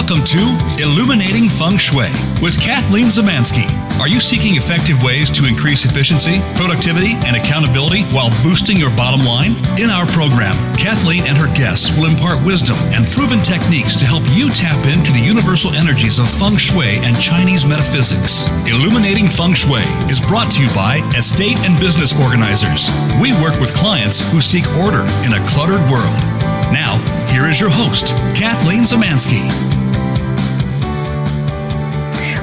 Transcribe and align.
Welcome 0.00 0.24
to 0.32 0.56
Illuminating 0.80 1.50
Feng 1.50 1.76
Shui 1.76 2.08
with 2.40 2.56
Kathleen 2.56 3.12
Zemansky. 3.12 3.68
Are 4.00 4.08
you 4.08 4.18
seeking 4.18 4.56
effective 4.56 4.96
ways 5.02 5.30
to 5.30 5.44
increase 5.44 5.84
efficiency, 5.84 6.40
productivity, 6.56 7.20
and 7.28 7.36
accountability 7.36 8.04
while 8.08 8.32
boosting 8.42 8.78
your 8.78 8.88
bottom 8.96 9.20
line? 9.28 9.52
In 9.76 9.92
our 9.92 10.06
program, 10.08 10.56
Kathleen 10.80 11.28
and 11.28 11.36
her 11.36 11.52
guests 11.52 11.92
will 11.92 12.08
impart 12.08 12.40
wisdom 12.46 12.80
and 12.96 13.12
proven 13.12 13.44
techniques 13.44 13.94
to 14.00 14.08
help 14.08 14.24
you 14.32 14.48
tap 14.48 14.80
into 14.88 15.12
the 15.12 15.20
universal 15.20 15.70
energies 15.76 16.18
of 16.18 16.32
Feng 16.32 16.56
Shui 16.56 16.96
and 17.04 17.12
Chinese 17.20 17.68
metaphysics. 17.68 18.48
Illuminating 18.72 19.28
Feng 19.28 19.52
Shui 19.52 19.84
is 20.08 20.18
brought 20.18 20.50
to 20.56 20.64
you 20.64 20.72
by 20.72 21.04
estate 21.12 21.60
and 21.68 21.78
business 21.78 22.16
organizers. 22.24 22.88
We 23.20 23.36
work 23.44 23.60
with 23.60 23.76
clients 23.76 24.24
who 24.32 24.40
seek 24.40 24.64
order 24.80 25.04
in 25.28 25.36
a 25.36 25.44
cluttered 25.44 25.84
world. 25.92 26.16
Now, 26.72 26.96
here 27.28 27.44
is 27.52 27.60
your 27.60 27.70
host, 27.70 28.16
Kathleen 28.32 28.88
Zemansky. 28.88 29.44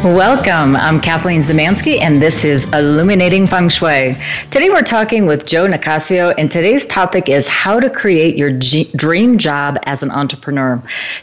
Welcome. 0.04 0.76
I'm 0.76 1.02
Kathleen 1.02 1.42
Zemansky, 1.42 2.00
and 2.00 2.22
this 2.22 2.46
is 2.46 2.72
Illuminating 2.72 3.48
Feng 3.48 3.68
Shui. 3.68 4.16
Today 4.52 4.70
we're 4.70 4.84
talking 4.84 5.26
with 5.26 5.48
Joe 5.48 5.66
Nicasio, 5.66 6.36
and 6.38 6.52
today's 6.52 6.86
topic 6.86 7.30
is 7.30 7.48
how 7.48 7.80
to 7.80 7.90
create 7.90 8.38
your 8.38 8.52
G- 8.52 8.92
dream 8.96 9.40
job 9.40 9.80
as 9.88 10.04
an 10.04 10.12
entrepreneur. 10.12 10.80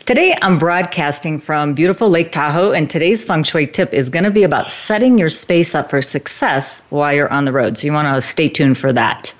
Today 0.06 0.36
I'm 0.42 0.58
broadcasting 0.58 1.38
from 1.38 1.74
beautiful 1.74 2.10
Lake 2.10 2.32
Tahoe, 2.32 2.72
and 2.72 2.90
today's 2.90 3.22
Feng 3.22 3.44
Shui 3.44 3.64
tip 3.64 3.94
is 3.94 4.08
going 4.08 4.24
to 4.24 4.30
be 4.32 4.42
about 4.42 4.72
setting 4.72 5.18
your 5.18 5.28
space 5.28 5.76
up 5.76 5.88
for 5.88 6.02
success 6.02 6.82
while 6.90 7.14
you're 7.14 7.32
on 7.32 7.44
the 7.44 7.52
road. 7.52 7.78
So 7.78 7.86
you 7.86 7.92
want 7.92 8.12
to 8.12 8.20
stay 8.20 8.48
tuned 8.48 8.76
for 8.76 8.92
that. 8.92 9.32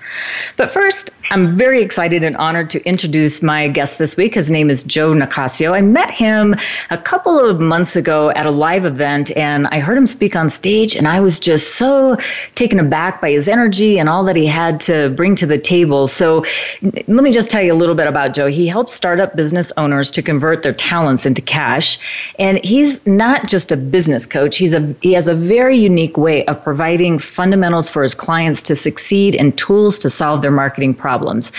But 0.57 0.69
first, 0.69 1.11
I'm 1.31 1.57
very 1.57 1.81
excited 1.81 2.23
and 2.23 2.37
honored 2.37 2.69
to 2.71 2.83
introduce 2.87 3.41
my 3.41 3.67
guest 3.67 3.97
this 3.97 4.15
week. 4.15 4.35
His 4.35 4.51
name 4.51 4.69
is 4.69 4.83
Joe 4.83 5.13
Nicasio. 5.13 5.73
I 5.73 5.81
met 5.81 6.11
him 6.11 6.55
a 6.91 6.97
couple 6.97 7.39
of 7.39 7.59
months 7.59 7.95
ago 7.95 8.29
at 8.31 8.45
a 8.45 8.51
live 8.51 8.85
event, 8.85 9.35
and 9.35 9.67
I 9.67 9.79
heard 9.79 9.97
him 9.97 10.05
speak 10.05 10.35
on 10.35 10.49
stage, 10.49 10.95
and 10.95 11.07
I 11.07 11.19
was 11.19 11.39
just 11.39 11.75
so 11.75 12.15
taken 12.53 12.79
aback 12.79 13.21
by 13.21 13.31
his 13.31 13.49
energy 13.49 13.97
and 13.99 14.07
all 14.07 14.23
that 14.23 14.35
he 14.35 14.45
had 14.45 14.79
to 14.81 15.09
bring 15.09 15.35
to 15.35 15.45
the 15.45 15.57
table. 15.57 16.07
So, 16.07 16.45
let 16.81 17.07
me 17.07 17.31
just 17.31 17.49
tell 17.49 17.61
you 17.61 17.73
a 17.73 17.75
little 17.75 17.95
bit 17.95 18.07
about 18.07 18.33
Joe. 18.33 18.47
He 18.47 18.67
helps 18.67 18.93
startup 18.93 19.35
business 19.35 19.71
owners 19.77 20.11
to 20.11 20.21
convert 20.21 20.63
their 20.63 20.73
talents 20.73 21.25
into 21.25 21.41
cash, 21.41 21.97
and 22.39 22.63
he's 22.63 23.05
not 23.07 23.47
just 23.47 23.71
a 23.71 23.77
business 23.77 24.25
coach. 24.25 24.57
He's 24.57 24.73
a 24.73 24.93
he 25.01 25.13
has 25.13 25.27
a 25.27 25.33
very 25.33 25.77
unique 25.77 26.17
way 26.17 26.45
of 26.45 26.63
providing 26.63 27.19
fundamentals 27.19 27.89
for 27.89 28.03
his 28.03 28.13
clients 28.13 28.61
to 28.63 28.75
succeed 28.75 29.35
and 29.35 29.57
tools 29.57 29.94
to 29.99 30.09
solve 30.09 30.41
their 30.41 30.51
marketing 30.51 30.93
problems 30.93 31.15
problems. 31.15 31.51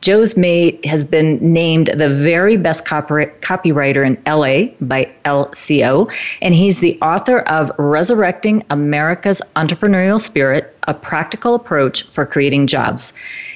Joe's 0.00 0.36
Mate 0.36 0.84
has 0.84 1.04
been 1.04 1.38
named 1.40 1.88
the 1.96 2.08
very 2.08 2.56
best 2.56 2.84
copy- 2.84 3.30
copywriter 3.40 4.04
in 4.06 4.16
LA 4.26 4.74
by 4.80 5.08
LCO, 5.24 6.10
and 6.40 6.54
he's 6.54 6.80
the 6.80 6.98
author 7.02 7.40
of 7.40 7.70
Resurrecting 7.78 8.64
America's 8.70 9.40
Entrepreneurial 9.54 10.20
Spirit 10.20 10.74
A 10.88 10.94
Practical 10.94 11.54
Approach 11.54 12.02
for 12.04 12.26
Creating 12.26 12.66
Jobs. 12.66 13.12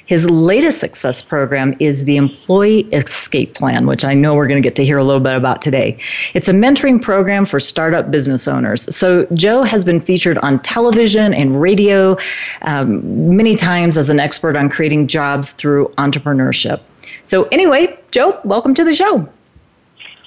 His 0.06 0.30
latest 0.30 0.78
success 0.78 1.20
program 1.20 1.74
is 1.80 2.04
the 2.04 2.16
Employee 2.16 2.82
Escape 2.92 3.54
Plan, 3.54 3.86
which 3.86 4.04
I 4.04 4.14
know 4.14 4.34
we're 4.34 4.46
going 4.46 4.62
to 4.62 4.66
get 4.66 4.76
to 4.76 4.84
hear 4.84 4.98
a 4.98 5.04
little 5.04 5.20
bit 5.20 5.34
about 5.34 5.62
today. 5.62 5.98
It's 6.32 6.48
a 6.48 6.52
mentoring 6.52 7.02
program 7.02 7.44
for 7.44 7.58
startup 7.58 8.10
business 8.10 8.46
owners. 8.46 8.94
So, 8.94 9.26
Joe 9.34 9.64
has 9.64 9.84
been 9.84 9.98
featured 9.98 10.38
on 10.38 10.60
television 10.60 11.34
and 11.34 11.60
radio 11.60 12.16
um, 12.62 13.36
many 13.36 13.56
times 13.56 13.98
as 13.98 14.08
an 14.08 14.20
expert 14.20 14.54
on 14.54 14.68
creating 14.68 15.08
jobs 15.08 15.52
through 15.52 15.88
entrepreneurship. 15.98 16.80
So, 17.24 17.44
anyway, 17.50 17.98
Joe, 18.12 18.40
welcome 18.44 18.74
to 18.74 18.84
the 18.84 18.94
show. 18.94 19.28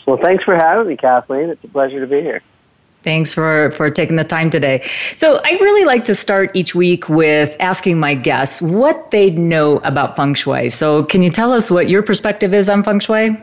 Well, 0.06 0.18
thanks 0.22 0.44
for 0.44 0.56
having 0.56 0.88
me, 0.88 0.98
Kathleen. 0.98 1.50
It's 1.50 1.64
a 1.64 1.68
pleasure 1.70 2.02
to 2.02 2.08
be 2.08 2.22
here. 2.22 2.42
Thanks 3.02 3.34
for, 3.34 3.72
for 3.72 3.90
taking 3.90 4.18
the 4.18 4.24
time 4.24 4.50
today. 4.50 4.82
So, 5.16 5.40
I 5.46 5.58
really 5.62 5.86
like 5.86 6.04
to 6.06 6.16
start 6.16 6.52
each 6.54 6.76
week 6.76 7.08
with 7.08 7.56
asking 7.60 8.00
my 8.00 8.14
guests 8.14 8.62
what 8.62 9.12
they 9.12 9.30
know 9.32 9.78
about 9.80 10.18
feng 10.18 10.34
shui. 10.34 10.70
So, 10.70 11.04
can 11.06 11.22
you 11.22 11.30
tell 11.30 11.54
us 11.54 11.72
what 11.72 11.90
your 11.90 12.04
perspective 12.04 12.54
is 12.54 12.70
on 12.70 12.84
feng 12.84 13.00
shui? 13.00 13.38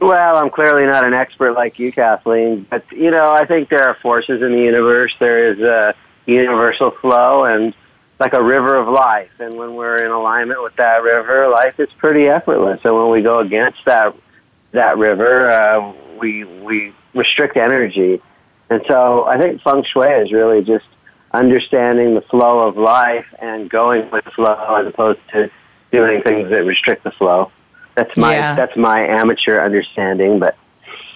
Well, 0.00 0.36
I'm 0.36 0.50
clearly 0.50 0.84
not 0.84 1.04
an 1.04 1.14
expert 1.14 1.54
like 1.54 1.78
you, 1.78 1.90
Kathleen, 1.90 2.66
but 2.68 2.84
you 2.92 3.10
know, 3.10 3.32
I 3.32 3.46
think 3.46 3.70
there 3.70 3.84
are 3.88 3.94
forces 3.94 4.42
in 4.42 4.52
the 4.52 4.60
universe. 4.60 5.14
There 5.18 5.52
is 5.52 5.60
a 5.60 5.94
universal 6.26 6.90
flow 6.90 7.44
and 7.44 7.74
like 8.18 8.32
a 8.32 8.42
river 8.42 8.76
of 8.76 8.88
life, 8.88 9.30
and 9.38 9.54
when 9.54 9.74
we're 9.74 10.02
in 10.04 10.10
alignment 10.10 10.62
with 10.62 10.74
that 10.76 11.02
river, 11.02 11.48
life 11.48 11.78
is 11.78 11.88
pretty 11.98 12.28
effortless. 12.28 12.80
And 12.84 12.94
when 12.94 13.10
we 13.10 13.22
go 13.22 13.40
against 13.40 13.84
that 13.86 14.14
that 14.72 14.98
river, 14.98 15.50
uh, 15.50 15.92
we 16.18 16.44
we 16.44 16.92
restrict 17.14 17.56
energy. 17.56 18.20
And 18.70 18.82
so 18.88 19.24
I 19.24 19.40
think 19.40 19.62
feng 19.62 19.84
shui 19.84 20.08
is 20.08 20.32
really 20.32 20.62
just 20.62 20.86
understanding 21.32 22.14
the 22.14 22.22
flow 22.22 22.66
of 22.66 22.76
life 22.76 23.26
and 23.38 23.68
going 23.70 24.10
with 24.10 24.24
the 24.24 24.30
flow 24.32 24.76
as 24.76 24.86
opposed 24.86 25.20
to 25.32 25.50
doing 25.92 26.22
things 26.22 26.50
that 26.50 26.64
restrict 26.64 27.04
the 27.04 27.10
flow. 27.12 27.50
That's 27.94 28.16
my 28.16 28.34
yeah. 28.34 28.54
that's 28.54 28.76
my 28.76 29.06
amateur 29.06 29.60
understanding, 29.60 30.38
but 30.38 30.56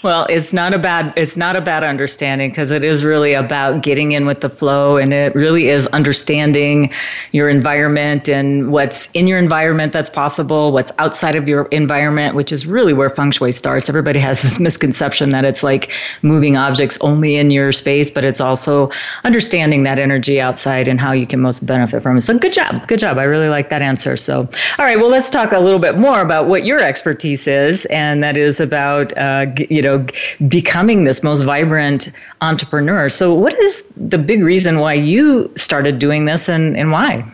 well, 0.02 0.26
it's 0.30 0.52
not 0.52 0.72
a 0.72 0.78
bad 0.78 1.12
it's 1.16 1.36
not 1.36 1.56
a 1.56 1.60
bad 1.60 1.84
understanding 1.84 2.50
because 2.50 2.70
it 2.70 2.82
is 2.82 3.04
really 3.04 3.34
about 3.34 3.82
getting 3.82 4.12
in 4.12 4.24
with 4.24 4.40
the 4.40 4.48
flow 4.48 4.96
and 4.96 5.12
it 5.12 5.34
really 5.34 5.68
is 5.68 5.86
understanding 5.88 6.90
your 7.32 7.48
environment 7.48 8.28
and 8.28 8.72
what's 8.72 9.10
in 9.12 9.26
your 9.26 9.38
environment 9.38 9.92
that's 9.92 10.08
possible, 10.08 10.72
what's 10.72 10.90
outside 10.98 11.36
of 11.36 11.46
your 11.46 11.66
environment, 11.66 12.34
which 12.34 12.50
is 12.50 12.66
really 12.66 12.94
where 12.94 13.10
feng 13.10 13.30
shui 13.30 13.52
starts. 13.52 13.88
Everybody 13.88 14.20
has 14.20 14.42
this 14.42 14.58
misconception 14.68 15.30
that 15.30 15.44
it's 15.44 15.62
like 15.62 15.90
moving 16.22 16.56
objects 16.56 16.98
only 17.02 17.36
in 17.36 17.50
your 17.50 17.70
space, 17.70 18.10
but 18.10 18.24
it's 18.24 18.40
also 18.40 18.90
understanding 19.24 19.82
that 19.82 19.98
energy 19.98 20.40
outside 20.40 20.88
and 20.88 20.98
how 20.98 21.12
you 21.12 21.26
can 21.26 21.40
most 21.40 21.66
benefit 21.66 22.02
from 22.02 22.16
it. 22.16 22.22
So 22.22 22.38
good 22.38 22.52
job. 22.52 22.88
Good 22.88 23.00
job. 23.00 23.18
I 23.18 23.24
really 23.24 23.48
like 23.48 23.68
that 23.68 23.82
answer. 23.82 24.16
So 24.16 24.48
all 24.78 24.84
right, 24.84 24.98
well 24.98 25.10
let's 25.10 25.28
talk 25.28 25.52
a 25.52 25.60
little 25.60 25.78
bit 25.78 25.98
more 25.98 26.20
about 26.20 26.48
what 26.48 26.64
your 26.64 26.80
expertise 26.80 27.46
is 27.46 27.84
and 27.86 28.22
that 28.22 28.38
is 28.38 28.60
about 28.60 29.16
uh, 29.18 29.46
you 29.68 29.82
know 29.82 29.89
know 29.98 30.06
becoming 30.48 31.04
this 31.04 31.22
most 31.22 31.42
vibrant 31.42 32.10
entrepreneur 32.40 33.08
so 33.08 33.34
what 33.34 33.54
is 33.58 33.82
the 33.96 34.18
big 34.18 34.42
reason 34.42 34.78
why 34.78 34.94
you 34.94 35.50
started 35.56 35.98
doing 35.98 36.24
this 36.24 36.48
and, 36.48 36.76
and 36.76 36.90
why 36.90 37.24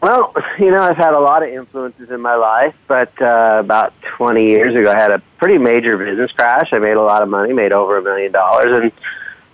well, 0.00 0.32
you 0.58 0.70
know, 0.70 0.82
I've 0.82 0.96
had 0.96 1.14
a 1.14 1.20
lot 1.20 1.42
of 1.42 1.48
influences 1.48 2.10
in 2.10 2.20
my 2.20 2.34
life, 2.34 2.74
but 2.86 3.10
uh, 3.20 3.56
about 3.60 3.92
20 4.02 4.44
years 4.44 4.74
ago, 4.74 4.90
I 4.90 4.98
had 4.98 5.10
a 5.10 5.18
pretty 5.38 5.58
major 5.58 5.96
business 5.98 6.32
crash. 6.32 6.72
I 6.72 6.78
made 6.78 6.96
a 6.96 7.02
lot 7.02 7.22
of 7.22 7.28
money, 7.28 7.52
made 7.52 7.72
over 7.72 7.98
a 7.98 8.02
million 8.02 8.32
dollars, 8.32 8.82
and 8.82 8.92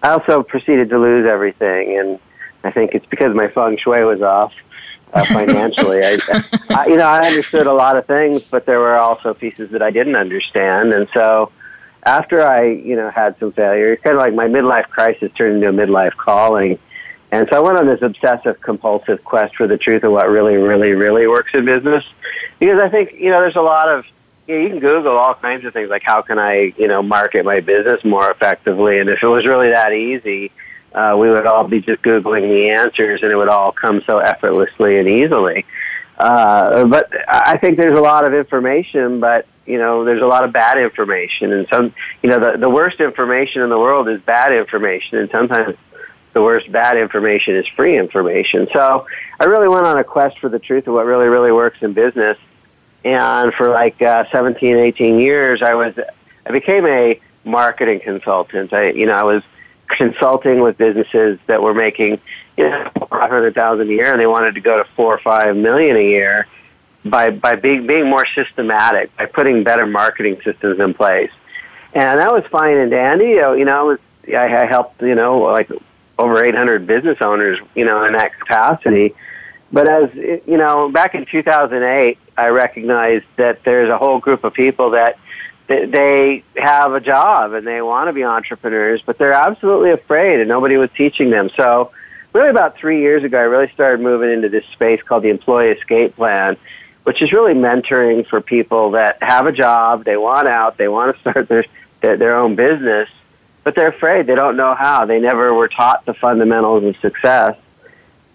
I 0.03 0.11
also 0.11 0.43
proceeded 0.43 0.91
to 0.91 0.99
lose 0.99 1.27
everything. 1.27 1.99
And 1.99 2.19
I 2.63 2.71
think 2.71 2.95
it's 2.95 3.07
because 3.07 3.35
my 3.35 3.49
feng 3.49 3.79
shui 3.79 4.05
was 4.05 4.23
off 4.23 4.53
uh, 5.13 5.25
financially. 5.27 6.01
I, 6.03 6.19
I, 6.71 6.87
you 6.87 6.97
know, 6.97 7.07
I 7.07 7.27
understood 7.27 7.67
a 7.67 7.73
lot 7.73 7.97
of 7.97 8.07
things, 8.07 8.43
but 8.43 8.67
there 8.67 8.79
were 8.79 8.97
also 8.97 9.35
pieces 9.35 9.71
that 9.71 9.83
I 9.83 9.91
didn't 9.91 10.17
understand, 10.17 10.93
and 10.93 11.09
so 11.13 11.53
after 12.05 12.43
I, 12.43 12.65
you 12.67 12.97
know, 12.97 13.11
had 13.11 13.39
some 13.39 13.53
failure, 13.53 13.97
kind 13.97 14.17
of 14.17 14.21
like 14.21 14.35
my 14.35 14.47
midlife 14.47 14.89
crisis 14.89 15.33
turned 15.35 15.63
into 15.63 15.69
a 15.69 15.87
midlife 15.87 16.15
calling. 16.17 16.79
And 17.33 17.49
so 17.51 17.57
I 17.57 17.61
went 17.61 17.79
on 17.79 17.87
this 17.87 18.03
obsessive 18.03 18.61
compulsive 18.61 19.25
quest 19.25 19.57
for 19.57 19.67
the 19.67 19.79
truth 19.79 20.05
of 20.05 20.13
what 20.13 20.29
really, 20.29 20.57
really, 20.57 20.93
really 20.93 21.27
works 21.27 21.53
in 21.55 21.65
business. 21.65 22.05
Because 22.61 22.79
I 22.79 22.89
think, 22.89 23.13
you 23.15 23.31
know, 23.31 23.41
there's 23.41 23.57
a 23.57 23.63
lot 23.63 23.89
of, 23.89 24.05
you, 24.47 24.55
know, 24.55 24.61
you 24.61 24.69
can 24.69 24.79
Google 24.81 25.17
all 25.17 25.35
kinds 25.35 25.65
of 25.65 25.73
things 25.73 25.89
like 25.89 26.03
how 26.05 26.23
can 26.23 26.39
I, 26.39 26.75
you 26.77 26.87
know, 26.87 27.03
market 27.03 27.45
my 27.45 27.61
business 27.61 28.05
more 28.05 28.31
effectively. 28.31 28.99
And 28.99 29.09
if 29.09 29.23
it 29.23 29.27
was 29.27 29.47
really 29.47 29.71
that 29.71 29.93
easy, 29.93 30.53
uh, 30.95 31.17
we 31.19 31.31
would 31.31 31.47
all 31.47 31.67
be 31.67 31.81
just 31.81 32.03
Googling 32.03 32.49
the 32.49 32.71
answers 32.71 33.23
and 33.23 33.33
it 33.33 33.37
would 33.37 33.49
all 33.49 33.73
come 33.73 34.03
so 34.07 34.19
effortlessly 34.19 34.99
and 34.99 35.09
easily. 35.09 35.67
Uh, 36.17 36.85
but 36.85 37.11
I 37.29 37.59
think 37.59 37.77
there's 37.77 37.99
a 37.99 38.03
lot 38.03 38.25
of 38.25 38.33
information, 38.33 39.19
but 39.19 39.47
you 39.67 39.79
know, 39.79 40.05
there's 40.05 40.23
a 40.23 40.27
lot 40.27 40.45
of 40.45 40.53
bad 40.53 40.79
information 40.79 41.53
and 41.53 41.67
some, 41.69 41.95
you 42.23 42.31
know, 42.31 42.39
the, 42.39 42.59
the 42.59 42.69
worst 42.69 43.01
information 43.01 43.63
in 43.63 43.71
the 43.71 43.79
world 43.79 44.09
is 44.09 44.21
bad 44.21 44.53
information 44.53 45.19
and 45.19 45.31
sometimes 45.31 45.77
the 46.35 46.43
worst 46.43 46.71
bad 46.71 46.97
information 46.97 47.57
is 47.57 47.67
free 47.69 47.97
information. 47.97 48.69
So 48.73 49.07
I 49.41 49.45
really 49.47 49.69
went 49.69 49.87
on 49.87 49.99
a 49.99 50.05
quest 50.05 50.39
for 50.39 50.49
the 50.49 50.59
truth 50.59 50.87
of 50.87 50.95
what 50.95 51.07
really, 51.07 51.29
really 51.29 51.53
works 51.53 51.79
in 51.81 51.93
business. 51.93 52.37
And 53.05 53.53
for 53.55 53.71
like 53.71 54.01
uh, 54.01 54.25
17, 54.31 54.77
18 54.77 55.19
years, 55.19 55.63
I 55.63 55.75
was, 55.75 55.95
I 56.47 56.53
became 56.53 56.87
a 56.87 57.21
marketing 57.45 58.01
consultant. 58.01 58.73
I, 58.73 58.91
you 58.91 59.07
know, 59.07 59.13
I 59.13 59.25
was 59.25 59.43
consulting 59.89 60.61
with 60.61 60.79
businesses 60.79 61.39
that 61.47 61.63
were 61.63 61.75
making, 61.75 62.21
you 62.57 62.69
know, 62.69 62.91
500,000 63.11 63.89
a 63.89 63.91
year 63.91 64.11
and 64.11 64.21
they 64.21 64.27
wanted 64.27 64.55
to 64.55 64.61
go 64.61 64.79
to 64.79 64.85
four 64.97 65.15
or 65.15 65.19
five 65.19 65.57
million 65.57 65.97
a 65.97 66.05
year 66.05 66.47
by, 67.05 67.31
by 67.31 67.57
being, 67.57 67.87
being 67.87 68.09
more 68.09 68.27
systematic, 68.27 69.15
by 69.17 69.27
putting 69.27 69.63
better 69.63 69.87
marketing 69.87 70.41
systems 70.43 70.81
in 70.81 70.95
place. 70.95 71.31
And 71.93 72.19
that 72.19 72.33
was 72.33 72.45
fine 72.47 72.77
and 72.77 72.91
dandy. 72.91 73.31
You 73.31 73.65
know, 73.65 73.79
I 73.79 73.83
was, 73.83 73.99
I, 74.29 74.63
I 74.63 74.67
helped, 74.67 75.01
you 75.03 75.15
know, 75.15 75.39
like 75.39 75.71
over 76.19 76.45
800 76.45 76.87
business 76.87 77.19
owners, 77.21 77.59
you 77.75 77.85
know, 77.85 78.05
in 78.05 78.15
that 78.15 78.39
capacity. 78.39 79.15
But 79.73 79.89
as, 79.89 80.15
you 80.15 80.57
know, 80.57 80.89
back 80.91 81.15
in 81.15 81.27
2008, 81.27 82.19
I 82.37 82.47
recognized 82.49 83.27
that 83.37 83.65
there's 83.65 83.91
a 83.91 83.99
whole 83.99 84.19
group 84.19 84.45
of 84.45 84.55
people 84.55 84.91
that 84.91 85.19
they 85.67 86.43
have 86.57 86.93
a 86.93 87.01
job 87.01 87.53
and 87.55 87.67
they 87.67 87.81
want 87.81 88.09
to 88.09 88.13
be 88.13 88.25
entrepreneurs, 88.25 89.03
but 89.05 89.19
they're 89.19 89.33
absolutely 89.33 89.91
afraid 89.91 90.41
and 90.41 90.49
nobody 90.49 90.77
was 90.77 90.91
teaching 90.97 91.31
them. 91.31 91.49
So 91.51 91.93
really 92.33 92.51
about 92.51 92.77
three 92.77 93.01
years 93.01 93.25
ago, 93.25 93.39
I 93.39 93.43
really 93.43 93.71
started 93.73 94.03
moving 94.03 94.31
into 94.31 94.49
this 94.49 94.65
space 94.73 95.01
called 95.03 95.23
the 95.23 95.31
Employee 95.31 95.71
Escape 95.71 96.17
Plan, 96.17 96.57
which 97.05 97.23
is 97.23 97.33
really 97.33 97.55
mentoring 97.55 98.27
for 98.27 98.41
people 98.41 98.93
that 98.93 99.23
have 99.23 99.47
a 99.47 99.53
job, 99.53 100.05
they 100.05 100.17
want 100.17 100.49
out, 100.49 100.77
they 100.77 100.89
want 100.89 101.15
to 101.15 101.21
start 101.21 101.49
their, 101.49 101.65
their, 102.03 102.17
their 102.17 102.37
own 102.37 102.57
business, 102.57 103.09
but 103.63 103.75
they're 103.75 103.89
afraid. 103.89 104.27
They 104.27 104.35
don't 104.35 104.57
know 104.57 104.75
how. 104.75 105.07
They 105.07 105.21
never 105.21 105.55
were 105.55 105.69
taught 105.69 106.05
the 106.05 106.15
fundamentals 106.15 106.85
of 106.85 106.97
success. 106.99 107.57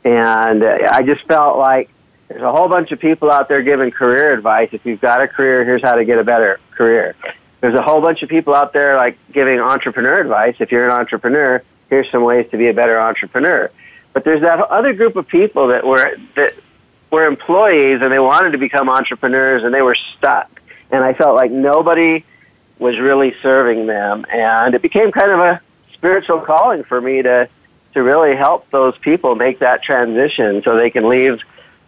And 0.03 0.63
uh, 0.63 0.89
I 0.91 1.03
just 1.03 1.23
felt 1.25 1.57
like 1.57 1.89
there's 2.29 2.43
a 2.43 2.51
whole 2.51 2.69
bunch 2.69 2.91
of 2.91 2.99
people 2.99 3.31
out 3.31 3.49
there 3.49 3.63
giving 3.63 3.89
career 3.89 4.31
advice. 4.31 4.69
If 4.71 4.85
you've 4.85 5.01
got 5.01 5.21
a 5.21 5.27
career, 5.27 5.65
here's 5.65 5.81
how 5.81 5.95
to 5.95 6.05
get 6.05 6.19
a 6.19 6.23
better 6.23 6.59
career. 6.71 7.15
There's 7.59 7.73
a 7.73 7.81
whole 7.81 8.01
bunch 8.01 8.21
of 8.21 8.29
people 8.29 8.53
out 8.53 8.71
there 8.71 8.95
like 8.95 9.17
giving 9.31 9.59
entrepreneur 9.59 10.21
advice. 10.21 10.55
If 10.59 10.71
you're 10.71 10.85
an 10.85 10.91
entrepreneur, 10.91 11.63
here's 11.89 12.09
some 12.11 12.23
ways 12.23 12.49
to 12.51 12.57
be 12.57 12.67
a 12.67 12.73
better 12.73 12.99
entrepreneur. 13.01 13.71
But 14.13 14.23
there's 14.23 14.41
that 14.41 14.59
other 14.59 14.93
group 14.93 15.15
of 15.15 15.27
people 15.27 15.67
that 15.69 15.85
were 15.85 16.17
that 16.35 16.51
were 17.11 17.25
employees 17.25 17.99
and 18.01 18.11
they 18.11 18.19
wanted 18.19 18.51
to 18.51 18.59
become 18.59 18.89
entrepreneurs 18.89 19.63
and 19.63 19.73
they 19.73 19.81
were 19.81 19.97
stuck. 20.17 20.61
And 20.91 21.03
I 21.03 21.13
felt 21.13 21.35
like 21.35 21.51
nobody 21.51 22.23
was 22.77 22.97
really 22.99 23.35
serving 23.41 23.87
them, 23.87 24.25
and 24.31 24.73
it 24.73 24.81
became 24.81 25.11
kind 25.11 25.31
of 25.31 25.39
a 25.39 25.61
spiritual 25.93 26.39
calling 26.39 26.83
for 26.83 27.01
me 27.01 27.21
to 27.23 27.49
to 27.93 28.03
really 28.03 28.35
help 28.35 28.69
those 28.69 28.95
people 28.99 29.33
make 29.33 29.59
that 29.59 29.81
transition 29.81 30.61
so 30.63 30.77
they 30.77 30.91
can 30.91 31.09
leave 31.09 31.41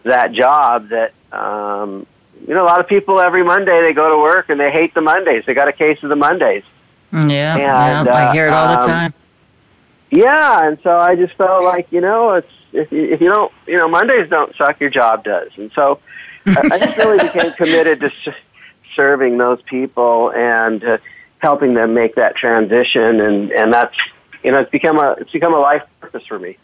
that 0.03 0.31
job 0.31 0.89
that 0.89 1.13
um, 1.31 2.05
you 2.47 2.53
know 2.53 2.63
a 2.63 2.67
lot 2.67 2.79
of 2.79 2.87
people 2.87 3.19
every 3.19 3.43
Monday 3.43 3.81
they 3.81 3.93
go 3.93 4.09
to 4.09 4.17
work 4.17 4.49
and 4.49 4.59
they 4.59 4.71
hate 4.71 4.93
the 4.93 5.01
Mondays. 5.01 5.45
They 5.45 5.53
got 5.53 5.67
a 5.67 5.73
case 5.73 6.01
of 6.03 6.09
the 6.09 6.15
Mondays. 6.15 6.63
Mm, 7.11 7.31
yeah, 7.31 7.53
and, 7.53 8.07
yeah, 8.07 8.13
uh, 8.13 8.29
I 8.29 8.33
hear 8.33 8.47
it 8.47 8.53
all 8.53 8.67
um, 8.67 8.81
the 8.81 8.87
time. 8.87 9.13
Yeah, 10.09 10.67
and 10.67 10.79
so 10.81 10.95
I 10.95 11.15
just 11.15 11.33
felt 11.35 11.63
like 11.63 11.91
you 11.91 12.01
know 12.01 12.33
it's 12.33 12.51
if 12.73 12.91
you, 12.91 13.05
if 13.05 13.21
you 13.21 13.29
don't 13.29 13.51
you 13.67 13.77
know 13.77 13.87
Mondays 13.87 14.29
don't 14.29 14.55
suck, 14.55 14.79
your 14.79 14.89
job 14.89 15.23
does, 15.23 15.51
and 15.57 15.71
so 15.73 15.99
I, 16.45 16.69
I 16.71 16.79
just 16.79 16.97
really 16.97 17.17
became 17.27 17.53
committed 17.53 17.99
to 18.01 18.35
serving 18.95 19.37
those 19.37 19.61
people 19.63 20.31
and 20.31 20.83
uh, 20.83 20.97
helping 21.39 21.73
them 21.73 21.93
make 21.93 22.15
that 22.15 22.35
transition, 22.35 23.21
and 23.21 23.51
and 23.51 23.73
that's 23.73 23.95
you 24.43 24.51
know 24.51 24.59
it's 24.59 24.71
become 24.71 24.97
a 24.97 25.15
it's 25.19 25.31
become 25.31 25.53
a 25.53 25.59
life 25.59 25.83
purpose 25.99 26.25
for 26.25 26.39
me. 26.39 26.57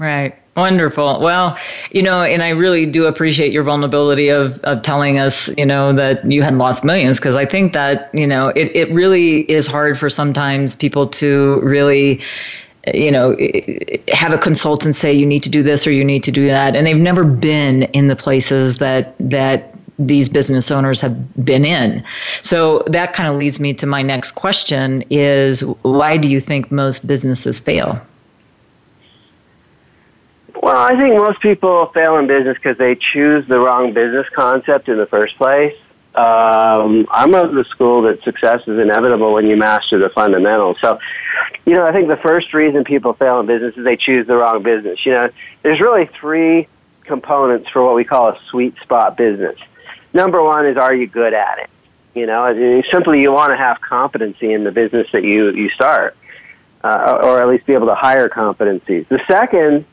Right. 0.00 0.34
Wonderful. 0.56 1.20
Well, 1.20 1.58
you 1.90 2.02
know, 2.02 2.22
and 2.22 2.42
I 2.42 2.48
really 2.48 2.86
do 2.86 3.04
appreciate 3.04 3.52
your 3.52 3.62
vulnerability 3.62 4.30
of, 4.30 4.58
of 4.60 4.80
telling 4.80 5.18
us, 5.18 5.54
you 5.58 5.66
know, 5.66 5.92
that 5.92 6.24
you 6.24 6.42
had 6.42 6.56
lost 6.56 6.86
millions 6.86 7.18
because 7.18 7.36
I 7.36 7.44
think 7.44 7.74
that, 7.74 8.08
you 8.14 8.26
know, 8.26 8.48
it, 8.56 8.74
it 8.74 8.90
really 8.92 9.40
is 9.50 9.66
hard 9.66 9.98
for 9.98 10.08
sometimes 10.08 10.74
people 10.74 11.06
to 11.06 11.60
really 11.62 12.20
you 12.94 13.10
know 13.10 13.36
have 14.08 14.32
a 14.32 14.38
consultant 14.38 14.94
say 14.94 15.12
you 15.12 15.26
need 15.26 15.42
to 15.42 15.50
do 15.50 15.62
this 15.62 15.86
or 15.86 15.90
you 15.90 16.02
need 16.02 16.22
to 16.22 16.32
do 16.32 16.46
that 16.46 16.74
and 16.74 16.86
they've 16.86 16.96
never 16.96 17.24
been 17.24 17.82
in 17.92 18.08
the 18.08 18.16
places 18.16 18.78
that 18.78 19.14
that 19.20 19.74
these 19.98 20.30
business 20.30 20.70
owners 20.70 20.98
have 20.98 21.44
been 21.44 21.66
in 21.66 22.02
so 22.40 22.82
that 22.86 23.12
kind 23.12 23.30
of 23.30 23.36
leads 23.36 23.60
me 23.60 23.74
to 23.74 23.84
my 23.84 24.00
next 24.00 24.32
question 24.32 25.04
is 25.10 25.60
why 25.82 26.16
do 26.16 26.26
you 26.26 26.40
think 26.40 26.72
most 26.72 27.06
businesses 27.06 27.60
fail 27.60 28.00
well, 30.62 30.76
I 30.76 31.00
think 31.00 31.16
most 31.16 31.40
people 31.40 31.86
fail 31.86 32.18
in 32.18 32.26
business 32.26 32.56
because 32.56 32.76
they 32.76 32.94
choose 32.94 33.46
the 33.48 33.58
wrong 33.58 33.94
business 33.94 34.26
concept 34.34 34.88
in 34.88 34.98
the 34.98 35.06
first 35.06 35.36
place. 35.36 35.74
Um, 36.14 37.06
I'm 37.10 37.34
of 37.34 37.54
the 37.54 37.64
school 37.64 38.02
that 38.02 38.22
success 38.24 38.62
is 38.66 38.78
inevitable 38.78 39.32
when 39.32 39.46
you 39.46 39.56
master 39.56 39.98
the 39.98 40.10
fundamentals. 40.10 40.76
So, 40.80 40.98
you 41.64 41.74
know, 41.74 41.84
I 41.84 41.92
think 41.92 42.08
the 42.08 42.16
first 42.16 42.52
reason 42.52 42.84
people 42.84 43.14
fail 43.14 43.40
in 43.40 43.46
business 43.46 43.76
is 43.76 43.84
they 43.84 43.96
choose 43.96 44.26
the 44.26 44.36
wrong 44.36 44.62
business. 44.62 45.06
You 45.06 45.12
know, 45.12 45.30
there's 45.62 45.80
really 45.80 46.06
three 46.06 46.66
components 47.04 47.70
for 47.70 47.82
what 47.82 47.94
we 47.94 48.04
call 48.04 48.28
a 48.28 48.38
sweet 48.50 48.74
spot 48.82 49.16
business. 49.16 49.58
Number 50.12 50.42
one 50.42 50.66
is 50.66 50.76
are 50.76 50.94
you 50.94 51.06
good 51.06 51.32
at 51.32 51.60
it? 51.60 51.70
You 52.14 52.26
know, 52.26 52.82
simply 52.90 53.22
you 53.22 53.32
want 53.32 53.52
to 53.52 53.56
have 53.56 53.80
competency 53.80 54.52
in 54.52 54.64
the 54.64 54.72
business 54.72 55.06
that 55.12 55.22
you 55.22 55.50
you 55.52 55.70
start, 55.70 56.16
uh, 56.82 57.20
or 57.22 57.40
at 57.40 57.48
least 57.48 57.66
be 57.66 57.72
able 57.72 57.86
to 57.86 57.94
hire 57.94 58.28
competencies. 58.28 59.06
The 59.08 59.22
second 59.28 59.86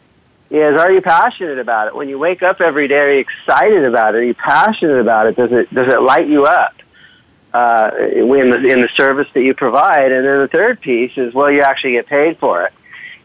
is 0.49 0.79
are 0.79 0.91
you 0.91 1.01
passionate 1.01 1.59
about 1.59 1.87
it? 1.87 1.95
When 1.95 2.07
you 2.07 2.17
wake 2.17 2.41
up 2.41 2.61
every 2.61 2.87
day, 2.87 2.99
are 2.99 3.13
you 3.13 3.19
excited 3.19 3.83
about 3.83 4.15
it? 4.15 4.19
Are 4.19 4.23
you 4.23 4.33
passionate 4.33 4.99
about 4.99 5.27
it? 5.27 5.35
Does 5.35 5.51
it 5.51 5.73
does 5.73 5.93
it 5.93 6.01
light 6.01 6.27
you 6.27 6.45
up 6.45 6.73
uh, 7.53 7.91
in 7.97 8.29
the 8.29 8.67
in 8.67 8.81
the 8.81 8.89
service 8.95 9.27
that 9.33 9.41
you 9.41 9.53
provide? 9.53 10.11
And 10.11 10.25
then 10.25 10.39
the 10.39 10.47
third 10.47 10.79
piece 10.79 11.17
is 11.17 11.33
will 11.33 11.51
you 11.51 11.61
actually 11.61 11.93
get 11.93 12.07
paid 12.07 12.37
for 12.39 12.63
it? 12.63 12.73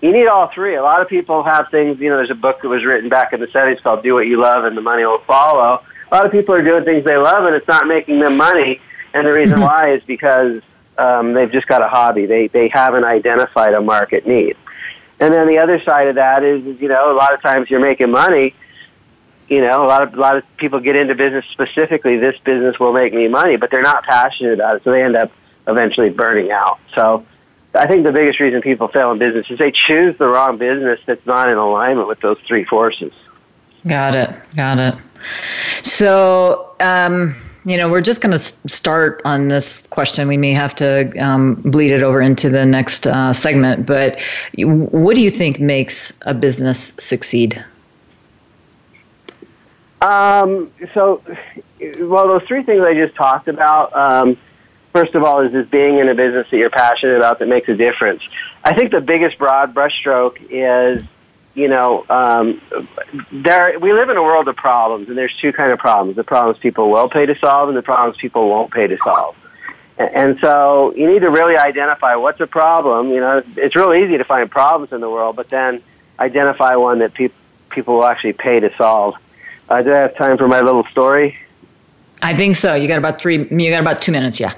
You 0.01 0.13
need 0.13 0.27
all 0.27 0.49
three. 0.49 0.75
A 0.75 0.83
lot 0.83 1.01
of 1.01 1.09
people 1.09 1.45
have 1.45 1.69
things. 1.71 2.01
You 2.01 2.11
know, 2.11 2.17
there's 2.17 2.31
a 2.31 2.35
book 2.35 2.61
that 2.63 2.69
was 2.69 2.85
written 2.85 3.09
back 3.09 3.33
in 3.33 3.39
the 3.39 3.47
70s 3.47 3.81
called 3.83 4.03
"Do 4.03 4.15
What 4.15 4.27
You 4.27 4.41
Love 4.41 4.65
and 4.65 4.77
the 4.77 4.81
Money 4.81 5.05
Will 5.05 5.21
Follow." 5.21 5.83
A 6.11 6.15
lot 6.15 6.27
of 6.27 6.33
people 6.33 6.55
are 6.57 6.63
doing 6.63 6.85
things 6.85 7.05
they 7.05 7.17
love 7.17 7.47
and 7.47 7.55
it's 7.55 7.69
not 7.69 7.87
making 7.87 8.19
them 8.19 8.37
money. 8.37 8.81
And 9.15 9.27
the 9.27 9.33
reason 9.33 9.55
mm-hmm. 9.55 9.63
why 9.63 9.93
is 9.93 10.03
because 10.03 10.61
um, 10.99 11.35
they've 11.35 11.51
just 11.51 11.69
got 11.69 11.83
a 11.83 11.89
hobby. 11.89 12.27
They 12.27 12.49
they 12.49 12.69
haven't 12.69 13.05
identified 13.05 13.75
a 13.75 13.81
market 13.81 14.27
need. 14.27 14.57
And 15.23 15.33
then 15.33 15.47
the 15.47 15.59
other 15.59 15.81
side 15.81 16.09
of 16.09 16.17
that 16.17 16.43
is, 16.43 16.67
is 16.67 16.81
you 16.81 16.89
know, 16.89 17.13
a 17.13 17.15
lot 17.15 17.33
of 17.33 17.41
times 17.41 17.71
you're 17.71 17.79
making 17.79 18.11
money. 18.11 18.57
You 19.49 19.61
know, 19.61 19.85
a 19.85 19.87
lot 19.87 20.03
of 20.03 20.15
a 20.15 20.17
lot 20.17 20.37
of 20.37 20.43
people 20.57 20.81
get 20.81 20.97
into 20.97 21.15
business 21.15 21.45
specifically. 21.53 22.19
This 22.19 22.37
business 22.41 22.81
will 22.81 22.93
make 22.93 23.15
me 23.15 23.29
money, 23.29 23.57
but 23.57 23.71
they're 23.71 23.83
not 23.83 24.03
passionate 24.03 24.55
about 24.55 24.77
it, 24.77 24.83
so 24.83 24.91
they 24.91 25.05
end 25.05 25.15
up 25.15 25.31
eventually 25.69 26.11
burning 26.11 26.51
out. 26.51 26.81
So, 26.97 27.25
I 27.73 27.87
think 27.87 28.03
the 28.03 28.11
biggest 28.11 28.41
reason 28.41 28.63
people 28.63 28.89
fail 28.89 29.13
in 29.13 29.19
business 29.19 29.49
is 29.49 29.61
they 29.61 29.71
choose 29.71 30.19
the 30.19 30.27
wrong 30.27 30.59
business 30.59 30.99
that's 31.07 31.25
not 31.25 31.49
in 31.49 31.57
alignment 31.57 32.09
with 32.09 32.19
those 32.19 32.39
three 32.49 32.65
forces. 32.65 33.13
Got 33.87 34.17
it. 34.17 34.31
Got 34.57 34.81
it. 34.81 34.95
So. 35.85 36.75
Um 36.81 37.37
you 37.65 37.77
know, 37.77 37.89
we're 37.89 38.01
just 38.01 38.21
going 38.21 38.33
to 38.33 38.39
start 38.39 39.23
on 39.25 39.49
this 39.49 39.87
question. 39.89 40.27
We 40.27 40.37
may 40.37 40.53
have 40.53 40.75
to 40.77 41.17
um, 41.19 41.55
bleed 41.55 41.93
it 41.93 42.03
over 42.03 42.21
into 42.21 42.49
the 42.49 42.67
next 42.67 43.07
uh, 43.07 43.33
segment. 43.33 43.87
But 43.87 44.21
what 44.59 45.15
do 45.15 45.23
you 45.23 45.31
think 45.31 45.61
makes 45.61 46.13
a 46.23 46.35
business 46.35 46.93
succeed? 46.99 47.65
Um, 50.01 50.73
so, 50.93 51.23
well, 52.01 52.27
those 52.27 52.43
three 52.43 52.65
things 52.65 52.83
I 52.83 52.95
just 52.95 53.15
talked 53.15 53.47
about. 53.47 53.95
Um, 53.95 54.37
first 54.93 55.15
of 55.15 55.23
all, 55.23 55.41
is 55.41 55.53
this 55.53 55.69
being 55.69 55.99
in 55.99 56.09
a 56.09 56.15
business 56.15 56.51
that 56.51 56.57
you're 56.57 56.71
passionate 56.71 57.17
about 57.17 57.39
that 57.39 57.47
makes 57.47 57.69
a 57.69 57.77
difference. 57.77 58.29
I 58.65 58.75
think 58.75 58.91
the 58.91 59.01
biggest 59.01 59.39
broad 59.39 59.73
brushstroke 59.73 60.39
is 60.51 61.03
you 61.55 61.69
know, 61.69 62.05
um, 62.09 62.61
there 63.31 63.79
we 63.79 63.93
live 63.93 64.09
in 64.09 64.17
a 64.17 64.23
world 64.23 64.49
of 64.49 64.57
problems, 64.57 65.09
and 65.09 65.19
there's 65.19 65.37
two 65.37 65.53
kind 65.53 65.73
of 65.73 65.79
problems: 65.79 66.17
the 66.17 66.25
problems 66.25 66.59
people 66.59 66.91
will 66.91 67.09
pay 67.09 67.27
to 67.27 67.39
solve, 67.39 67.69
and 67.69 67.77
the 67.77 67.83
problems 67.83 68.17
people 68.17 68.49
won't 68.49 68.73
pay 68.73 68.87
to 68.87 68.97
solve. 69.05 69.37
And 69.99 70.39
so 70.41 70.95
you 70.97 71.07
need 71.07 71.21
to 71.21 71.31
really 71.31 71.57
identify 71.57 72.15
what's 72.17 72.41
a 72.41 72.47
problem. 72.47 73.11
You 73.11 73.21
know, 73.21 73.43
it's 73.57 73.77
real 73.77 73.93
easy 73.93 74.17
to 74.19 74.25
find 74.25 74.51
problems 74.51 74.93
in 74.93 75.01
the 75.01 75.11
world, 75.11 75.37
but 75.37 75.49
then 75.51 75.83
identify 76.19 76.77
one 76.77 77.01
that 77.01 77.13
pe- 77.13 77.31
people 77.69 77.97
will 77.97 78.07
actually 78.07 78.33
pay 78.33 78.59
to 78.61 78.75
solve. 78.77 79.15
Uh, 79.69 79.83
do 79.83 79.93
I 79.93 79.99
have 79.99 80.17
time 80.17 80.39
for 80.39 80.49
my 80.49 80.61
little 80.61 80.85
story? 80.85 81.37
I 82.23 82.35
think 82.35 82.57
so. 82.57 82.75
You 82.75 82.89
got 82.89 82.99
about 82.99 83.19
three. 83.19 83.47
You 83.51 83.71
got 83.71 83.83
about 83.83 84.01
two 84.01 84.13
minutes. 84.13 84.41
Yeah. 84.41 84.55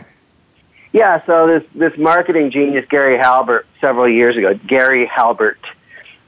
Yeah. 0.92 1.24
So 1.26 1.46
this 1.46 1.64
this 1.74 1.98
marketing 1.98 2.50
genius 2.50 2.86
Gary 2.88 3.18
Halbert 3.18 3.66
several 3.80 4.08
years 4.08 4.36
ago, 4.36 4.54
Gary 4.54 5.06
Halbert 5.06 5.58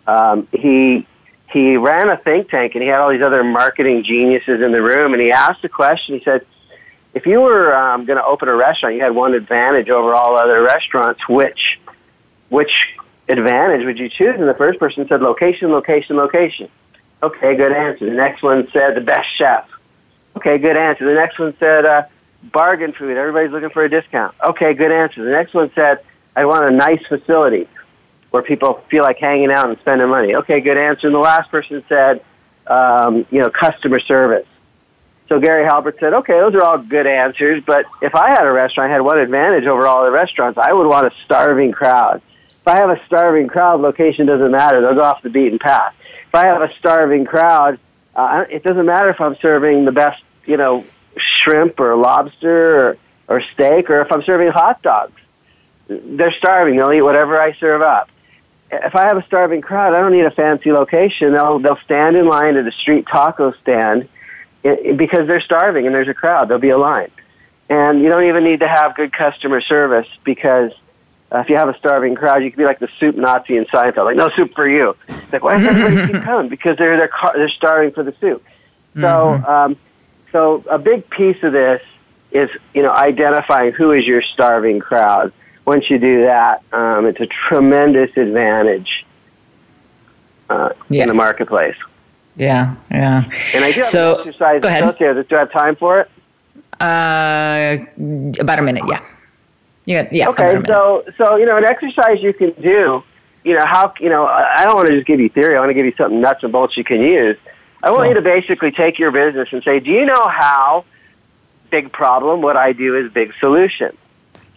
um, 0.06 0.48
he 0.52 1.06
he 1.50 1.76
ran 1.76 2.08
a 2.08 2.16
think 2.16 2.50
tank 2.50 2.74
and 2.74 2.82
he 2.82 2.88
had 2.88 3.00
all 3.00 3.10
these 3.10 3.22
other 3.22 3.44
marketing 3.44 4.02
geniuses 4.02 4.60
in 4.60 4.72
the 4.72 4.82
room 4.82 5.12
and 5.12 5.22
he 5.22 5.30
asked 5.30 5.64
a 5.64 5.68
question. 5.68 6.18
He 6.18 6.24
said, 6.24 6.44
if 7.14 7.24
you 7.24 7.40
were 7.40 7.74
um, 7.74 8.04
going 8.04 8.18
to 8.18 8.24
open 8.24 8.48
a 8.48 8.54
restaurant, 8.54 8.94
you 8.94 9.02
had 9.02 9.14
one 9.14 9.32
advantage 9.32 9.88
over 9.88 10.14
all 10.14 10.38
other 10.38 10.62
restaurants. 10.62 11.26
Which 11.28 11.78
which 12.48 12.72
advantage 13.28 13.86
would 13.86 13.98
you 13.98 14.08
choose? 14.08 14.34
And 14.38 14.48
the 14.48 14.54
first 14.54 14.78
person 14.78 15.06
said 15.08 15.22
location, 15.22 15.70
location, 15.70 16.16
location. 16.16 16.68
Okay, 17.22 17.56
good 17.56 17.72
answer. 17.72 18.04
The 18.04 18.12
next 18.12 18.42
one 18.42 18.68
said 18.72 18.94
the 18.94 19.00
best 19.00 19.28
chef. 19.36 19.66
Okay, 20.36 20.58
good 20.58 20.76
answer. 20.76 21.06
The 21.06 21.14
next 21.14 21.38
one 21.38 21.56
said 21.58 21.86
uh, 21.86 22.02
bargain 22.52 22.92
food. 22.92 23.16
Everybody's 23.16 23.50
looking 23.50 23.70
for 23.70 23.84
a 23.84 23.88
discount. 23.88 24.34
Okay, 24.44 24.74
good 24.74 24.92
answer. 24.92 25.24
The 25.24 25.30
next 25.30 25.54
one 25.54 25.70
said 25.74 26.00
I 26.36 26.44
want 26.44 26.66
a 26.66 26.70
nice 26.70 27.04
facility 27.06 27.66
where 28.30 28.42
people 28.42 28.82
feel 28.90 29.02
like 29.02 29.18
hanging 29.18 29.50
out 29.50 29.68
and 29.68 29.78
spending 29.78 30.08
money. 30.08 30.34
Okay, 30.34 30.60
good 30.60 30.76
answer. 30.76 31.06
And 31.06 31.14
the 31.14 31.20
last 31.20 31.50
person 31.50 31.82
said, 31.88 32.24
um, 32.66 33.26
you 33.30 33.40
know, 33.40 33.50
customer 33.50 34.00
service. 34.00 34.46
So 35.28 35.40
Gary 35.40 35.64
Halbert 35.64 35.98
said, 35.98 36.14
okay, 36.14 36.34
those 36.34 36.54
are 36.54 36.62
all 36.62 36.78
good 36.78 37.06
answers, 37.06 37.62
but 37.64 37.86
if 38.00 38.14
I 38.14 38.28
had 38.30 38.46
a 38.46 38.52
restaurant, 38.52 38.90
I 38.90 38.92
had 38.92 39.02
one 39.02 39.18
advantage 39.18 39.66
over 39.66 39.86
all 39.86 40.04
the 40.04 40.10
restaurants, 40.10 40.56
I 40.56 40.72
would 40.72 40.86
want 40.86 41.06
a 41.06 41.12
starving 41.24 41.72
crowd. 41.72 42.22
If 42.60 42.68
I 42.68 42.76
have 42.76 42.90
a 42.90 43.00
starving 43.06 43.48
crowd, 43.48 43.80
location 43.80 44.26
doesn't 44.26 44.50
matter. 44.50 44.80
They'll 44.80 44.94
go 44.94 45.02
off 45.02 45.22
the 45.22 45.30
beaten 45.30 45.58
path. 45.58 45.94
If 46.28 46.34
I 46.34 46.46
have 46.46 46.62
a 46.62 46.72
starving 46.78 47.24
crowd, 47.24 47.78
uh, 48.14 48.44
it 48.48 48.62
doesn't 48.62 48.86
matter 48.86 49.10
if 49.10 49.20
I'm 49.20 49.36
serving 49.36 49.84
the 49.84 49.92
best, 49.92 50.22
you 50.46 50.56
know, 50.56 50.84
shrimp 51.16 51.80
or 51.80 51.96
lobster 51.96 52.88
or, 52.88 52.98
or 53.28 53.42
steak, 53.54 53.90
or 53.90 54.00
if 54.00 54.12
I'm 54.12 54.22
serving 54.22 54.50
hot 54.52 54.82
dogs. 54.82 55.20
They're 55.88 56.32
starving. 56.32 56.76
They'll 56.76 56.92
eat 56.92 57.02
whatever 57.02 57.40
I 57.40 57.52
serve 57.54 57.82
up. 57.82 58.10
If 58.70 58.96
I 58.96 59.06
have 59.06 59.16
a 59.16 59.24
starving 59.26 59.60
crowd, 59.60 59.94
I 59.94 60.00
don't 60.00 60.12
need 60.12 60.24
a 60.24 60.30
fancy 60.30 60.72
location. 60.72 61.32
They'll 61.32 61.58
they'll 61.58 61.78
stand 61.84 62.16
in 62.16 62.26
line 62.26 62.56
at 62.56 62.66
a 62.66 62.72
street 62.72 63.06
taco 63.06 63.52
stand 63.62 64.08
because 64.62 65.28
they're 65.28 65.40
starving 65.40 65.86
and 65.86 65.94
there's 65.94 66.08
a 66.08 66.14
crowd. 66.14 66.48
There'll 66.48 66.60
be 66.60 66.70
a 66.70 66.78
line, 66.78 67.10
and 67.68 68.02
you 68.02 68.08
don't 68.08 68.24
even 68.24 68.44
need 68.44 68.60
to 68.60 68.68
have 68.68 68.96
good 68.96 69.12
customer 69.12 69.60
service 69.60 70.08
because 70.24 70.72
uh, 71.32 71.38
if 71.38 71.48
you 71.48 71.56
have 71.56 71.68
a 71.68 71.76
starving 71.78 72.14
crowd, 72.14 72.42
you 72.44 72.50
can 72.50 72.58
be 72.58 72.64
like 72.64 72.78
the 72.78 72.88
soup 72.98 73.16
Nazi 73.16 73.56
in 73.56 73.64
Seinfeld, 73.66 74.04
like 74.04 74.16
no 74.16 74.30
soup 74.30 74.54
for 74.54 74.68
you. 74.68 74.96
It's 75.08 75.32
like 75.32 75.42
why 75.42 75.58
does 75.58 75.66
everybody 75.66 76.12
keep 76.12 76.22
coming? 76.24 76.48
Because 76.48 76.76
they're 76.76 76.96
they're 76.96 77.10
they're 77.34 77.48
starving 77.48 77.92
for 77.92 78.02
the 78.02 78.14
soup. 78.20 78.44
So 78.94 79.00
mm-hmm. 79.00 79.44
um, 79.44 79.76
so 80.32 80.64
a 80.70 80.78
big 80.78 81.08
piece 81.10 81.42
of 81.42 81.52
this 81.52 81.82
is 82.30 82.50
you 82.74 82.82
know 82.82 82.90
identifying 82.90 83.72
who 83.72 83.92
is 83.92 84.06
your 84.06 84.22
starving 84.22 84.78
crowd. 84.78 85.32
Once 85.66 85.90
you 85.90 85.98
do 85.98 86.22
that, 86.22 86.62
um, 86.72 87.06
it's 87.06 87.20
a 87.20 87.26
tremendous 87.26 88.16
advantage 88.16 89.04
uh, 90.48 90.70
yeah. 90.88 91.02
in 91.02 91.08
the 91.08 91.14
marketplace. 91.14 91.76
Yeah, 92.36 92.76
yeah. 92.90 93.24
And 93.54 93.64
I 93.64 93.72
do 93.72 93.76
have 93.76 93.84
so, 93.86 94.14
an 94.14 94.28
exercise 94.28 94.62
go 94.62 94.68
ahead. 94.68 94.84
associated. 94.84 95.28
Do 95.28 95.36
I 95.36 95.38
have 95.40 95.52
time 95.52 95.76
for 95.76 96.00
it? 96.00 96.10
Uh, 96.80 97.78
about 98.40 98.58
a 98.58 98.62
minute. 98.62 98.84
Yeah. 98.86 99.02
Yeah. 99.86 100.08
Yeah. 100.12 100.28
Okay. 100.28 100.62
So, 100.66 101.04
so 101.16 101.36
you 101.36 101.46
know, 101.46 101.56
an 101.56 101.64
exercise 101.64 102.22
you 102.22 102.32
can 102.32 102.50
do. 102.60 103.02
You 103.44 103.54
know 103.58 103.64
how 103.64 103.94
you 103.98 104.08
know. 104.08 104.26
I 104.26 104.64
don't 104.64 104.76
want 104.76 104.88
to 104.88 104.94
just 104.94 105.06
give 105.06 105.18
you 105.18 105.28
theory. 105.28 105.56
I 105.56 105.60
want 105.60 105.70
to 105.70 105.74
give 105.74 105.86
you 105.86 105.94
something 105.96 106.20
nuts 106.20 106.42
and 106.42 106.52
bolts 106.52 106.76
you 106.76 106.84
can 106.84 107.00
use. 107.00 107.38
I 107.82 107.90
want 107.90 108.08
you 108.08 108.14
to 108.14 108.22
basically 108.22 108.72
take 108.72 108.98
your 108.98 109.10
business 109.10 109.48
and 109.52 109.62
say, 109.62 109.80
do 109.80 109.90
you 109.90 110.04
know 110.04 110.26
how 110.26 110.84
big 111.70 111.92
problem? 111.92 112.42
What 112.42 112.56
I 112.56 112.72
do 112.72 112.96
is 112.96 113.12
big 113.12 113.32
solution. 113.38 113.96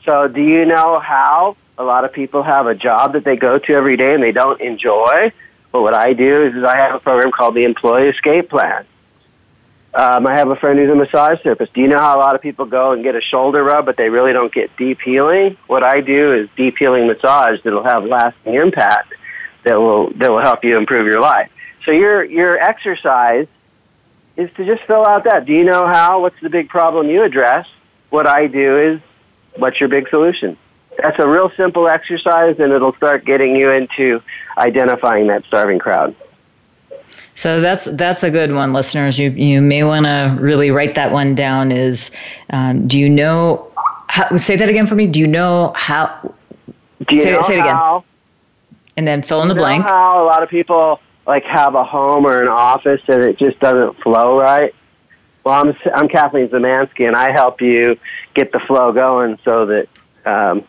So, 0.05 0.27
do 0.27 0.41
you 0.41 0.65
know 0.65 0.99
how 0.99 1.57
a 1.77 1.83
lot 1.83 2.05
of 2.05 2.13
people 2.13 2.43
have 2.43 2.67
a 2.67 2.75
job 2.75 3.13
that 3.13 3.23
they 3.23 3.35
go 3.35 3.59
to 3.59 3.73
every 3.73 3.97
day 3.97 4.13
and 4.13 4.23
they 4.23 4.31
don't 4.31 4.59
enjoy? 4.61 5.31
Well, 5.71 5.83
what 5.83 5.93
I 5.93 6.13
do 6.13 6.43
is, 6.43 6.55
is 6.55 6.63
I 6.63 6.77
have 6.77 6.95
a 6.95 6.99
program 6.99 7.31
called 7.31 7.55
the 7.55 7.63
Employee 7.63 8.09
Escape 8.09 8.49
Plan. 8.49 8.85
Um, 9.93 10.27
I 10.27 10.37
have 10.37 10.49
a 10.49 10.55
friend 10.55 10.77
who's 10.77 10.89
a 10.89 10.95
massage 10.95 11.41
therapist. 11.41 11.73
Do 11.73 11.81
you 11.81 11.87
know 11.87 11.97
how 11.99 12.15
a 12.15 12.19
lot 12.19 12.35
of 12.35 12.41
people 12.41 12.65
go 12.65 12.91
and 12.91 13.03
get 13.03 13.15
a 13.15 13.21
shoulder 13.21 13.63
rub, 13.63 13.85
but 13.85 13.97
they 13.97 14.09
really 14.09 14.33
don't 14.33 14.53
get 14.53 14.75
deep 14.77 15.01
healing? 15.01 15.57
What 15.67 15.83
I 15.83 16.01
do 16.01 16.33
is 16.33 16.49
deep 16.55 16.77
healing 16.77 17.07
massage 17.07 17.61
that'll 17.63 17.83
have 17.83 18.05
lasting 18.05 18.53
impact 18.53 19.13
that 19.63 19.75
will 19.75 20.11
that 20.11 20.31
will 20.31 20.41
help 20.41 20.63
you 20.63 20.77
improve 20.77 21.07
your 21.07 21.21
life. 21.21 21.49
So 21.85 21.91
your 21.91 22.23
your 22.23 22.57
exercise 22.59 23.47
is 24.37 24.49
to 24.57 24.65
just 24.65 24.83
fill 24.83 25.05
out 25.05 25.23
that. 25.23 25.45
Do 25.45 25.53
you 25.53 25.63
know 25.63 25.87
how? 25.87 26.21
What's 26.21 26.39
the 26.41 26.49
big 26.49 26.69
problem 26.69 27.09
you 27.09 27.23
address? 27.23 27.67
What 28.09 28.27
I 28.27 28.47
do 28.47 28.77
is, 28.77 29.01
what's 29.57 29.79
your 29.79 29.89
big 29.89 30.09
solution? 30.09 30.57
That's 31.01 31.19
a 31.19 31.27
real 31.27 31.51
simple 31.55 31.87
exercise, 31.87 32.59
and 32.59 32.73
it'll 32.73 32.95
start 32.95 33.25
getting 33.25 33.55
you 33.55 33.71
into 33.71 34.21
identifying 34.57 35.27
that 35.27 35.45
starving 35.45 35.79
crowd. 35.79 36.15
So 37.35 37.61
that's 37.61 37.85
that's 37.85 38.23
a 38.23 38.29
good 38.29 38.51
one, 38.51 38.73
listeners. 38.73 39.17
You 39.17 39.29
you 39.31 39.61
may 39.61 39.83
want 39.83 40.05
to 40.05 40.35
really 40.39 40.71
write 40.71 40.95
that 40.95 41.11
one 41.11 41.35
down. 41.35 41.71
Is 41.71 42.11
um, 42.49 42.87
do 42.87 42.99
you 42.99 43.09
know? 43.09 43.71
How, 44.07 44.35
say 44.37 44.55
that 44.57 44.67
again 44.67 44.87
for 44.87 44.95
me. 44.95 45.07
Do 45.07 45.19
you 45.19 45.27
know 45.27 45.71
how? 45.75 46.33
Do 47.07 47.15
you 47.15 47.21
say, 47.21 47.31
know 47.31 47.41
say 47.41 47.57
it 47.57 47.61
again. 47.61 48.01
And 48.97 49.07
then 49.07 49.21
fill 49.21 49.41
in 49.41 49.47
the 49.47 49.55
blank. 49.55 49.85
how 49.85 50.21
a 50.21 50.25
lot 50.25 50.43
of 50.43 50.49
people 50.49 50.99
like 51.25 51.45
have 51.45 51.75
a 51.75 51.83
home 51.85 52.25
or 52.25 52.41
an 52.41 52.49
office 52.49 53.01
and 53.07 53.23
it 53.23 53.37
just 53.37 53.57
doesn't 53.59 54.01
flow 54.01 54.37
right. 54.37 54.73
Well, 55.49 55.65
I'm 55.65 55.75
I'm 55.95 56.07
Kathleen 56.07 56.47
Zemansky, 56.49 57.07
and 57.07 57.15
I 57.15 57.31
help 57.31 57.59
you 57.59 57.97
get 58.35 58.51
the 58.51 58.59
flow 58.59 58.91
going 58.91 59.39
so 59.43 59.65
that 59.65 59.87
um, 60.23 60.63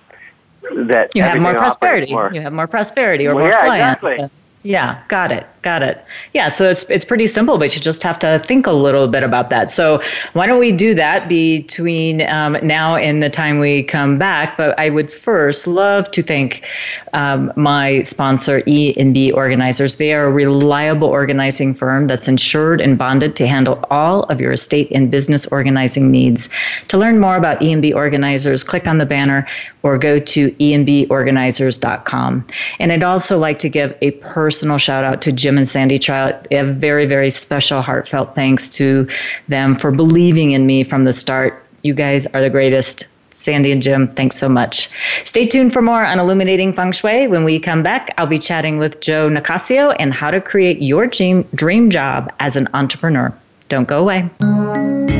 that 0.87 1.15
you 1.15 1.23
have 1.23 1.39
more 1.39 1.53
prosperity. 1.53 2.11
More. 2.11 2.31
You 2.33 2.41
have 2.41 2.55
more 2.55 2.67
prosperity 2.67 3.27
or 3.27 3.35
well, 3.35 3.45
more 3.45 3.51
yeah, 3.51 3.65
clients. 3.67 4.03
Exactly. 4.03 4.31
Yeah, 4.63 5.03
got 5.09 5.33
it. 5.33 5.47
Got 5.63 5.83
it. 5.83 6.03
Yeah, 6.33 6.49
so 6.49 6.71
it's 6.71 6.85
it's 6.85 7.05
pretty 7.05 7.27
simple, 7.27 7.59
but 7.59 7.75
you 7.75 7.83
just 7.83 8.03
have 8.03 8.19
to 8.21 8.39
think 8.39 8.67
a 8.67 8.73
little 8.73 9.09
bit 9.09 9.23
about 9.23 9.51
that. 9.51 9.71
So 9.71 10.01
why 10.33 10.47
don't 10.47 10.59
we 10.59 10.73
do 10.73 10.95
that 10.95 11.29
between 11.29 12.27
um, 12.29 12.57
now 12.63 12.97
and 12.97 13.23
the 13.23 13.29
time 13.29 13.59
we 13.59 13.83
come 13.83 14.19
back? 14.19 14.57
But 14.57 14.79
I 14.79 14.89
would 14.89 15.11
first 15.11 15.67
love 15.67 16.11
to 16.13 16.23
thank 16.23 16.67
um, 17.13 17.53
my 17.57 18.01
sponsor, 18.03 18.63
E 18.67 18.95
and 18.99 19.13
B 19.13 19.31
Organizers. 19.33 19.99
They 19.99 20.15
are 20.15 20.25
a 20.25 20.31
reliable 20.31 21.09
organizing 21.09 21.75
firm 21.75 22.07
that's 22.07 22.27
insured 22.27 22.81
and 22.81 22.97
bonded 22.97 23.37
to 23.37 23.47
handle 23.47 23.85
all 23.91 24.23
of 24.25 24.41
your 24.41 24.53
estate 24.53 24.89
and 24.93 25.11
business 25.11 25.47
organizing 25.47 26.11
needs. 26.11 26.49
To 26.89 26.97
learn 26.97 27.19
more 27.19 27.37
about 27.37 27.61
E 27.61 27.71
and 27.71 27.83
B 27.83 27.93
Organizers, 27.93 28.65
click 28.65 28.89
on 28.89 28.97
the 28.97 29.07
banner 29.07 29.47
or 29.83 29.99
go 29.99 30.19
to 30.19 30.51
eandborganizers.com. 30.53 32.47
And 32.79 32.93
I'd 32.93 33.03
also 33.03 33.39
like 33.39 33.59
to 33.59 33.69
give 33.69 33.95
a 34.01 34.11
personal 34.13 34.50
shout 34.51 35.05
out 35.05 35.23
to 35.23 35.33
Jim 35.33 35.57
and 35.57 35.69
Sandy 35.69 35.99
Trout. 35.99 36.47
A 36.51 36.63
very, 36.63 37.07
very 37.07 37.31
special, 37.31 37.83
heartfelt 37.83 38.35
thanks 38.35 38.69
to 38.71 39.09
them 39.49 39.75
for 39.75 39.91
believing 39.91 40.53
in 40.53 40.67
me 40.67 40.85
from 40.85 41.05
the 41.05 41.13
start. 41.13 41.65
You 41.83 41.95
guys 41.95 42.27
are 42.29 42.41
the 42.41 42.51
greatest. 42.51 43.05
Sandy 43.33 43.73
and 43.73 43.81
Jim, 43.81 44.09
thanks 44.09 44.37
so 44.37 44.49
much. 44.49 44.91
Stay 45.25 45.47
tuned 45.47 45.73
for 45.73 45.81
more 45.81 46.05
on 46.05 46.19
Illuminating 46.19 46.73
Feng 46.75 46.93
Shui. 46.93 47.27
When 47.27 47.45
we 47.45 47.59
come 47.59 47.83
back, 47.83 48.09
I'll 48.19 48.27
be 48.27 48.39
chatting 48.39 48.77
with 48.77 49.01
Joe 49.01 49.31
Nicasio 49.31 49.95
and 49.99 50.13
how 50.13 50.31
to 50.31 50.41
create 50.41 50.83
your 50.83 51.07
dream, 51.07 51.49
dream 51.55 51.89
job 51.89 52.31
as 52.39 52.57
an 52.57 52.69
entrepreneur. 52.75 53.33
Don't 53.69 53.89
go 53.89 54.01
away. 54.01 55.20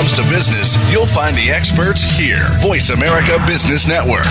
Comes 0.00 0.16
to 0.16 0.22
business, 0.34 0.78
you'll 0.90 1.04
find 1.04 1.36
the 1.36 1.50
experts 1.50 2.02
here. 2.02 2.46
Voice 2.62 2.88
America 2.88 3.38
Business 3.46 3.86
Network. 3.86 4.24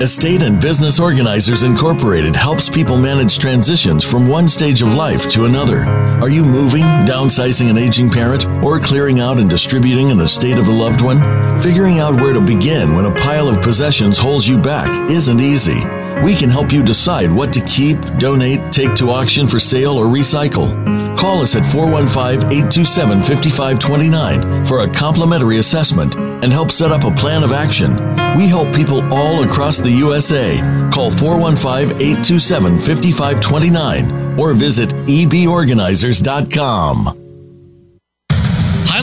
Estate 0.00 0.42
and 0.42 0.58
Business 0.58 0.98
Organizers 0.98 1.64
Incorporated 1.64 2.34
helps 2.34 2.70
people 2.70 2.96
manage 2.96 3.38
transitions 3.38 4.10
from 4.10 4.26
one 4.26 4.48
stage 4.48 4.80
of 4.80 4.94
life 4.94 5.28
to 5.32 5.44
another. 5.44 5.84
Are 5.84 6.30
you 6.30 6.46
moving, 6.46 6.84
downsizing 7.04 7.68
an 7.68 7.76
aging 7.76 8.08
parent, 8.08 8.46
or 8.64 8.80
clearing 8.80 9.20
out 9.20 9.38
and 9.38 9.50
distributing 9.50 10.10
an 10.10 10.20
estate 10.20 10.56
of 10.56 10.68
a 10.68 10.72
loved 10.72 11.02
one? 11.02 11.20
Figuring 11.60 11.98
out 11.98 12.18
where 12.18 12.32
to 12.32 12.40
begin 12.40 12.94
when 12.94 13.04
a 13.04 13.14
pile 13.16 13.48
of 13.48 13.60
possessions 13.60 14.16
holds 14.16 14.48
you 14.48 14.56
back 14.56 15.10
isn't 15.10 15.40
easy. 15.40 15.78
We 16.22 16.34
can 16.34 16.48
help 16.48 16.72
you 16.72 16.82
decide 16.82 17.30
what 17.30 17.52
to 17.52 17.60
keep, 17.60 18.00
donate, 18.16 18.72
take 18.72 18.94
to 18.94 19.10
auction 19.10 19.46
for 19.46 19.58
sale, 19.58 19.98
or 19.98 20.06
recycle. 20.06 21.03
Call 21.24 21.40
us 21.40 21.56
at 21.56 21.64
415 21.64 22.52
827 22.52 23.22
5529 23.22 24.64
for 24.66 24.80
a 24.80 24.92
complimentary 24.92 25.56
assessment 25.56 26.16
and 26.16 26.52
help 26.52 26.70
set 26.70 26.92
up 26.92 27.04
a 27.04 27.14
plan 27.14 27.42
of 27.42 27.50
action. 27.50 27.96
We 28.36 28.46
help 28.46 28.74
people 28.74 29.10
all 29.10 29.42
across 29.42 29.78
the 29.78 29.90
USA. 29.90 30.58
Call 30.92 31.10
415 31.10 31.98
827 31.98 32.78
5529 32.78 34.38
or 34.38 34.52
visit 34.52 34.90
eborganizers.com. 34.90 37.23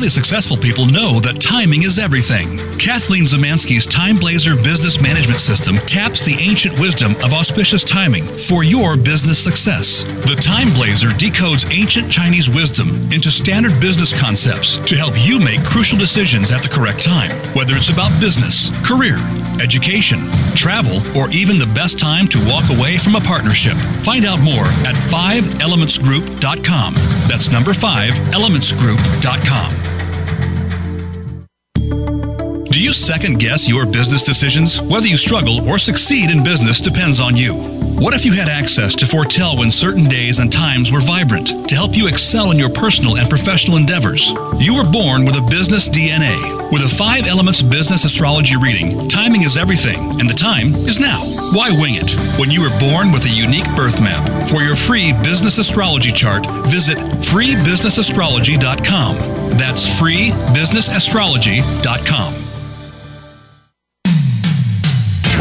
Highly 0.02 0.10
successful 0.10 0.58
people 0.58 0.88
know 0.88 1.20
that 1.20 1.40
timing 1.40 1.84
is 1.84 2.00
everything. 2.00 2.58
Kathleen 2.80 3.26
Zemansky's 3.26 3.86
Time 3.86 4.18
Blazer 4.18 4.56
business 4.56 5.00
management 5.00 5.40
system 5.40 5.76
taps 5.86 6.26
the 6.26 6.34
ancient 6.42 6.80
wisdom 6.80 7.12
of 7.22 7.34
auspicious 7.34 7.84
timing 7.84 8.24
for 8.24 8.64
your 8.64 8.98
business 8.98 9.38
success. 9.38 10.02
The 10.26 10.42
Time 10.42 10.74
Blazer 10.74 11.10
decodes 11.10 11.70
ancient 11.70 12.12
Chinese 12.12 12.50
wisdom 12.50 12.90
into 13.14 13.30
standard 13.30 13.80
business 13.80 14.10
concepts 14.10 14.78
to 14.90 14.98
help 14.98 15.14
you 15.20 15.38
make 15.38 15.64
crucial 15.64 16.00
decisions 16.00 16.52
at 16.52 16.64
the 16.64 16.74
correct 16.74 17.04
time, 17.04 17.30
whether 17.54 17.78
it's 17.78 17.94
about 17.94 18.10
business, 18.20 18.74
career, 18.82 19.22
education, 19.62 20.18
travel, 20.58 20.98
or 21.14 21.30
even 21.30 21.60
the 21.60 21.70
best 21.78 22.00
time 22.00 22.26
to 22.26 22.42
walk 22.50 22.66
away 22.74 22.98
from 22.98 23.14
a 23.14 23.22
partnership. 23.22 23.78
Find 24.02 24.26
out 24.26 24.42
more 24.42 24.66
at 24.82 24.98
5elementsgroup.com. 25.14 26.96
That's 27.30 27.52
number 27.52 27.76
5 27.76 28.14
elementsgroup.com. 28.34 29.91
Do 32.72 32.80
you 32.80 32.94
second 32.94 33.38
guess 33.38 33.68
your 33.68 33.86
business 33.86 34.24
decisions? 34.24 34.80
Whether 34.80 35.08
you 35.08 35.18
struggle 35.18 35.68
or 35.68 35.78
succeed 35.78 36.32
in 36.32 36.42
business 36.42 36.80
depends 36.80 37.20
on 37.20 37.36
you. 37.36 37.54
What 38.00 38.14
if 38.14 38.24
you 38.24 38.32
had 38.32 38.48
access 38.48 38.96
to 38.96 39.06
foretell 39.06 39.58
when 39.58 39.70
certain 39.70 40.08
days 40.08 40.40
and 40.40 40.50
times 40.50 40.90
were 40.90 41.02
vibrant 41.02 41.68
to 41.68 41.76
help 41.76 41.98
you 41.98 42.08
excel 42.08 42.52
in 42.52 42.58
your 42.58 42.70
personal 42.70 43.18
and 43.18 43.28
professional 43.28 43.76
endeavors? 43.76 44.32
You 44.58 44.76
were 44.76 44.90
born 44.90 45.26
with 45.26 45.36
a 45.36 45.42
business 45.50 45.90
DNA. 45.90 46.72
With 46.72 46.84
a 46.84 46.88
five 46.88 47.28
elements 47.28 47.62
business 47.62 48.06
astrology 48.06 48.56
reading, 48.56 49.10
timing 49.10 49.44
is 49.44 49.58
everything, 49.58 50.22
and 50.22 50.30
the 50.30 50.34
time 50.34 50.68
is 50.88 50.98
now. 50.98 51.20
Why 51.52 51.72
wing 51.72 51.96
it? 51.96 52.16
When 52.40 52.52
you 52.52 52.62
were 52.62 52.80
born 52.80 53.12
with 53.12 53.26
a 53.26 53.30
unique 53.30 53.68
birth 53.76 54.00
map. 54.00 54.48
For 54.48 54.62
your 54.62 54.76
free 54.76 55.12
business 55.24 55.58
astrology 55.58 56.14
chart, 56.14 56.46
visit 56.68 56.98
freebusinessastrology.com. 56.98 59.16
That's 59.60 59.86
freebusinessastrology.com. 60.00 62.61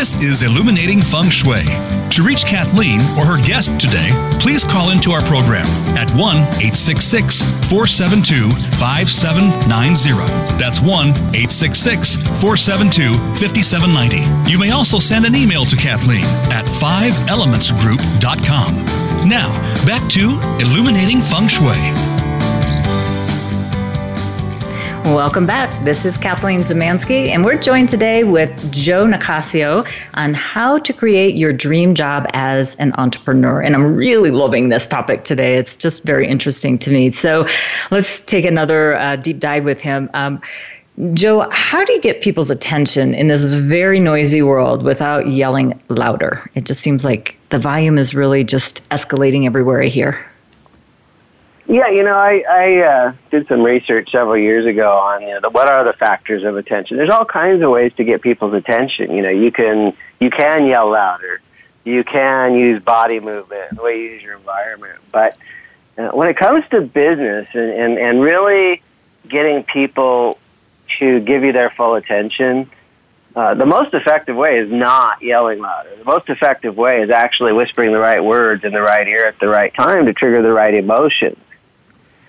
This 0.00 0.16
is 0.22 0.40
Illuminating 0.42 1.02
Feng 1.02 1.28
Shui. 1.28 1.62
To 2.12 2.22
reach 2.22 2.46
Kathleen 2.46 3.02
or 3.18 3.26
her 3.26 3.36
guest 3.36 3.78
today, 3.78 4.08
please 4.40 4.64
call 4.64 4.92
into 4.92 5.10
our 5.10 5.20
program 5.20 5.66
at 5.94 6.10
1 6.12 6.36
866 6.38 7.42
472 7.68 8.48
5790. 8.80 10.56
That's 10.56 10.80
1 10.80 11.08
866 11.36 12.16
472 12.40 13.12
5790. 13.36 14.50
You 14.50 14.58
may 14.58 14.70
also 14.70 14.98
send 14.98 15.26
an 15.26 15.34
email 15.34 15.66
to 15.66 15.76
Kathleen 15.76 16.24
at 16.48 16.64
5elementsgroup.com. 16.64 19.28
Now, 19.28 19.52
back 19.84 20.08
to 20.16 20.40
Illuminating 20.64 21.20
Feng 21.20 21.46
Shui. 21.46 21.76
Welcome 25.10 25.44
back. 25.44 25.84
This 25.84 26.04
is 26.04 26.16
Kathleen 26.16 26.60
Zemansky, 26.60 27.30
and 27.30 27.44
we're 27.44 27.58
joined 27.58 27.88
today 27.88 28.22
with 28.22 28.72
Joe 28.72 29.04
Nicasio 29.04 29.84
on 30.14 30.34
how 30.34 30.78
to 30.78 30.92
create 30.92 31.34
your 31.34 31.52
dream 31.52 31.94
job 31.94 32.26
as 32.32 32.76
an 32.76 32.92
entrepreneur. 32.96 33.60
And 33.60 33.74
I'm 33.74 33.96
really 33.96 34.30
loving 34.30 34.68
this 34.68 34.86
topic 34.86 35.24
today. 35.24 35.56
It's 35.56 35.76
just 35.76 36.04
very 36.04 36.28
interesting 36.28 36.78
to 36.78 36.92
me. 36.92 37.10
So 37.10 37.44
let's 37.90 38.20
take 38.22 38.44
another 38.44 38.94
uh, 38.94 39.16
deep 39.16 39.40
dive 39.40 39.64
with 39.64 39.80
him. 39.80 40.08
Um, 40.14 40.40
Joe, 41.12 41.48
how 41.50 41.84
do 41.84 41.92
you 41.92 42.00
get 42.00 42.20
people's 42.20 42.50
attention 42.50 43.12
in 43.12 43.26
this 43.26 43.42
very 43.42 43.98
noisy 43.98 44.42
world 44.42 44.84
without 44.84 45.26
yelling 45.26 45.82
louder? 45.88 46.48
It 46.54 46.66
just 46.66 46.80
seems 46.80 47.04
like 47.04 47.36
the 47.48 47.58
volume 47.58 47.98
is 47.98 48.14
really 48.14 48.44
just 48.44 48.88
escalating 48.90 49.44
everywhere 49.44 49.82
I 49.82 49.86
hear. 49.86 50.29
Yeah, 51.70 51.88
you 51.88 52.02
know, 52.02 52.16
I, 52.16 52.42
I 52.50 52.78
uh, 52.78 53.12
did 53.30 53.46
some 53.46 53.62
research 53.62 54.10
several 54.10 54.36
years 54.36 54.66
ago 54.66 54.90
on 54.90 55.22
you 55.22 55.28
know 55.28 55.40
the, 55.40 55.50
what 55.50 55.68
are 55.68 55.84
the 55.84 55.92
factors 55.92 56.42
of 56.42 56.56
attention. 56.56 56.96
There's 56.96 57.10
all 57.10 57.24
kinds 57.24 57.62
of 57.62 57.70
ways 57.70 57.92
to 57.96 58.02
get 58.02 58.22
people's 58.22 58.54
attention. 58.54 59.12
You 59.12 59.22
know, 59.22 59.28
you 59.28 59.52
can 59.52 59.96
you 60.18 60.30
can 60.30 60.66
yell 60.66 60.90
louder, 60.90 61.40
you 61.84 62.02
can 62.02 62.56
use 62.56 62.82
body 62.82 63.20
movement, 63.20 63.76
the 63.76 63.82
way 63.84 64.00
you 64.00 64.10
use 64.10 64.22
your 64.24 64.36
environment. 64.36 64.98
But 65.12 65.38
uh, 65.96 66.08
when 66.08 66.26
it 66.26 66.36
comes 66.36 66.64
to 66.70 66.80
business 66.80 67.48
and, 67.52 67.70
and 67.70 67.98
and 67.98 68.20
really 68.20 68.82
getting 69.28 69.62
people 69.62 70.38
to 70.98 71.20
give 71.20 71.44
you 71.44 71.52
their 71.52 71.70
full 71.70 71.94
attention, 71.94 72.68
uh, 73.36 73.54
the 73.54 73.66
most 73.66 73.94
effective 73.94 74.34
way 74.34 74.58
is 74.58 74.72
not 74.72 75.22
yelling 75.22 75.60
louder. 75.60 75.94
The 75.96 76.04
most 76.04 76.30
effective 76.30 76.76
way 76.76 77.02
is 77.02 77.10
actually 77.10 77.52
whispering 77.52 77.92
the 77.92 78.00
right 78.00 78.24
words 78.24 78.64
in 78.64 78.72
the 78.72 78.82
right 78.82 79.06
ear 79.06 79.24
at 79.26 79.38
the 79.38 79.46
right 79.46 79.72
time 79.72 80.06
to 80.06 80.12
trigger 80.12 80.42
the 80.42 80.52
right 80.52 80.74
emotions. 80.74 81.38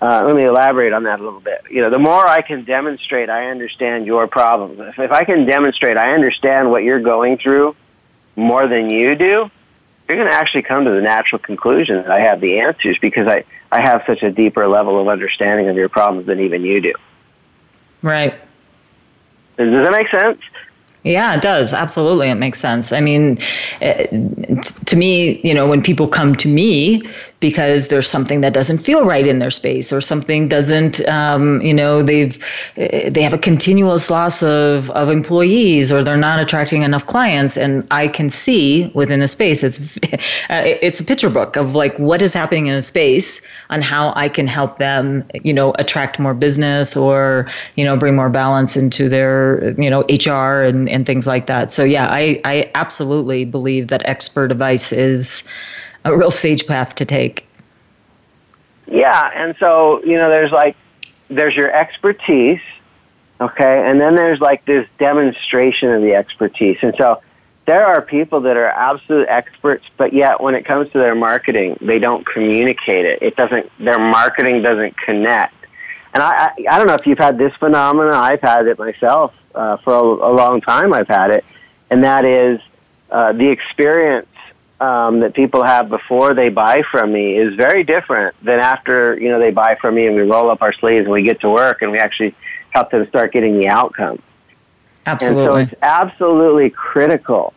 Uh, 0.02 0.20
let 0.26 0.34
me 0.34 0.42
elaborate 0.42 0.92
on 0.92 1.04
that 1.04 1.20
a 1.20 1.22
little 1.22 1.38
bit. 1.38 1.62
You 1.70 1.80
know, 1.80 1.88
the 1.88 1.98
more 2.00 2.26
I 2.26 2.42
can 2.42 2.64
demonstrate 2.64 3.30
I 3.30 3.50
understand 3.50 4.04
your 4.04 4.26
problems, 4.26 4.80
if, 4.80 4.98
if 4.98 5.12
I 5.12 5.22
can 5.22 5.44
demonstrate 5.46 5.96
I 5.96 6.12
understand 6.12 6.72
what 6.72 6.82
you're 6.82 7.00
going 7.00 7.38
through 7.38 7.76
more 8.34 8.66
than 8.66 8.90
you 8.90 9.14
do, 9.14 9.48
you're 10.08 10.16
going 10.16 10.28
to 10.28 10.34
actually 10.34 10.62
come 10.62 10.86
to 10.86 10.90
the 10.90 11.00
natural 11.00 11.38
conclusion 11.38 11.98
that 11.98 12.10
I 12.10 12.18
have 12.18 12.40
the 12.40 12.58
answers 12.58 12.98
because 12.98 13.28
I, 13.28 13.44
I 13.70 13.80
have 13.80 14.02
such 14.04 14.24
a 14.24 14.32
deeper 14.32 14.66
level 14.66 15.00
of 15.00 15.06
understanding 15.06 15.68
of 15.68 15.76
your 15.76 15.88
problems 15.88 16.26
than 16.26 16.40
even 16.40 16.64
you 16.64 16.80
do. 16.80 16.94
Right. 18.02 18.34
Does, 19.56 19.70
does 19.70 19.86
that 19.86 19.92
make 19.92 20.08
sense? 20.08 20.40
Yeah, 21.04 21.34
it 21.34 21.42
does. 21.42 21.72
Absolutely. 21.72 22.28
It 22.28 22.34
makes 22.34 22.58
sense. 22.58 22.92
I 22.92 23.00
mean, 23.00 23.38
it, 23.80 24.10
to 24.86 24.96
me, 24.96 25.40
you 25.44 25.54
know, 25.54 25.68
when 25.68 25.80
people 25.80 26.08
come 26.08 26.34
to 26.36 26.48
me 26.48 27.02
because 27.42 27.88
there's 27.88 28.08
something 28.08 28.40
that 28.40 28.54
doesn't 28.54 28.78
feel 28.78 29.04
right 29.04 29.26
in 29.26 29.40
their 29.40 29.50
space 29.50 29.92
or 29.92 30.00
something 30.00 30.48
doesn't 30.48 31.06
um, 31.08 31.60
you 31.60 31.74
know 31.74 32.00
they've 32.00 32.38
they 32.76 33.20
have 33.20 33.34
a 33.34 33.38
continuous 33.38 34.08
loss 34.08 34.42
of, 34.44 34.90
of 34.92 35.10
employees 35.10 35.90
or 35.92 36.02
they're 36.02 36.16
not 36.16 36.40
attracting 36.40 36.82
enough 36.82 37.06
clients. 37.06 37.58
And 37.58 37.86
i 37.90 38.06
can 38.06 38.30
see 38.30 38.90
within 38.94 39.18
the 39.20 39.28
space 39.28 39.64
it's 39.64 39.98
it's 40.50 41.00
a 41.00 41.04
picture 41.04 41.28
book 41.28 41.56
of 41.56 41.74
like 41.74 41.98
what 41.98 42.22
is 42.22 42.32
happening 42.32 42.68
in 42.68 42.74
a 42.74 42.82
space 42.82 43.42
on 43.70 43.82
how 43.82 44.12
i 44.14 44.28
can 44.28 44.46
help 44.46 44.78
them 44.78 45.24
you 45.42 45.52
know 45.52 45.74
attract 45.80 46.20
more 46.20 46.34
business 46.34 46.96
or 46.96 47.50
you 47.74 47.84
know 47.84 47.96
bring 47.96 48.14
more 48.14 48.30
balance 48.30 48.76
into 48.76 49.08
their 49.08 49.74
you 49.82 49.90
know 49.90 50.02
hr 50.02 50.62
and, 50.62 50.88
and 50.88 51.04
things 51.04 51.26
like 51.26 51.46
that. 51.46 51.72
So 51.72 51.82
yeah 51.82 52.06
i 52.08 52.38
i 52.44 52.70
absolutely 52.76 53.44
believe 53.44 53.88
that 53.88 54.02
expert 54.04 54.52
advice 54.52 54.92
is 54.92 55.42
a 56.04 56.16
real 56.16 56.30
sage 56.30 56.66
path 56.66 56.94
to 56.96 57.04
take. 57.04 57.46
Yeah, 58.86 59.30
and 59.34 59.54
so 59.58 60.02
you 60.04 60.16
know, 60.16 60.28
there's 60.28 60.50
like 60.50 60.76
there's 61.28 61.54
your 61.54 61.74
expertise, 61.74 62.60
okay, 63.40 63.88
and 63.88 64.00
then 64.00 64.16
there's 64.16 64.40
like 64.40 64.64
this 64.64 64.86
demonstration 64.98 65.90
of 65.90 66.02
the 66.02 66.14
expertise, 66.14 66.78
and 66.82 66.94
so 66.98 67.22
there 67.66 67.86
are 67.86 68.02
people 68.02 68.40
that 68.40 68.56
are 68.56 68.66
absolute 68.66 69.28
experts, 69.28 69.84
but 69.96 70.12
yet 70.12 70.40
when 70.40 70.54
it 70.54 70.64
comes 70.64 70.90
to 70.92 70.98
their 70.98 71.14
marketing, 71.14 71.78
they 71.80 71.98
don't 71.98 72.26
communicate 72.26 73.06
it. 73.06 73.22
It 73.22 73.36
doesn't. 73.36 73.70
Their 73.78 73.98
marketing 73.98 74.62
doesn't 74.62 74.96
connect. 74.98 75.54
And 76.14 76.22
I, 76.22 76.46
I, 76.46 76.50
I 76.70 76.78
don't 76.78 76.88
know 76.88 76.94
if 76.94 77.06
you've 77.06 77.18
had 77.18 77.38
this 77.38 77.54
phenomenon. 77.56 78.12
I've 78.12 78.40
had 78.40 78.66
it 78.66 78.78
myself 78.78 79.32
uh, 79.54 79.76
for 79.78 79.94
a, 79.94 80.02
a 80.02 80.32
long 80.32 80.60
time. 80.60 80.92
I've 80.92 81.08
had 81.08 81.30
it, 81.30 81.44
and 81.90 82.02
that 82.04 82.24
is 82.24 82.60
uh, 83.10 83.32
the 83.32 83.48
experience 83.48 84.26
um, 84.82 85.20
that 85.20 85.32
people 85.32 85.62
have 85.62 85.88
before 85.88 86.34
they 86.34 86.48
buy 86.48 86.82
from 86.90 87.12
me 87.12 87.36
is 87.36 87.54
very 87.54 87.84
different 87.84 88.34
than 88.42 88.58
after 88.58 89.16
you 89.16 89.28
know 89.28 89.38
they 89.38 89.52
buy 89.52 89.76
from 89.76 89.94
me 89.94 90.08
and 90.08 90.16
we 90.16 90.22
roll 90.22 90.50
up 90.50 90.60
our 90.60 90.72
sleeves 90.72 91.04
and 91.04 91.12
we 91.12 91.22
get 91.22 91.40
to 91.42 91.48
work 91.48 91.82
and 91.82 91.92
we 91.92 91.98
actually 91.98 92.34
help 92.70 92.90
them 92.90 93.06
start 93.08 93.32
getting 93.32 93.58
the 93.58 93.68
outcome. 93.68 94.20
Absolutely. 95.06 95.44
And 95.44 95.56
so 95.56 95.62
it's 95.62 95.82
absolutely 95.82 96.70
critical 96.70 97.54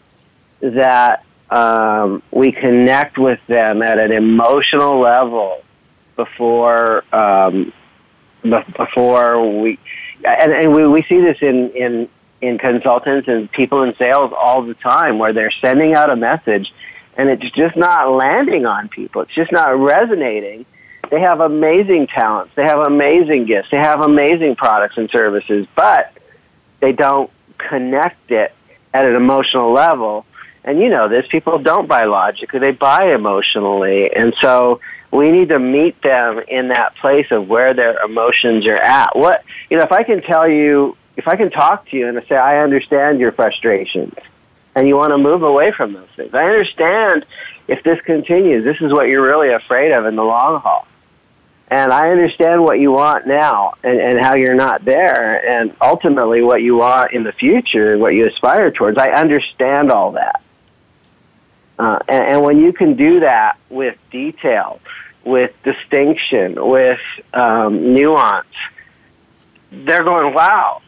that 0.61 1.23
um, 1.49 2.21
we 2.29 2.51
connect 2.51 3.17
with 3.17 3.39
them 3.47 3.81
at 3.81 3.97
an 3.97 4.11
emotional 4.11 4.99
level 4.99 5.63
before 6.15 7.03
um, 7.11 7.73
before 8.43 9.61
we 9.61 9.79
and, 10.23 10.51
and 10.51 10.73
we, 10.73 10.87
we 10.87 11.01
see 11.03 11.21
this 11.21 11.39
in, 11.41 11.71
in 11.71 12.07
in 12.41 12.59
consultants 12.59 13.27
and 13.27 13.51
people 13.51 13.81
in 13.81 13.95
sales 13.95 14.31
all 14.37 14.61
the 14.61 14.75
time 14.75 15.17
where 15.17 15.33
they're 15.33 15.49
sending 15.59 15.95
out 15.95 16.11
a 16.11 16.15
message 16.15 16.71
and 17.17 17.29
it's 17.29 17.49
just 17.51 17.75
not 17.75 18.11
landing 18.11 18.65
on 18.65 18.89
people. 18.89 19.21
It's 19.21 19.33
just 19.33 19.51
not 19.51 19.77
resonating. 19.77 20.65
They 21.09 21.21
have 21.21 21.39
amazing 21.39 22.07
talents. 22.07 22.53
They 22.55 22.63
have 22.63 22.79
amazing 22.79 23.45
gifts. 23.45 23.69
They 23.71 23.77
have 23.77 24.01
amazing 24.01 24.55
products 24.55 24.97
and 24.97 25.09
services, 25.09 25.67
but 25.75 26.11
they 26.79 26.91
don't 26.91 27.29
connect 27.57 28.31
it 28.31 28.53
at 28.93 29.05
an 29.05 29.15
emotional 29.15 29.71
level. 29.71 30.25
And 30.63 30.79
you 30.79 30.89
know 30.89 31.07
this, 31.07 31.27
people 31.27 31.59
don't 31.59 31.87
buy 31.87 32.05
logically, 32.05 32.59
they 32.59 32.71
buy 32.71 33.13
emotionally. 33.13 34.13
And 34.13 34.33
so 34.41 34.81
we 35.11 35.31
need 35.31 35.49
to 35.49 35.59
meet 35.59 36.01
them 36.01 36.39
in 36.47 36.69
that 36.69 36.95
place 36.95 37.27
of 37.29 37.47
where 37.47 37.73
their 37.73 38.01
emotions 38.03 38.65
are 38.65 38.73
at. 38.73 39.15
What, 39.15 39.43
you 39.69 39.77
know, 39.77 39.83
if 39.83 39.91
I 39.91 40.03
can 40.03 40.21
tell 40.21 40.47
you, 40.47 40.97
if 41.15 41.27
I 41.27 41.35
can 41.35 41.51
talk 41.51 41.87
to 41.89 41.97
you 41.97 42.07
and 42.07 42.21
say, 42.27 42.35
I 42.35 42.63
understand 42.63 43.19
your 43.19 43.31
frustrations 43.31 44.15
and 44.75 44.87
you 44.87 44.95
want 44.95 45.11
to 45.11 45.17
move 45.17 45.41
away 45.43 45.71
from 45.71 45.93
those 45.93 46.09
things. 46.15 46.33
I 46.33 46.45
understand 46.45 47.25
if 47.67 47.81
this 47.83 47.99
continues, 48.01 48.63
this 48.63 48.79
is 48.81 48.91
what 48.91 49.07
you're 49.07 49.25
really 49.25 49.49
afraid 49.49 49.91
of 49.91 50.05
in 50.05 50.15
the 50.15 50.23
long 50.23 50.61
haul. 50.61 50.85
And 51.67 51.91
I 51.91 52.11
understand 52.11 52.61
what 52.61 52.79
you 52.79 52.91
want 52.91 53.25
now 53.25 53.73
and, 53.83 53.99
and 53.99 54.19
how 54.19 54.35
you're 54.35 54.53
not 54.53 54.85
there, 54.85 55.43
and 55.43 55.75
ultimately 55.81 56.41
what 56.43 56.61
you 56.61 56.75
want 56.75 57.13
in 57.13 57.23
the 57.23 57.31
future, 57.31 57.97
what 57.97 58.13
you 58.13 58.27
aspire 58.27 58.69
towards. 58.69 58.99
I 58.99 59.09
understand 59.09 59.91
all 59.91 60.11
that. 60.11 60.41
Uh, 61.79 61.99
and, 62.07 62.23
and 62.23 62.41
when 62.43 62.59
you 62.59 62.71
can 62.71 62.95
do 62.95 63.21
that 63.21 63.57
with 63.69 63.97
detail, 64.11 64.79
with 65.23 65.51
distinction, 65.63 66.55
with 66.63 66.99
um, 67.33 67.95
nuance, 67.95 68.45
they're 69.71 70.03
going, 70.03 70.33
wow, 70.35 70.83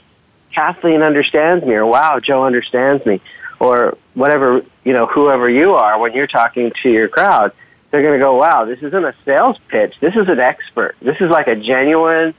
Kathleen 0.53 1.01
understands 1.01 1.65
me, 1.65 1.73
or 1.73 1.85
wow, 1.85 2.19
Joe 2.19 2.45
understands 2.45 3.03
me, 3.05 3.19
or 3.59 3.97
whatever, 4.13 4.63
you 4.83 4.93
know, 4.93 5.05
whoever 5.05 5.49
you 5.49 5.75
are 5.75 5.99
when 5.99 6.13
you're 6.13 6.27
talking 6.27 6.71
to 6.83 6.89
your 6.89 7.07
crowd, 7.07 7.51
they're 7.91 8.01
going 8.01 8.13
to 8.13 8.19
go, 8.19 8.35
wow, 8.35 8.65
this 8.65 8.81
isn't 8.81 9.05
a 9.05 9.15
sales 9.25 9.57
pitch. 9.69 9.95
This 9.99 10.15
is 10.15 10.27
an 10.27 10.39
expert. 10.39 10.95
This 11.01 11.17
is 11.21 11.29
like 11.29 11.47
a 11.47 11.55
genuine 11.55 12.33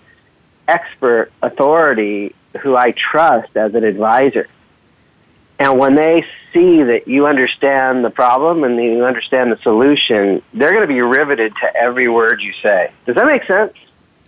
expert 0.66 1.32
authority 1.42 2.34
who 2.60 2.76
I 2.76 2.92
trust 2.92 3.56
as 3.56 3.74
an 3.74 3.84
advisor. 3.84 4.48
And 5.58 5.78
when 5.78 5.96
they 5.96 6.24
see 6.52 6.82
that 6.84 7.08
you 7.08 7.26
understand 7.26 8.04
the 8.04 8.10
problem 8.10 8.62
and 8.62 8.76
you 8.76 9.04
understand 9.04 9.50
the 9.50 9.56
solution, 9.58 10.42
they're 10.54 10.70
going 10.70 10.82
to 10.82 10.86
be 10.86 11.00
riveted 11.00 11.52
to 11.60 11.76
every 11.76 12.08
word 12.08 12.40
you 12.40 12.52
say. 12.62 12.92
Does 13.06 13.16
that 13.16 13.26
make 13.26 13.44
sense? 13.44 13.72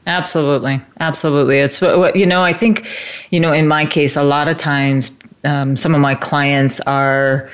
Absolutely, 0.07 0.81
absolutely. 0.99 1.59
It's 1.59 1.81
what 1.81 2.17
you 2.17 2.27
know. 2.27 2.43
I 2.43 2.53
think, 2.53 2.89
you 3.31 3.39
know, 3.39 3.53
in 3.53 3.69
my 3.69 3.85
case, 3.85 4.17
a 4.17 4.23
lot 4.23 4.49
of 4.49 4.57
times, 4.57 5.17
um, 5.45 5.77
some 5.77 5.95
of 5.95 6.01
my 6.01 6.15
clients 6.15 6.81
are 6.81 7.51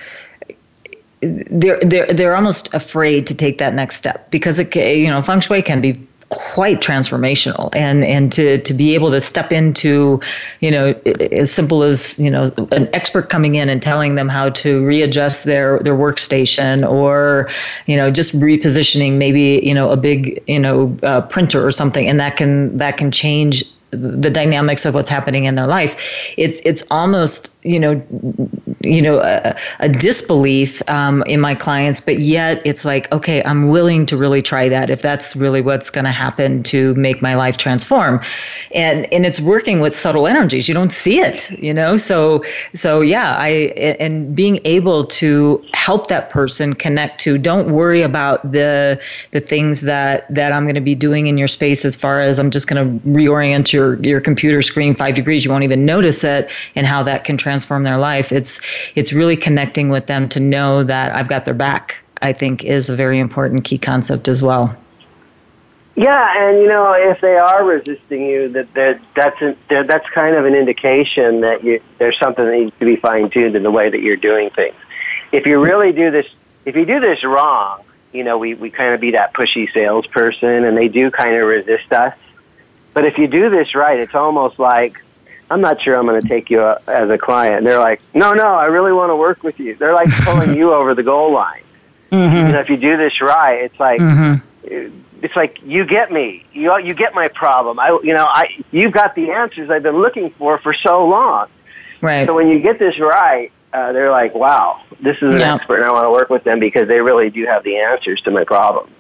they're 1.21 1.79
they're 1.81 2.07
they're 2.13 2.37
almost 2.37 2.73
afraid 2.75 3.27
to 3.27 3.35
take 3.35 3.59
that 3.59 3.75
next 3.75 3.97
step 3.97 4.31
because 4.31 4.59
it 4.59 4.75
you 4.77 5.09
know 5.09 5.23
feng 5.23 5.41
shui 5.41 5.63
can 5.63 5.81
be 5.81 5.95
quite 6.29 6.81
transformational 6.81 7.71
and 7.77 8.05
and 8.05 8.33
to 8.33 8.59
to 8.59 8.75
be 8.75 8.95
able 8.95 9.11
to 9.13 9.21
step 9.21 9.53
into 9.53 10.21
you 10.61 10.71
know 10.71 10.89
as 11.31 11.53
simple 11.53 11.85
as 11.85 12.19
you 12.19 12.29
know 12.29 12.45
an 12.73 12.89
expert 12.93 13.29
coming 13.29 13.55
in 13.55 13.69
and 13.69 13.81
telling 13.81 14.17
them 14.17 14.29
how 14.29 14.49
to 14.51 14.85
readjust 14.85 15.45
their 15.45 15.79
their 15.81 15.95
workstation 15.95 16.89
or 16.89 17.49
you 17.87 17.97
know 17.97 18.11
just 18.11 18.35
repositioning 18.41 19.15
maybe 19.15 19.61
you 19.63 19.73
know 19.73 19.91
a 19.91 19.97
big 19.97 20.43
you 20.49 20.59
know 20.59 20.97
uh, 21.03 21.21
printer 21.23 21.65
or 21.65 21.71
something. 21.71 22.09
And 22.09 22.19
that 22.19 22.37
can 22.37 22.77
that 22.77 22.97
can 22.97 23.11
change 23.13 23.65
the 23.91 24.31
dynamics 24.31 24.85
of 24.85 24.95
what's 24.95 25.09
happening 25.09 25.45
in 25.45 25.55
their 25.55 25.67
life. 25.67 25.95
It's 26.37 26.61
it's 26.65 26.83
almost 26.91 27.56
you 27.67 27.81
know 27.81 27.97
you 28.83 29.03
know 29.03 29.19
a, 29.21 29.55
a 29.81 29.89
disbelief 29.89 30.83
um, 30.89 31.23
in 31.27 31.41
my 31.41 31.55
clients 31.55 32.01
but 32.01 32.19
yet 32.21 32.63
it's 32.65 32.85
like 32.85 33.11
okay 33.13 33.43
i'm 33.45 33.69
willing 33.69 34.07
to 34.07 34.17
really 34.17 34.41
try 34.41 34.69
that 34.69 34.91
if 34.91 35.03
that's 35.03 35.35
really 35.35 35.61
what's 35.61 35.91
going 35.91 36.05
to 36.05 36.11
happen 36.11 36.63
to 36.63 36.95
make 36.95 37.21
my 37.21 37.35
life 37.35 37.57
transform. 37.57 38.21
And 38.75 39.13
and 39.13 39.27
it's 39.27 39.41
working 39.41 39.81
with 39.81 39.95
subtle 39.95 40.27
energies. 40.27 40.69
You 40.69 40.75
don't 40.75 40.93
see 40.93 41.21
it 41.21 41.51
you 41.59 41.75
know? 41.75 41.97
So 41.97 42.45
so 42.75 43.01
yeah 43.01 43.37
i 43.39 43.49
and 43.99 44.35
being 44.35 44.61
able 44.65 45.05
to 45.05 45.65
help 45.73 46.07
that 46.09 46.31
person 46.31 46.75
connect 46.75 47.21
to 47.21 47.39
don't 47.39 47.73
worry 47.73 48.03
about 48.03 48.53
the 48.53 49.01
the 49.33 49.41
things 49.41 49.81
that 49.83 50.33
that 50.33 50.53
i'm 50.53 50.65
going 50.65 50.75
to 50.75 50.81
be 50.81 50.95
doing 50.95 51.27
in 51.27 51.39
your 51.39 51.49
space 51.49 51.85
as 51.85 51.97
far 51.97 52.21
as 52.21 52.39
i'm 52.39 52.51
just 52.51 52.69
going 52.69 53.01
to 53.01 53.09
reorient 53.09 53.73
your 53.73 54.01
your 54.03 54.21
computer 54.21 54.63
screen 54.63 54.95
five 54.95 55.15
degrees, 55.15 55.45
you 55.45 55.51
won't 55.51 55.65
even 55.65 55.85
notice 55.85 56.23
it, 56.25 56.51
and 56.75 56.87
how 56.87 57.03
that 57.03 57.25
can 57.25 57.37
transform 57.37 57.56
their 57.85 57.99
life. 57.99 58.33
It's 58.33 58.61
it's 58.95 59.13
really 59.13 59.37
connecting 59.37 59.89
with 59.89 60.07
them 60.07 60.29
to 60.31 60.41
know 60.41 60.85
that 60.85 61.15
I've 61.15 61.29
got 61.29 61.45
their 61.45 61.55
back. 61.55 61.97
I 62.23 62.33
think 62.33 62.65
is 62.65 62.89
a 62.89 62.97
very 62.97 63.19
important 63.19 63.65
key 63.65 63.79
concept 63.79 64.29
as 64.29 64.43
well. 64.43 64.75
Yeah, 65.97 66.49
and 66.49 66.59
you 66.59 66.69
know, 66.69 66.93
if 66.93 67.21
they 67.23 67.37
are 67.37 67.67
resisting 67.67 68.23
you, 68.23 68.49
that 68.51 68.75
that 68.75 69.01
that's 69.15 69.41
a, 69.41 69.57
that's 69.69 70.09
kind 70.11 70.37
of 70.37 70.45
an 70.45 70.55
indication 70.55 71.41
that 71.41 71.65
you 71.65 71.81
there's 71.99 72.19
something 72.19 72.45
that 72.45 72.53
needs 72.53 72.73
to 72.81 72.85
be 72.85 72.97
fine 72.97 73.31
tuned 73.31 73.57
in 73.57 73.63
the 73.63 73.71
way 73.71 73.89
that 73.89 74.01
you're 74.01 74.17
doing 74.17 74.51
things. 74.51 74.75
If 75.33 75.47
you 75.47 75.59
really 75.59 75.93
do 75.93 76.11
this, 76.11 76.27
if 76.67 76.77
you 76.77 76.85
do 76.85 77.01
this 77.01 77.25
wrong, 77.25 77.83
you 78.13 78.25
know, 78.25 78.37
we 78.37 78.53
we 78.55 78.71
kind 78.71 78.93
of 78.93 79.01
be 79.01 79.13
that 79.13 79.33
pushy 79.33 79.73
salesperson, 79.73 80.65
and 80.65 80.77
they 80.77 80.89
do 80.89 81.11
kind 81.11 81.35
of 81.35 81.47
resist 81.47 81.91
us. 81.93 82.15
But 82.93 83.05
if 83.07 83.19
you 83.19 83.27
do 83.27 83.51
this 83.51 83.75
right, 83.75 83.99
it's 83.99 84.15
almost 84.15 84.59
like, 84.59 85.03
I'm 85.51 85.61
not 85.61 85.81
sure 85.81 85.97
I'm 85.97 86.07
going 86.07 86.21
to 86.21 86.29
take 86.29 86.51
you 86.51 86.61
uh, 86.61 86.79
as 86.87 87.09
a 87.09 87.19
client. 87.19 87.59
And 87.59 87.67
they're 87.67 87.79
like, 87.79 88.01
no, 88.15 88.35
no, 88.35 88.47
I 88.47 88.67
really 88.67 88.93
want 88.93 89.11
to 89.11 89.17
work 89.17 89.43
with 89.43 89.61
you. 89.61 89.77
They're 89.77 89.95
like 89.95 90.11
pulling 90.23 90.57
you 90.57 90.73
over 90.73 90.95
the 90.95 91.03
goal 91.03 91.33
line. 91.33 91.63
Mm-hmm. 92.11 92.37
You 92.37 92.53
know, 92.53 92.61
if 92.61 92.69
you 92.69 92.77
do 92.77 92.97
this 92.97 93.21
right, 93.21 93.65
it's 93.65 93.79
like, 93.79 94.01
mm-hmm. 94.01 95.01
it's 95.23 95.37
like 95.37 95.59
you 95.63 95.85
get 95.85 96.11
me. 96.13 96.45
You 96.53 96.77
you 96.79 96.95
get 96.95 97.15
my 97.15 97.29
problem. 97.29 97.79
I 97.79 97.99
you 98.03 98.15
know 98.15 98.27
I 98.27 98.63
you've 98.71 98.93
got 98.93 99.15
the 99.15 99.33
answers 99.33 99.71
I've 99.71 99.83
been 99.83 100.01
looking 100.01 100.31
for 100.31 100.59
for 100.59 100.73
so 100.73 101.07
long. 101.07 101.49
Right. 102.01 102.27
So 102.27 102.35
when 102.35 102.49
you 102.49 102.61
get 102.61 102.79
this 102.79 102.99
right, 103.01 103.51
uh, 103.73 103.93
they're 103.93 104.11
like, 104.11 104.35
wow, 104.35 104.83
this 105.01 105.17
is 105.17 105.23
an 105.23 105.39
yeah. 105.39 105.55
expert, 105.55 105.79
and 105.79 105.87
I 105.87 105.93
want 105.93 106.07
to 106.07 106.11
work 106.11 106.31
with 106.31 106.45
them 106.45 106.61
because 106.61 106.89
they 106.89 107.01
really 107.01 107.31
do 107.31 107.45
have 107.47 107.65
the 107.65 107.79
answers 107.79 108.21
to 108.23 108.31
my 108.31 108.45
problem. 108.45 108.91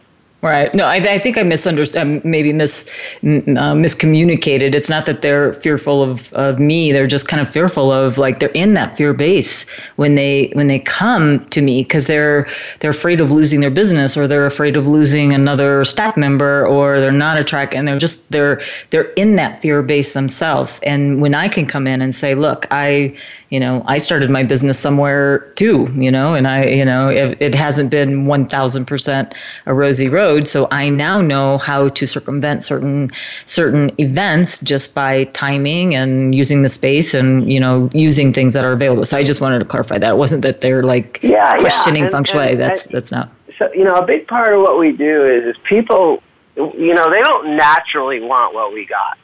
Right. 0.43 0.73
No, 0.75 0.85
I, 0.85 0.97
I 0.97 1.19
think 1.19 1.39
I 1.39 1.43
misunderstood, 1.43 2.03
um, 2.03 2.21
maybe 2.23 2.53
mis, 2.53 2.89
uh, 3.25 3.73
miscommunicated. 3.75 4.75
It's 4.75 4.91
not 4.91 5.07
that 5.07 5.23
they're 5.23 5.55
fearful 5.55 6.03
of, 6.03 6.31
of 6.35 6.61
me. 6.61 6.93
They're 6.93 7.07
just 7.07 7.27
kind 7.27 7.41
of 7.41 7.49
fearful 7.49 7.91
of 7.91 8.19
like 8.19 8.39
they're 8.39 8.51
in 8.51 8.75
that 8.75 8.99
fear 8.99 9.15
base 9.15 9.69
when 9.97 10.15
they 10.15 10.51
when 10.53 10.67
they 10.67 10.79
come 10.79 11.45
to 11.49 11.63
me 11.63 11.83
because 11.83 12.07
they're 12.07 12.47
they're 12.81 12.91
afraid 12.91 13.21
of 13.23 13.33
losing 13.33 13.61
their 13.61 13.71
business 13.71 14.15
or 14.15 14.29
they're 14.29 14.47
afraid 14.47 14.77
of 14.77 14.87
losing 14.87 15.33
another 15.33 15.85
staff 15.85 16.19
member 16.19 16.67
or 16.67 17.01
they're 17.01 17.11
not 17.13 17.41
attracted 17.41 17.79
and 17.79 17.89
they're 17.89 17.99
just 17.99 18.31
they're 18.31 18.61
they're 18.91 19.11
in 19.15 19.37
that 19.37 19.63
fear 19.63 19.83
base 19.83 20.13
themselves. 20.13 20.81
And 20.85 21.23
when 21.23 21.35
I 21.35 21.49
can 21.49 21.67
come 21.67 21.87
in 21.87 22.03
and 22.03 22.15
say, 22.15 22.35
look, 22.35 22.67
I 22.71 23.17
you 23.51 23.61
know, 23.61 23.85
I 23.87 23.99
started 23.99 24.29
my 24.29 24.43
business 24.43 24.79
somewhere 24.79 25.51
too, 25.55 25.93
you 25.97 26.11
know, 26.11 26.35
and 26.35 26.49
I, 26.49 26.65
you 26.67 26.85
know, 26.85 27.09
it, 27.09 27.39
it 27.41 27.55
hasn't 27.55 27.91
been 27.91 28.25
1000% 28.25 29.33
a 29.67 29.75
rosy 29.75 30.09
road. 30.09 30.49
So 30.49 30.67
I 30.73 30.89
now 30.89 31.21
know 31.21 31.59
how 31.59 31.89
to 31.89 32.07
circumvent 32.07 32.65
certain, 32.65 33.11
certain 33.45 33.93
events 34.01 34.59
just 34.61 34.95
by 34.95 35.25
timing 35.25 35.95
and 35.95 36.35
using 36.35 36.63
the 36.63 36.69
space 36.69 37.15
and, 37.15 37.51
you 37.51 37.61
know, 37.61 37.89
using 37.93 38.33
things 38.33 38.53
that 38.55 38.65
are 38.65 38.73
available. 38.73 39.05
So 39.05 39.17
I 39.17 39.23
just 39.23 39.41
wanted 39.41 39.61
to 39.61 39.65
clarify 39.65 39.99
that. 39.99 40.11
It 40.11 40.17
wasn't 40.17 40.43
that 40.43 40.61
they're 40.61 40.83
like 40.83 41.21
yeah, 41.23 41.57
questioning 41.57 42.01
yeah. 42.01 42.07
And, 42.07 42.13
feng 42.13 42.25
shui. 42.25 42.51
And, 42.53 42.61
that's, 42.61 42.87
that's 42.87 43.13
not. 43.13 43.31
So, 43.59 43.73
you 43.73 43.85
know, 43.85 43.93
a 43.93 44.05
big 44.05 44.27
part 44.27 44.53
of 44.53 44.61
what 44.61 44.79
we 44.79 44.91
do 44.91 45.25
is, 45.25 45.49
is 45.49 45.57
people, 45.63 46.21
you 46.57 46.95
know, 46.95 47.11
they 47.11 47.21
don't 47.21 47.57
naturally 47.57 48.21
want 48.21 48.55
what 48.55 48.73
we 48.73 48.87
got. 48.87 49.19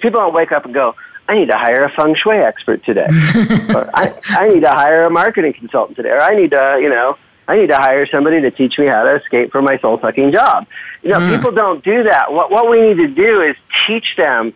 People 0.00 0.20
don't 0.20 0.34
wake 0.34 0.52
up 0.52 0.64
and 0.64 0.74
go, 0.74 0.94
I 1.30 1.34
need 1.34 1.46
to 1.46 1.56
hire 1.56 1.84
a 1.84 1.90
feng 1.90 2.16
shui 2.16 2.38
expert 2.38 2.84
today. 2.84 3.06
or 3.68 3.88
I, 3.94 4.18
I 4.30 4.48
need 4.48 4.62
to 4.62 4.70
hire 4.70 5.04
a 5.04 5.10
marketing 5.10 5.52
consultant 5.52 5.96
today. 5.96 6.10
Or 6.10 6.20
I 6.20 6.34
need 6.34 6.50
to, 6.50 6.78
you 6.82 6.88
know, 6.88 7.16
I 7.46 7.54
need 7.54 7.68
to 7.68 7.76
hire 7.76 8.04
somebody 8.06 8.40
to 8.40 8.50
teach 8.50 8.80
me 8.80 8.86
how 8.86 9.04
to 9.04 9.14
escape 9.14 9.52
from 9.52 9.64
my 9.64 9.78
soul 9.78 10.00
sucking 10.00 10.32
job. 10.32 10.66
You 11.04 11.10
know, 11.10 11.18
mm. 11.20 11.36
people 11.36 11.52
don't 11.52 11.84
do 11.84 12.02
that. 12.02 12.32
What, 12.32 12.50
what 12.50 12.68
we 12.68 12.80
need 12.80 12.96
to 12.96 13.06
do 13.06 13.42
is 13.42 13.54
teach 13.86 14.16
them 14.16 14.52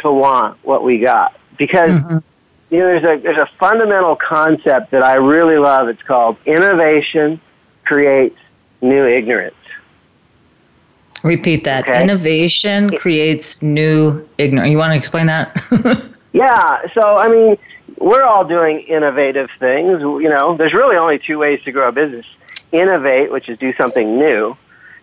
to 0.00 0.10
want 0.10 0.56
what 0.64 0.82
we 0.82 0.98
got. 0.98 1.38
Because, 1.58 1.90
mm-hmm. 1.90 2.18
you 2.70 2.78
know, 2.78 2.86
there's 2.86 3.04
a, 3.04 3.22
there's 3.22 3.36
a 3.36 3.50
fundamental 3.58 4.16
concept 4.16 4.92
that 4.92 5.02
I 5.02 5.16
really 5.16 5.58
love. 5.58 5.88
It's 5.88 6.02
called 6.02 6.38
innovation 6.46 7.38
creates 7.84 8.38
new 8.80 9.04
ignorance. 9.04 9.56
Repeat 11.22 11.64
that. 11.64 11.86
Okay. 11.86 12.02
Innovation 12.02 12.96
creates 12.96 13.62
new 13.62 14.26
ignorance. 14.38 14.70
You 14.70 14.78
want 14.78 14.92
to 14.92 14.96
explain 14.96 15.26
that? 15.26 16.10
Yeah, 16.34 16.92
so 16.92 17.00
I 17.00 17.28
mean, 17.28 17.56
we're 17.96 18.24
all 18.24 18.44
doing 18.44 18.80
innovative 18.80 19.50
things. 19.60 20.00
You 20.00 20.28
know, 20.28 20.56
there's 20.56 20.74
really 20.74 20.96
only 20.96 21.20
two 21.20 21.38
ways 21.38 21.62
to 21.62 21.70
grow 21.70 21.88
a 21.88 21.92
business: 21.92 22.26
innovate, 22.72 23.30
which 23.30 23.48
is 23.48 23.56
do 23.56 23.72
something 23.74 24.18
new, 24.18 24.56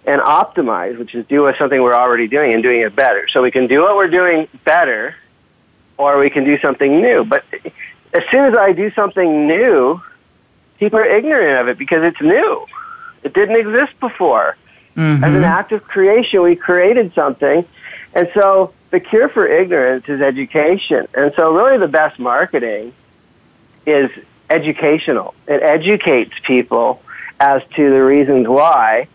and 0.05 0.21
optimize, 0.21 0.99
which 0.99 1.15
is 1.15 1.25
do 1.27 1.51
something 1.57 1.81
we're 1.81 1.95
already 1.95 2.27
doing 2.27 2.53
and 2.53 2.61
doing 2.61 2.81
it 2.81 2.93
better. 2.93 3.29
So 3.29 3.41
we 3.41 3.49
can 3.49 3.67
do 3.67 3.81
what 3.81 3.95
we're 3.95 4.09
doing 4.09 4.49
better, 4.65 5.15
or 5.97 6.19
we 6.19 6.29
can 6.29 6.43
do 6.43 6.59
something 6.59 6.99
new. 6.99 7.23
But 7.23 7.45
as 8.13 8.23
soon 8.29 8.51
as 8.51 8.57
I 8.57 8.73
do 8.73 8.91
something 8.91 9.47
new, 9.47 10.01
people 10.79 10.99
are 10.99 11.05
ignorant 11.05 11.61
of 11.61 11.69
it 11.69 11.77
because 11.77 12.03
it's 12.03 12.19
new. 12.19 12.65
It 13.23 13.33
didn't 13.33 13.55
exist 13.55 13.97
before. 14.01 14.57
Mm-hmm. 14.97 15.23
As 15.23 15.33
an 15.33 15.45
act 15.45 15.71
of 15.71 15.85
creation, 15.85 16.41
we 16.41 16.57
created 16.57 17.13
something, 17.15 17.65
and 18.13 18.29
so 18.33 18.73
the 18.91 18.99
cure 18.99 19.29
for 19.29 19.47
ignorance 19.47 20.05
is 20.07 20.21
education. 20.21 21.07
And 21.13 21.33
so 21.35 21.53
really 21.53 21.77
the 21.77 21.87
best 21.87 22.19
marketing 22.19 22.93
is 23.85 24.11
educational. 24.49 25.33
It 25.47 25.63
educates 25.63 26.33
people 26.43 27.01
as 27.39 27.63
to 27.75 27.89
the 27.89 28.03
reasons 28.03 28.47
why 28.47 29.07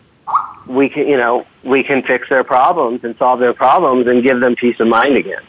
we 0.65 0.89
can, 0.89 1.07
you 1.07 1.15
know, 1.15 1.45
we 1.63 1.83
can 1.83 2.01
fix 2.03 2.27
their 2.27 2.43
problems 2.43 3.03
and 3.03 3.15
solve 3.17 3.39
their 3.39 3.53
problems 3.53 4.07
and 4.07 4.21
give 4.23 4.39
them 4.39 4.55
peace 4.55 4.79
of 4.79 4.87
mind 4.87 5.15
again. 5.15 5.43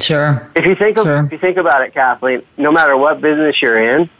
Sure. 0.00 0.50
If 0.54 0.66
you 0.66 0.74
think 0.74 0.98
of, 0.98 1.04
sure. 1.04 1.24
if 1.24 1.32
you 1.32 1.38
think 1.38 1.56
about 1.56 1.82
it, 1.82 1.94
Kathleen, 1.94 2.42
no 2.56 2.70
matter 2.70 2.96
what 2.96 3.20
business 3.20 3.60
you're 3.62 3.96
in, 3.96 4.10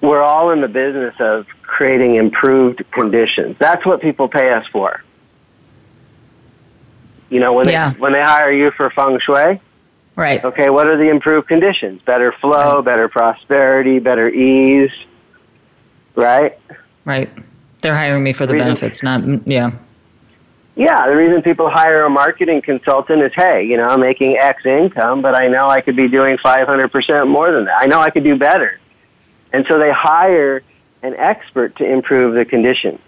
we're 0.00 0.22
all 0.22 0.50
in 0.50 0.60
the 0.60 0.68
business 0.68 1.14
of 1.20 1.46
creating 1.62 2.16
improved 2.16 2.82
conditions. 2.90 3.56
That's 3.58 3.84
what 3.84 4.00
people 4.00 4.28
pay 4.28 4.52
us 4.52 4.66
for. 4.68 5.02
You 7.32 7.40
know, 7.40 7.54
when 7.54 7.68
yeah. 7.68 7.92
they 7.92 7.98
when 7.98 8.12
they 8.12 8.20
hire 8.20 8.52
you 8.52 8.70
for 8.72 8.90
feng 8.90 9.18
shui, 9.18 9.60
right? 10.16 10.44
Okay, 10.44 10.68
what 10.68 10.86
are 10.86 10.96
the 10.96 11.08
improved 11.08 11.48
conditions? 11.48 12.02
Better 12.02 12.32
flow, 12.32 12.76
right. 12.76 12.84
better 12.84 13.08
prosperity, 13.08 13.98
better 13.98 14.28
ease, 14.28 14.92
right? 16.14 16.58
Right. 17.04 17.30
They're 17.80 17.96
hiring 17.96 18.22
me 18.22 18.32
for 18.32 18.46
the, 18.46 18.52
the 18.52 18.58
benefits, 18.58 19.02
not 19.02 19.46
yeah. 19.46 19.72
Yeah, 20.74 21.06
the 21.06 21.16
reason 21.16 21.42
people 21.42 21.68
hire 21.68 22.02
a 22.02 22.10
marketing 22.10 22.62
consultant 22.62 23.22
is, 23.22 23.32
hey, 23.34 23.64
you 23.64 23.76
know, 23.76 23.86
I'm 23.86 24.00
making 24.00 24.38
X 24.38 24.64
income, 24.64 25.20
but 25.20 25.34
I 25.34 25.48
know 25.48 25.68
I 25.68 25.82
could 25.82 25.96
be 25.96 26.08
doing 26.08 26.38
500% 26.38 27.28
more 27.28 27.52
than 27.52 27.66
that. 27.66 27.76
I 27.78 27.86
know 27.86 28.00
I 28.00 28.08
could 28.08 28.24
do 28.24 28.36
better. 28.36 28.80
And 29.52 29.66
so 29.68 29.78
they 29.78 29.90
hire 29.90 30.62
an 31.02 31.14
expert 31.16 31.76
to 31.76 31.84
improve 31.84 32.34
the 32.34 32.46
conditions. 32.46 33.00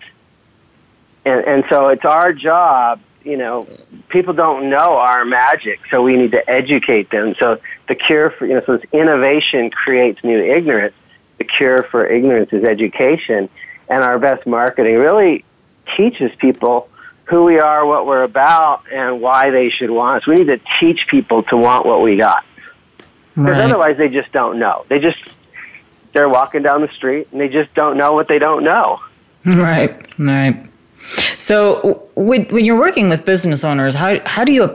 And, 1.25 1.43
and 1.47 1.65
so 1.71 1.89
it's 1.89 2.05
our 2.05 2.35
job, 2.35 3.01
you 3.25 3.37
know, 3.37 3.67
people 4.09 4.35
don't 4.35 4.69
know 4.69 4.97
our 4.97 5.25
magic, 5.25 5.81
so 5.91 6.03
we 6.03 6.17
need 6.17 6.33
to 6.33 6.51
educate 6.51 7.11
them. 7.11 7.35
So 7.39 7.59
the 7.89 7.95
cure 7.95 8.31
for, 8.31 8.47
you 8.47 8.55
know, 8.55 8.63
so 8.67 8.81
innovation 8.93 9.71
creates 9.71 10.23
new 10.23 10.39
ignorance. 10.39 10.95
The 11.39 11.45
cure 11.45 11.83
for 11.85 12.07
ignorance 12.07 12.53
is 12.53 12.65
education. 12.65 13.49
And 13.89 14.05
our 14.05 14.19
best 14.19 14.47
marketing 14.47 14.97
really 14.97 15.45
teaches 15.97 16.35
people 16.37 16.89
who 17.25 17.45
we 17.45 17.59
are, 17.59 17.87
what 17.87 18.07
we're 18.07 18.23
about, 18.23 18.85
and 18.93 19.21
why 19.21 19.51
they 19.51 19.71
should 19.71 19.91
want 19.91 20.23
us. 20.23 20.27
We 20.27 20.37
need 20.37 20.47
to 20.47 20.61
teach 20.79 21.07
people 21.07 21.43
to 21.45 21.57
want 21.57 21.87
what 21.87 22.03
we 22.03 22.17
got. 22.17 22.45
Because 23.35 23.51
right. 23.51 23.65
otherwise 23.65 23.97
they 23.97 24.11
just 24.11 24.31
don't 24.33 24.59
know. 24.59 24.85
They 24.89 25.01
just, 25.01 25.19
they're 26.13 26.29
walking 26.29 26.63
down 26.63 26.83
the 26.83 26.89
street 26.89 27.29
and 27.33 27.41
they 27.41 27.49
just 27.49 27.73
don't 27.75 27.97
know 27.97 28.13
what 28.13 28.29
they 28.29 28.39
don't 28.39 28.63
know. 28.63 29.01
Right, 29.45 30.07
right. 30.19 30.71
So 31.37 32.09
when, 32.15 32.45
when 32.47 32.65
you're 32.65 32.79
working 32.79 33.09
with 33.09 33.25
business 33.25 33.65
owners, 33.65 33.95
how, 33.95 34.21
how 34.27 34.45
do 34.45 34.53
you 34.53 34.75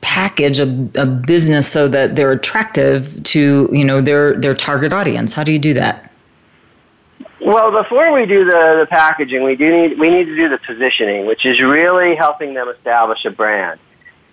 package 0.00 0.60
a, 0.60 0.88
a 0.96 1.06
business 1.06 1.70
so 1.70 1.88
that 1.88 2.16
they're 2.16 2.30
attractive 2.30 3.22
to, 3.24 3.68
you 3.72 3.84
know, 3.84 4.00
their, 4.00 4.34
their 4.34 4.54
target 4.54 4.92
audience? 4.92 5.32
How 5.32 5.44
do 5.44 5.52
you 5.52 5.58
do 5.58 5.74
that? 5.74 6.08
Well, 7.40 7.70
before 7.70 8.12
we 8.12 8.26
do 8.26 8.44
the, 8.44 8.76
the 8.80 8.86
packaging, 8.90 9.44
we 9.44 9.54
do 9.54 9.70
need 9.70 9.98
we 9.98 10.10
need 10.10 10.24
to 10.24 10.36
do 10.36 10.48
the 10.48 10.58
positioning, 10.58 11.24
which 11.24 11.46
is 11.46 11.60
really 11.60 12.16
helping 12.16 12.54
them 12.54 12.68
establish 12.68 13.24
a 13.24 13.30
brand, 13.30 13.78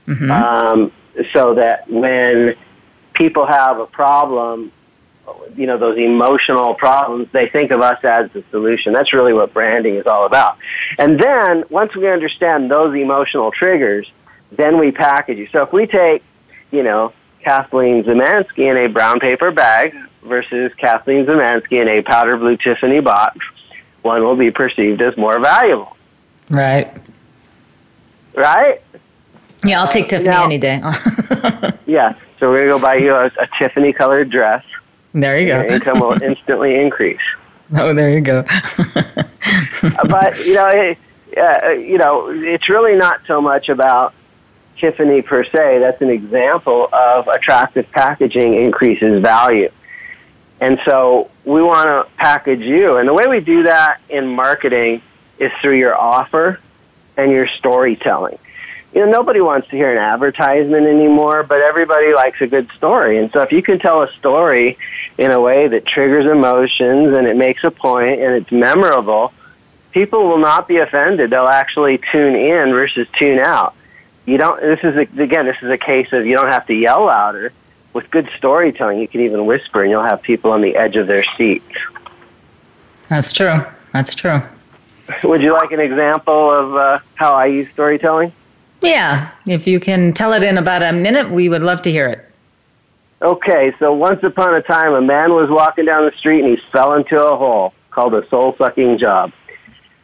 mm-hmm. 0.07 0.31
um, 0.31 0.91
so 1.31 1.53
that 1.53 1.87
when 1.87 2.55
people 3.13 3.45
have 3.45 3.79
a 3.79 3.85
problem, 3.85 4.71
you 5.55 5.65
know 5.65 5.77
those 5.77 5.97
emotional 5.97 6.75
problems, 6.75 7.27
they 7.31 7.47
think 7.47 7.71
of 7.71 7.81
us 7.81 8.03
as 8.03 8.31
the 8.31 8.43
solution. 8.51 8.93
That's 8.93 9.13
really 9.13 9.33
what 9.33 9.53
branding 9.53 9.95
is 9.95 10.05
all 10.05 10.25
about. 10.25 10.57
And 10.97 11.19
then 11.19 11.63
once 11.69 11.95
we 11.95 12.07
understand 12.07 12.69
those 12.69 12.95
emotional 12.95 13.51
triggers, 13.51 14.09
then 14.51 14.77
we 14.79 14.91
package 14.91 15.37
you. 15.37 15.47
So 15.51 15.63
if 15.63 15.73
we 15.73 15.87
take, 15.87 16.23
you 16.71 16.83
know, 16.83 17.13
Kathleen 17.43 18.03
Zemansky 18.03 18.69
in 18.69 18.77
a 18.77 18.87
brown 18.87 19.19
paper 19.19 19.51
bag 19.51 19.95
versus 20.23 20.71
Kathleen 20.77 21.25
Zemansky 21.25 21.81
in 21.81 21.87
a 21.87 22.01
powder 22.01 22.37
blue 22.37 22.57
Tiffany 22.57 22.99
box, 22.99 23.37
one 24.01 24.23
will 24.23 24.35
be 24.35 24.51
perceived 24.51 25.01
as 25.01 25.15
more 25.17 25.39
valuable. 25.39 25.95
Right. 26.49 26.91
Right? 28.35 28.81
Yeah, 29.65 29.81
I'll 29.81 29.87
take 29.87 30.05
uh, 30.05 30.09
Tiffany 30.09 30.29
now, 30.29 30.43
any 30.45 30.57
day. 30.57 30.81
yeah, 31.85 32.15
so 32.39 32.49
we're 32.49 32.67
going 32.67 32.69
to 32.69 32.75
go 32.75 32.81
buy 32.81 32.95
you 32.95 33.15
a, 33.15 33.25
a 33.25 33.47
Tiffany 33.57 33.93
colored 33.93 34.29
dress. 34.29 34.63
There 35.15 35.39
you 35.39 35.47
go. 35.47 35.61
Your 35.61 35.67
income 35.67 36.01
will 36.01 36.21
instantly 36.21 36.75
increase. 36.75 37.19
Oh, 37.75 37.95
there 37.95 38.11
you 38.11 38.21
go. 38.21 38.43
but, 38.43 40.45
you 40.45 40.53
know, 40.53 40.67
it, 40.67 40.97
uh, 41.35 41.69
you 41.69 41.97
know, 41.97 42.29
it's 42.29 42.69
really 42.69 42.95
not 42.95 43.21
so 43.25 43.41
much 43.41 43.69
about 43.69 44.13
Tiffany 44.77 45.23
per 45.23 45.43
se. 45.45 45.79
That's 45.79 45.99
an 45.99 46.11
example 46.11 46.87
of 46.93 47.27
attractive 47.27 47.89
packaging 47.89 48.53
increases 48.53 49.19
value. 49.19 49.71
And 50.61 50.79
so 50.85 51.31
we 51.43 51.63
want 51.63 51.87
to 51.87 52.07
package 52.17 52.61
you. 52.61 52.97
And 52.97 53.09
the 53.09 53.15
way 53.15 53.25
we 53.25 53.39
do 53.39 53.63
that 53.63 53.99
in 54.09 54.27
marketing 54.27 55.01
is 55.39 55.51
through 55.59 55.79
your 55.79 55.97
offer 55.97 56.59
and 57.17 57.31
your 57.31 57.47
storytelling. 57.47 58.37
You 58.93 59.05
know, 59.05 59.11
nobody 59.11 59.41
wants 59.41 59.67
to 59.69 59.75
hear 59.75 59.91
an 59.91 59.97
advertisement 59.97 60.87
anymore, 60.87 61.43
but 61.43 61.61
everybody 61.61 62.13
likes 62.13 62.39
a 62.41 62.47
good 62.47 62.69
story. 62.77 63.17
And 63.17 63.31
so 63.31 63.41
if 63.41 63.51
you 63.51 63.61
can 63.61 63.77
tell 63.79 64.01
a 64.01 64.11
story 64.13 64.77
in 65.17 65.31
a 65.31 65.41
way 65.41 65.67
that 65.67 65.85
triggers 65.85 66.25
emotions 66.25 67.13
and 67.17 67.27
it 67.27 67.35
makes 67.35 67.63
a 67.63 67.71
point 67.71 68.21
and 68.21 68.33
it's 68.35 68.51
memorable, 68.51 69.33
people 69.91 70.27
will 70.27 70.37
not 70.37 70.67
be 70.67 70.77
offended. 70.77 71.29
They'll 71.29 71.47
actually 71.47 71.99
tune 72.11 72.35
in 72.35 72.71
versus 72.71 73.07
tune 73.17 73.39
out. 73.39 73.75
You 74.25 74.37
don't, 74.37 74.61
this 74.61 74.79
is, 74.81 74.95
a, 74.95 75.21
again, 75.21 75.45
this 75.45 75.57
is 75.61 75.69
a 75.69 75.77
case 75.77 76.13
of 76.13 76.25
you 76.25 76.37
don't 76.37 76.51
have 76.51 76.65
to 76.67 76.73
yell 76.73 77.05
louder 77.05 77.51
with 77.95 78.11
good 78.11 78.29
storytelling, 78.37 78.99
you 78.99 79.07
can 79.07 79.21
even 79.21 79.45
whisper 79.45 79.81
and 79.81 79.89
you'll 79.89 80.03
have 80.03 80.21
people 80.21 80.51
on 80.51 80.61
the 80.61 80.75
edge 80.75 80.97
of 80.97 81.07
their 81.07 81.23
seat. 81.37 81.63
That's 83.07 83.31
true. 83.31 83.63
That's 83.93 84.13
true. 84.13 84.41
Would 85.23 85.41
you 85.41 85.53
like 85.53 85.71
an 85.71 85.79
example 85.79 86.51
of 86.51 86.75
uh, 86.75 86.99
how 87.15 87.33
I 87.33 87.45
use 87.45 87.69
storytelling? 87.71 88.33
Yeah. 88.85 89.31
If 89.45 89.67
you 89.67 89.79
can 89.79 90.13
tell 90.13 90.33
it 90.33 90.43
in 90.43 90.57
about 90.57 90.83
a 90.83 90.93
minute, 90.93 91.29
we 91.29 91.49
would 91.49 91.63
love 91.63 91.81
to 91.83 91.91
hear 91.91 92.07
it. 92.07 92.25
Okay, 93.21 93.73
so 93.79 93.93
once 93.93 94.21
upon 94.23 94.53
a 94.55 94.61
time, 94.61 94.93
a 94.93 95.01
man 95.01 95.33
was 95.33 95.49
walking 95.49 95.85
down 95.85 96.05
the 96.05 96.15
street 96.17 96.43
and 96.43 96.57
he 96.57 96.63
fell 96.71 96.93
into 96.95 97.21
a 97.21 97.35
hole 97.35 97.73
called 97.95 98.13
a 98.13 98.27
soul 98.27 98.53
sucking 98.57 98.97
job. 98.97 99.31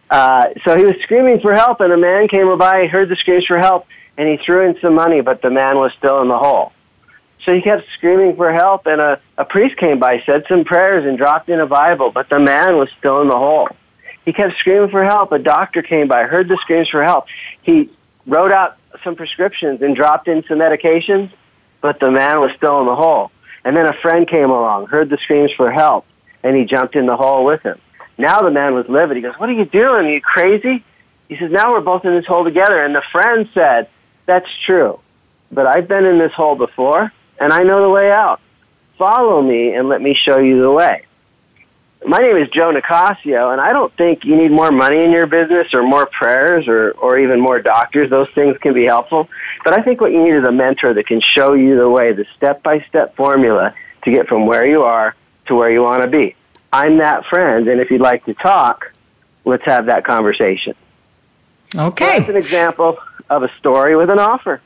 Uh, 0.10 0.48
so 0.64 0.78
he 0.78 0.86
was 0.86 0.96
screaming 1.04 1.40
for 1.40 1.54
help, 1.54 1.82
and 1.82 1.92
a 1.92 1.98
man 1.98 2.28
came 2.28 2.58
by, 2.58 2.88
heard 2.88 3.10
the 3.10 3.16
screams 3.16 3.46
for 3.46 3.60
help, 3.60 3.86
and 4.18 4.28
he 4.28 4.38
threw 4.38 4.68
in 4.68 4.80
some 4.82 4.96
money, 4.96 5.22
but 5.22 5.42
the 5.42 5.50
man 5.50 5.78
was 5.78 5.92
still 5.98 6.22
in 6.22 6.30
the 6.30 6.38
hole. 6.38 6.72
So 7.46 7.54
he 7.54 7.62
kept 7.62 7.86
screaming 7.98 8.36
for 8.36 8.52
help, 8.52 8.86
and 8.88 9.02
a, 9.02 9.20
a 9.38 9.46
priest 9.46 9.78
came 9.78 10.00
by, 10.00 10.22
said 10.26 10.46
some 10.48 10.64
prayers, 10.64 11.06
and 11.06 11.18
dropped 11.18 11.50
in 11.50 11.60
a 11.60 11.66
Bible, 11.66 12.12
but 12.12 12.30
the 12.30 12.40
man 12.40 12.78
was 12.78 12.90
still 12.98 13.22
in 13.22 13.28
the 13.28 13.38
hole. 13.38 13.70
He 14.26 14.34
kept 14.34 14.58
screaming 14.58 14.90
for 14.90 15.04
help. 15.04 15.32
A 15.32 15.40
doctor 15.40 15.82
came 15.82 16.08
by, 16.08 16.24
heard 16.24 16.48
the 16.48 16.58
screams 16.58 16.90
for 16.90 17.04
help. 17.04 17.26
He 17.62 17.90
wrote 18.26 18.52
out 18.52 18.78
some 19.04 19.16
prescriptions 19.16 19.82
and 19.82 19.96
dropped 19.96 20.28
in 20.28 20.44
some 20.48 20.60
medications, 20.60 21.32
but 21.82 22.00
the 22.00 22.12
man 22.12 22.40
was 22.40 22.52
still 22.58 22.80
in 22.82 22.86
the 22.86 22.96
hole. 22.96 23.32
And 23.64 23.76
then 23.76 23.86
a 23.86 23.94
friend 23.94 24.28
came 24.28 24.50
along, 24.50 24.88
heard 24.88 25.10
the 25.10 25.18
screams 25.18 25.52
for 25.52 25.72
help, 25.72 26.06
and 26.44 26.56
he 26.56 26.66
jumped 26.66 26.96
in 26.96 27.06
the 27.06 27.16
hole 27.16 27.46
with 27.46 27.62
him. 27.62 27.80
Now 28.18 28.42
the 28.42 28.52
man 28.52 28.74
was 28.74 28.88
livid. 28.88 29.18
He 29.18 29.24
goes, 29.24 29.36
What 29.38 29.50
are 29.50 29.54
you 29.54 29.66
doing? 29.66 30.06
Are 30.06 30.14
you 30.14 30.22
crazy? 30.22 30.84
He 31.28 31.38
says, 31.38 31.52
Now 31.52 31.72
we're 31.72 31.82
both 31.82 32.06
in 32.06 32.14
this 32.14 32.26
hole 32.26 32.44
together. 32.44 32.84
And 32.84 32.94
the 32.96 33.04
friend 33.12 33.50
said, 33.54 33.90
That's 34.26 34.48
true. 34.66 35.00
But 35.52 35.68
I've 35.68 35.88
been 35.88 36.06
in 36.06 36.18
this 36.18 36.32
hole 36.34 36.56
before, 36.56 37.12
and 37.40 37.54
I 37.54 37.64
know 37.64 37.82
the 37.82 37.90
way 37.90 38.12
out. 38.12 38.40
Follow 38.98 39.42
me 39.42 39.74
and 39.74 39.90
let 39.90 40.02
me 40.02 40.14
show 40.14 40.38
you 40.38 40.62
the 40.62 40.72
way. 40.72 41.06
My 42.06 42.18
name 42.18 42.36
is 42.36 42.50
Joe 42.50 42.72
Nicasio, 42.74 43.52
and 43.52 43.62
I 43.62 43.74
don't 43.74 43.96
think 43.96 44.26
you 44.26 44.36
need 44.36 44.52
more 44.52 44.72
money 44.72 45.04
in 45.04 45.12
your 45.12 45.28
business 45.28 45.72
or 45.74 45.84
more 45.84 46.08
prayers 46.08 46.68
or, 46.68 46.92
or 46.92 47.20
even 47.20 47.40
more 47.40 47.62
doctors. 47.62 48.10
Those 48.10 48.28
things 48.34 48.58
can 48.58 48.74
be 48.74 48.86
helpful. 48.86 49.30
But 49.64 49.78
I 49.78 49.84
think 49.84 50.02
what 50.02 50.12
you 50.12 50.24
need 50.24 50.34
is 50.34 50.44
a 50.44 50.52
mentor 50.52 50.96
that 50.96 51.06
can 51.06 51.22
show 51.22 51.54
you 51.54 51.78
the 51.78 51.88
way, 51.88 52.12
the 52.14 52.26
step 52.36 52.64
by 52.64 52.84
step 52.90 53.16
formula 53.16 53.76
to 54.04 54.12
get 54.12 54.28
from 54.28 54.48
where 54.48 54.66
you 54.66 54.82
are 54.82 55.16
to 55.46 55.56
where 55.56 55.70
you 55.70 55.84
want 55.84 56.02
to 56.02 56.10
be. 56.10 56.36
I'm 56.74 56.98
that 56.98 57.26
friend, 57.26 57.68
and 57.68 57.80
if 57.80 57.92
you'd 57.92 58.02
like 58.02 58.26
to 58.26 58.34
talk, 58.34 58.94
let's 59.46 59.66
have 59.66 59.86
that 59.86 60.04
conversation. 60.04 60.74
Okay. 61.76 62.06
So 62.06 62.20
that's 62.20 62.30
an 62.30 62.38
example 62.38 62.98
of 63.30 63.44
a 63.44 63.52
story 63.60 63.96
with 63.96 64.10
an 64.10 64.20
offer. 64.20 64.60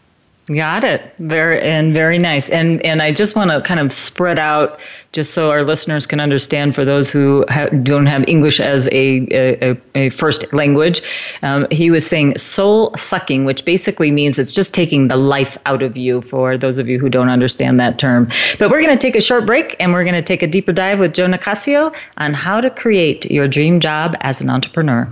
Got 0.47 0.83
it. 0.83 1.11
Very 1.17 1.59
and 1.59 1.91
very 1.91 2.19
nice. 2.19 2.49
And 2.49 2.83
and 2.85 3.01
I 3.01 3.11
just 3.11 3.35
want 3.35 3.49
to 3.49 3.61
kind 3.61 3.79
of 3.79 3.91
spread 3.91 4.37
out, 4.37 4.79
just 5.11 5.33
so 5.33 5.49
our 5.49 5.63
listeners 5.63 6.05
can 6.05 6.19
understand. 6.19 6.75
For 6.75 6.85
those 6.85 7.09
who 7.09 7.45
ha- 7.49 7.69
don't 7.81 8.05
have 8.05 8.23
English 8.27 8.59
as 8.59 8.87
a 8.91 9.25
a, 9.31 9.75
a 9.95 10.09
first 10.11 10.53
language, 10.53 11.01
um, 11.41 11.65
he 11.71 11.89
was 11.89 12.05
saying 12.05 12.37
soul 12.37 12.93
sucking, 12.95 13.45
which 13.45 13.65
basically 13.65 14.11
means 14.11 14.37
it's 14.37 14.51
just 14.51 14.71
taking 14.71 15.07
the 15.07 15.17
life 15.17 15.57
out 15.65 15.81
of 15.81 15.97
you. 15.97 16.21
For 16.21 16.59
those 16.59 16.77
of 16.77 16.87
you 16.87 16.99
who 16.99 17.09
don't 17.09 17.29
understand 17.29 17.79
that 17.79 17.97
term, 17.97 18.29
but 18.59 18.69
we're 18.69 18.83
going 18.83 18.95
to 18.95 19.01
take 19.01 19.15
a 19.15 19.21
short 19.21 19.47
break 19.47 19.75
and 19.79 19.93
we're 19.93 20.03
going 20.03 20.13
to 20.13 20.21
take 20.21 20.43
a 20.43 20.47
deeper 20.47 20.71
dive 20.71 20.99
with 20.99 21.15
Joe 21.15 21.25
Nicasio 21.25 21.91
on 22.17 22.35
how 22.35 22.61
to 22.61 22.69
create 22.69 23.31
your 23.31 23.47
dream 23.47 23.79
job 23.79 24.15
as 24.21 24.41
an 24.41 24.51
entrepreneur. 24.51 25.11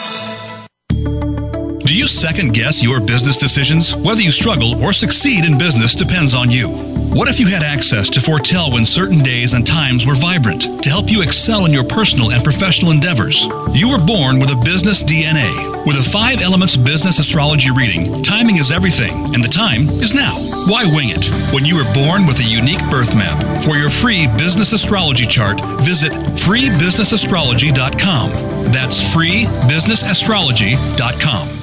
Do 1.91 1.97
you 1.97 2.07
second 2.07 2.53
guess 2.53 2.81
your 2.81 3.01
business 3.01 3.37
decisions? 3.37 3.93
Whether 3.93 4.21
you 4.21 4.31
struggle 4.31 4.81
or 4.81 4.93
succeed 4.93 5.43
in 5.43 5.57
business 5.57 5.93
depends 5.93 6.33
on 6.33 6.49
you. 6.49 6.69
What 7.13 7.27
if 7.27 7.37
you 7.37 7.47
had 7.47 7.63
access 7.63 8.09
to 8.11 8.21
foretell 8.21 8.71
when 8.71 8.85
certain 8.85 9.19
days 9.19 9.55
and 9.55 9.67
times 9.67 10.05
were 10.05 10.15
vibrant 10.15 10.81
to 10.83 10.89
help 10.89 11.11
you 11.11 11.21
excel 11.21 11.65
in 11.65 11.73
your 11.73 11.83
personal 11.83 12.31
and 12.31 12.45
professional 12.45 12.91
endeavors? 12.91 13.45
You 13.73 13.89
were 13.89 13.99
born 14.05 14.39
with 14.39 14.51
a 14.51 14.61
business 14.63 15.03
DNA. 15.03 15.53
With 15.85 15.97
a 15.97 16.01
five 16.01 16.39
elements 16.39 16.77
business 16.77 17.19
astrology 17.19 17.71
reading, 17.71 18.23
timing 18.23 18.55
is 18.55 18.71
everything, 18.71 19.35
and 19.35 19.43
the 19.43 19.49
time 19.49 19.89
is 19.99 20.13
now. 20.13 20.35
Why 20.71 20.85
wing 20.95 21.09
it? 21.09 21.27
When 21.53 21.65
you 21.65 21.75
were 21.75 21.93
born 21.93 22.25
with 22.25 22.39
a 22.39 22.47
unique 22.47 22.89
birth 22.89 23.17
map. 23.17 23.37
For 23.65 23.75
your 23.75 23.89
free 23.89 24.27
business 24.37 24.71
astrology 24.71 25.25
chart, 25.25 25.59
visit 25.81 26.13
freebusinessastrology.com. 26.13 28.31
That's 28.71 29.01
freebusinessastrology.com. 29.13 31.60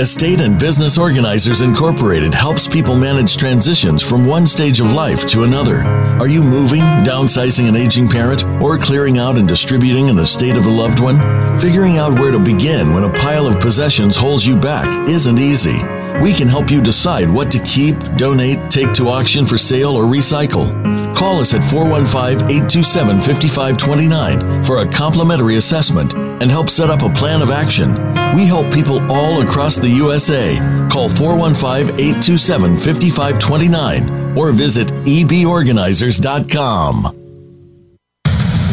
Estate 0.00 0.40
and 0.40 0.58
Business 0.58 0.96
Organizers 0.96 1.60
Incorporated 1.60 2.32
helps 2.32 2.66
people 2.66 2.96
manage 2.96 3.36
transitions 3.36 4.02
from 4.02 4.24
one 4.24 4.46
stage 4.46 4.80
of 4.80 4.92
life 4.92 5.26
to 5.26 5.42
another. 5.42 5.82
Are 6.18 6.26
you 6.26 6.42
moving, 6.42 6.80
downsizing 6.80 7.68
an 7.68 7.76
aging 7.76 8.08
parent, 8.08 8.42
or 8.62 8.78
clearing 8.78 9.18
out 9.18 9.36
and 9.36 9.46
distributing 9.46 10.08
an 10.08 10.18
estate 10.18 10.56
of 10.56 10.64
a 10.64 10.70
loved 10.70 11.00
one? 11.00 11.18
Figuring 11.58 11.98
out 11.98 12.18
where 12.18 12.30
to 12.30 12.38
begin 12.38 12.94
when 12.94 13.04
a 13.04 13.12
pile 13.12 13.46
of 13.46 13.60
possessions 13.60 14.16
holds 14.16 14.46
you 14.46 14.56
back 14.56 15.06
isn't 15.06 15.38
easy. 15.38 15.78
We 16.20 16.34
can 16.34 16.48
help 16.48 16.70
you 16.70 16.82
decide 16.82 17.30
what 17.30 17.50
to 17.52 17.60
keep, 17.60 17.96
donate, 18.16 18.70
take 18.70 18.92
to 18.94 19.08
auction 19.08 19.46
for 19.46 19.56
sale, 19.56 19.96
or 19.96 20.02
recycle. 20.04 20.68
Call 21.14 21.40
us 21.40 21.54
at 21.54 21.64
415 21.64 22.46
827 22.46 23.20
5529 23.20 24.62
for 24.62 24.82
a 24.82 24.88
complimentary 24.88 25.56
assessment 25.56 26.12
and 26.14 26.50
help 26.50 26.68
set 26.68 26.90
up 26.90 27.00
a 27.00 27.08
plan 27.14 27.40
of 27.40 27.50
action. 27.50 27.94
We 28.36 28.44
help 28.44 28.70
people 28.70 29.00
all 29.10 29.40
across 29.40 29.76
the 29.76 29.88
USA. 29.88 30.58
Call 30.90 31.08
415 31.08 31.98
827 31.98 32.76
5529 32.76 34.36
or 34.36 34.52
visit 34.52 34.88
eborganizers.com. 34.88 37.16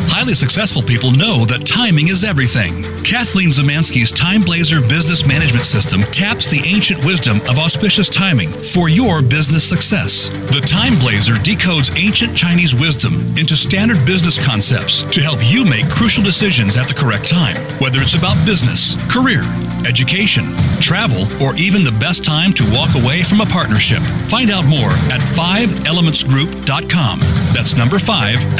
Highly 0.09 0.33
successful 0.33 0.81
people 0.81 1.11
know 1.11 1.45
that 1.45 1.65
timing 1.65 2.09
is 2.09 2.25
everything. 2.25 2.96
Kathleen 3.07 3.49
Zemansky's 3.51 4.11
Time 4.11 4.41
Blazer 4.41 4.81
business 4.81 5.25
management 5.25 5.63
system 5.63 6.01
taps 6.11 6.51
the 6.51 6.61
ancient 6.67 7.05
wisdom 7.05 7.37
of 7.49 7.57
auspicious 7.57 8.09
timing 8.09 8.49
for 8.49 8.89
your 8.89 9.21
business 9.21 9.63
success. 9.63 10.27
The 10.51 10.59
Time 10.59 10.99
Blazer 10.99 11.35
decodes 11.35 11.97
ancient 11.97 12.35
Chinese 12.35 12.75
wisdom 12.75 13.13
into 13.37 13.55
standard 13.55 14.05
business 14.05 14.37
concepts 14.45 15.03
to 15.03 15.21
help 15.21 15.39
you 15.41 15.63
make 15.63 15.87
crucial 15.87 16.21
decisions 16.21 16.75
at 16.75 16.89
the 16.89 16.93
correct 16.93 17.29
time, 17.29 17.55
whether 17.79 18.01
it's 18.01 18.15
about 18.15 18.35
business, 18.45 18.95
career, 19.07 19.43
education, 19.87 20.43
travel, 20.81 21.31
or 21.41 21.55
even 21.55 21.85
the 21.85 21.95
best 22.03 22.25
time 22.25 22.51
to 22.51 22.65
walk 22.75 22.93
away 23.01 23.23
from 23.23 23.39
a 23.39 23.45
partnership. 23.45 24.03
Find 24.27 24.51
out 24.51 24.65
more 24.67 24.91
at 25.07 25.21
5elementsgroup.com. 25.31 27.19
That's 27.55 27.77
number 27.77 27.99
5 27.99 28.59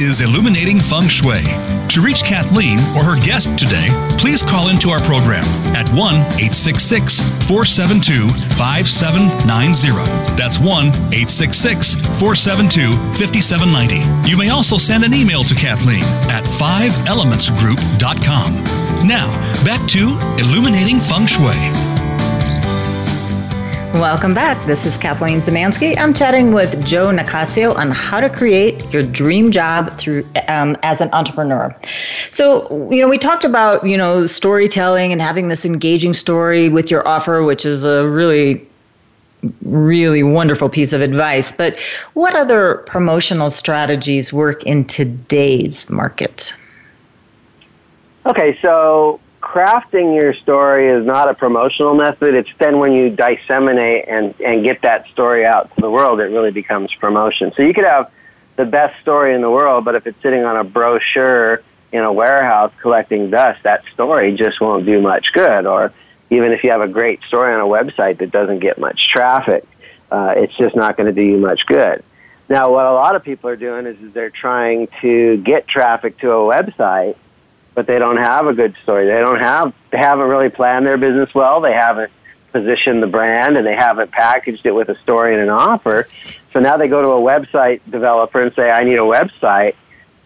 Is 0.00 0.20
Illuminating 0.20 0.78
Feng 0.80 1.06
Shui. 1.08 1.42
To 1.88 2.00
reach 2.00 2.22
Kathleen 2.24 2.78
or 2.96 3.04
her 3.04 3.16
guest 3.20 3.56
today, 3.58 3.88
please 4.18 4.42
call 4.42 4.68
into 4.68 4.90
our 4.90 5.00
program 5.00 5.44
at 5.76 5.88
1 5.90 6.14
866 6.14 7.20
472 7.48 8.28
5790. 8.56 10.36
That's 10.36 10.58
1 10.58 10.86
866 10.88 11.94
472 12.18 12.92
5790. 13.18 14.28
You 14.30 14.36
may 14.36 14.48
also 14.50 14.76
send 14.78 15.04
an 15.04 15.14
email 15.14 15.44
to 15.44 15.54
Kathleen 15.54 16.02
at 16.30 16.44
5elementsgroup.com. 16.44 18.54
Now, 19.06 19.30
back 19.64 19.86
to 19.88 20.18
Illuminating 20.38 21.00
Feng 21.00 21.26
Shui. 21.26 21.91
Welcome 23.94 24.32
back. 24.32 24.66
This 24.66 24.86
is 24.86 24.96
Kathleen 24.96 25.36
Zemansky. 25.36 25.98
I'm 25.98 26.14
chatting 26.14 26.54
with 26.54 26.82
Joe 26.82 27.08
Nicasio 27.08 27.76
on 27.76 27.90
how 27.90 28.20
to 28.20 28.30
create 28.30 28.90
your 28.90 29.02
dream 29.02 29.50
job 29.50 29.98
through 29.98 30.26
um, 30.48 30.78
as 30.82 31.02
an 31.02 31.10
entrepreneur. 31.12 31.76
So, 32.30 32.88
you 32.90 33.02
know, 33.02 33.08
we 33.08 33.18
talked 33.18 33.44
about 33.44 33.86
you 33.86 33.98
know 33.98 34.24
storytelling 34.24 35.12
and 35.12 35.20
having 35.20 35.48
this 35.48 35.66
engaging 35.66 36.14
story 36.14 36.70
with 36.70 36.90
your 36.90 37.06
offer, 37.06 37.42
which 37.42 37.66
is 37.66 37.84
a 37.84 38.08
really 38.08 38.66
really 39.62 40.22
wonderful 40.22 40.70
piece 40.70 40.94
of 40.94 41.02
advice. 41.02 41.52
But 41.52 41.78
what 42.14 42.34
other 42.34 42.76
promotional 42.86 43.50
strategies 43.50 44.32
work 44.32 44.62
in 44.64 44.86
today's 44.86 45.90
market? 45.90 46.54
Okay, 48.24 48.58
so 48.62 49.20
crafting 49.52 50.14
your 50.14 50.32
story 50.32 50.88
is 50.88 51.04
not 51.04 51.28
a 51.28 51.34
promotional 51.34 51.94
method. 51.94 52.34
It's 52.34 52.48
then 52.58 52.78
when 52.78 52.92
you 52.92 53.10
disseminate 53.10 54.08
and, 54.08 54.34
and 54.40 54.64
get 54.64 54.80
that 54.80 55.06
story 55.08 55.44
out 55.44 55.74
to 55.74 55.80
the 55.82 55.90
world, 55.90 56.20
it 56.20 56.30
really 56.36 56.52
becomes 56.52 56.92
promotion. 56.94 57.52
So 57.54 57.62
you 57.62 57.74
could 57.74 57.84
have 57.84 58.10
the 58.56 58.64
best 58.64 58.98
story 59.02 59.34
in 59.34 59.42
the 59.42 59.50
world, 59.50 59.84
but 59.84 59.94
if 59.94 60.06
it's 60.06 60.20
sitting 60.22 60.44
on 60.44 60.56
a 60.56 60.64
brochure 60.64 61.62
in 61.92 62.02
a 62.02 62.10
warehouse 62.10 62.72
collecting 62.80 63.28
dust, 63.28 63.62
that 63.64 63.84
story 63.92 64.34
just 64.34 64.58
won't 64.58 64.86
do 64.86 65.02
much 65.02 65.34
good. 65.34 65.66
Or 65.66 65.92
even 66.30 66.52
if 66.52 66.64
you 66.64 66.70
have 66.70 66.80
a 66.80 66.88
great 66.88 67.22
story 67.24 67.52
on 67.52 67.60
a 67.60 67.64
website 67.64 68.18
that 68.20 68.30
doesn't 68.30 68.60
get 68.60 68.78
much 68.78 69.10
traffic, 69.10 69.66
uh, 70.10 70.32
it's 70.34 70.56
just 70.56 70.74
not 70.74 70.96
going 70.96 71.08
to 71.08 71.12
do 71.12 71.22
you 71.22 71.36
much 71.36 71.66
good. 71.66 72.02
Now, 72.48 72.70
what 72.70 72.86
a 72.86 72.92
lot 72.92 73.16
of 73.16 73.22
people 73.22 73.50
are 73.50 73.56
doing 73.56 73.84
is, 73.84 73.98
is 74.00 74.14
they're 74.14 74.30
trying 74.30 74.88
to 75.02 75.36
get 75.36 75.68
traffic 75.68 76.18
to 76.20 76.30
a 76.30 76.54
website 76.54 77.16
but 77.74 77.86
they 77.86 77.98
don't 77.98 78.18
have 78.18 78.46
a 78.46 78.54
good 78.54 78.74
story. 78.82 79.06
They 79.06 79.18
don't 79.18 79.40
have 79.40 79.72
they 79.90 79.98
haven't 79.98 80.28
really 80.28 80.48
planned 80.48 80.86
their 80.86 80.96
business 80.96 81.34
well. 81.34 81.60
They 81.60 81.72
haven't 81.72 82.12
positioned 82.52 83.02
the 83.02 83.06
brand 83.06 83.56
and 83.56 83.66
they 83.66 83.74
haven't 83.74 84.10
packaged 84.10 84.64
it 84.66 84.72
with 84.72 84.88
a 84.88 84.98
story 84.98 85.34
and 85.34 85.42
an 85.42 85.48
offer. 85.48 86.06
So 86.52 86.60
now 86.60 86.76
they 86.76 86.88
go 86.88 87.02
to 87.02 87.08
a 87.08 87.20
website 87.20 87.80
developer 87.90 88.40
and 88.40 88.54
say, 88.54 88.70
I 88.70 88.84
need 88.84 88.96
a 88.96 88.98
website. 88.98 89.74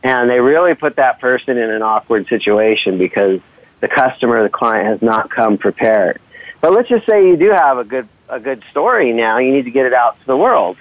And 0.02 0.28
they 0.28 0.40
really 0.40 0.74
put 0.74 0.96
that 0.96 1.20
person 1.20 1.56
in 1.56 1.70
an 1.70 1.82
awkward 1.82 2.28
situation 2.28 2.98
because 2.98 3.40
the 3.80 3.88
customer, 3.88 4.42
the 4.42 4.48
client 4.48 4.86
has 4.86 5.02
not 5.02 5.30
come 5.30 5.58
prepared. 5.58 6.20
But 6.60 6.72
let's 6.72 6.88
just 6.88 7.06
say 7.06 7.28
you 7.28 7.36
do 7.36 7.50
have 7.50 7.78
a 7.78 7.84
good, 7.84 8.08
a 8.28 8.40
good 8.40 8.62
story 8.70 9.12
now. 9.12 9.38
You 9.38 9.52
need 9.52 9.64
to 9.64 9.70
get 9.70 9.86
it 9.86 9.94
out 9.94 10.18
to 10.20 10.26
the 10.26 10.36
world. 10.36 10.76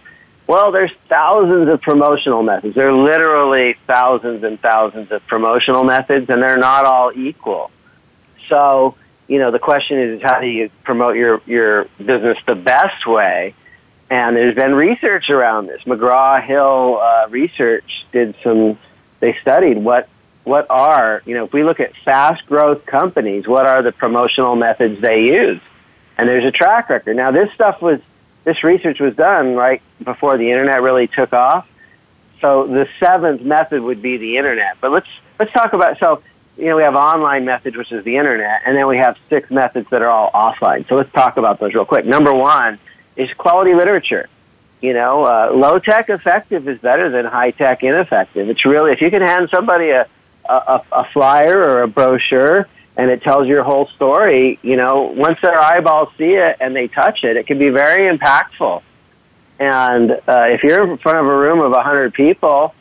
Well, 0.48 0.72
there's 0.72 0.92
thousands 1.10 1.70
of 1.70 1.82
promotional 1.82 2.44
methods. 2.44 2.76
There 2.76 2.90
are 2.90 2.94
literally 2.94 3.76
thousands 3.88 4.44
and 4.44 4.60
thousands 4.60 5.12
of 5.12 5.26
promotional 5.26 5.84
methods, 5.84 6.30
and 6.30 6.42
they're 6.42 6.58
not 6.58 6.86
all 6.86 7.12
equal. 7.14 7.72
So, 8.48 8.96
you 9.28 9.40
know, 9.40 9.50
the 9.50 9.60
question 9.60 10.00
is, 10.00 10.22
how 10.22 10.40
do 10.40 10.48
you 10.48 10.70
promote 10.84 11.16
your, 11.16 11.42
your 11.48 11.86
business 11.98 12.38
the 12.46 12.54
best 12.54 13.08
way? 13.08 13.56
And 14.08 14.36
there's 14.36 14.54
been 14.54 14.76
research 14.76 15.32
around 15.32 15.66
this. 15.66 15.82
McGraw 15.84 16.46
Hill 16.46 17.00
uh, 17.02 17.28
Research 17.30 18.06
did 18.12 18.36
some, 18.44 18.78
they 19.20 19.36
studied 19.42 19.78
what, 19.78 20.08
what 20.44 20.68
are, 20.70 21.24
you 21.26 21.34
know, 21.34 21.46
if 21.46 21.54
we 21.54 21.64
look 21.64 21.80
at 21.80 21.96
fast 22.06 22.46
growth 22.46 22.86
companies, 22.86 23.48
what 23.48 23.66
are 23.66 23.82
the 23.82 23.92
promotional 23.92 24.56
methods 24.56 25.02
they 25.02 25.24
use? 25.24 25.60
And 26.20 26.30
there's 26.30 26.46
a 26.46 26.52
track 26.52 26.90
record. 26.92 27.16
Now, 27.16 27.32
this 27.32 27.52
stuff 27.54 27.82
was 27.82 28.00
this 28.46 28.64
research 28.64 29.00
was 29.00 29.16
done 29.16 29.56
right 29.56 29.82
before 30.02 30.38
the 30.38 30.50
internet 30.52 30.82
really 30.82 31.08
took 31.08 31.34
off. 31.34 31.68
So 32.40 32.68
the 32.68 32.88
seventh 33.00 33.42
method 33.42 33.82
would 33.82 34.02
be 34.02 34.18
the 34.18 34.38
internet. 34.38 34.78
But 34.80 34.92
let's 34.92 35.08
let's 35.38 35.52
talk 35.52 35.74
about 35.74 36.00
so 36.00 36.22
you 36.58 36.66
know 36.66 36.78
we 36.78 36.84
have 36.84 36.96
online 36.96 37.44
methods 37.44 37.76
which 37.76 37.92
is 37.92 38.04
the 38.06 38.18
internet, 38.18 38.62
and 38.66 38.78
then 38.78 38.88
we 38.88 38.98
have 38.98 39.18
six 39.30 39.50
methods 39.52 39.90
that 39.90 40.02
are 40.02 40.10
all 40.10 40.32
offline. 40.32 40.88
So 40.88 40.96
let's 40.96 41.12
talk 41.12 41.38
about 41.38 41.60
those 41.60 41.74
real 41.74 41.86
quick. 41.86 42.06
Number 42.06 42.34
one 42.34 42.80
is 43.16 43.34
quality 43.34 43.74
literature. 43.74 44.30
You 44.80 44.94
know, 44.94 45.24
uh, 45.24 45.52
low 45.52 45.80
tech 45.80 46.10
effective 46.10 46.68
is 46.68 46.80
better 46.80 47.10
than 47.10 47.26
high 47.26 47.52
tech 47.52 47.84
ineffective. 47.84 48.48
It's 48.50 48.64
really 48.64 48.92
if 48.92 49.02
you 49.02 49.10
can 49.10 49.24
hand 49.24 49.50
somebody 49.50 49.90
a 49.90 50.08
a, 50.48 50.82
a 50.92 51.06
flyer 51.12 51.58
or 51.58 51.82
a 51.82 51.88
brochure 51.88 52.68
and 52.98 53.12
it 53.12 53.22
tells 53.24 53.48
your 53.48 53.64
whole 53.64 53.88
story, 53.88 54.60
you 54.62 54.78
know, 54.78 55.04
once 55.04 55.40
their 55.42 55.62
eyeballs 55.62 56.10
see 56.18 56.34
it 56.34 56.58
and 56.60 56.76
they 56.76 56.88
touch 56.88 57.24
it, 57.24 57.36
it 57.36 57.46
can 57.48 57.58
be 57.58 57.70
very 57.70 58.16
impactful. 58.16 58.82
And 59.60 60.12
uh, 60.12 60.48
if 60.50 60.64
you're 60.64 60.90
in 60.90 60.98
front 60.98 61.18
of 61.18 61.26
a 61.26 61.36
room 61.36 61.60
of 61.60 61.72
100 61.72 62.14
people, 62.14 62.74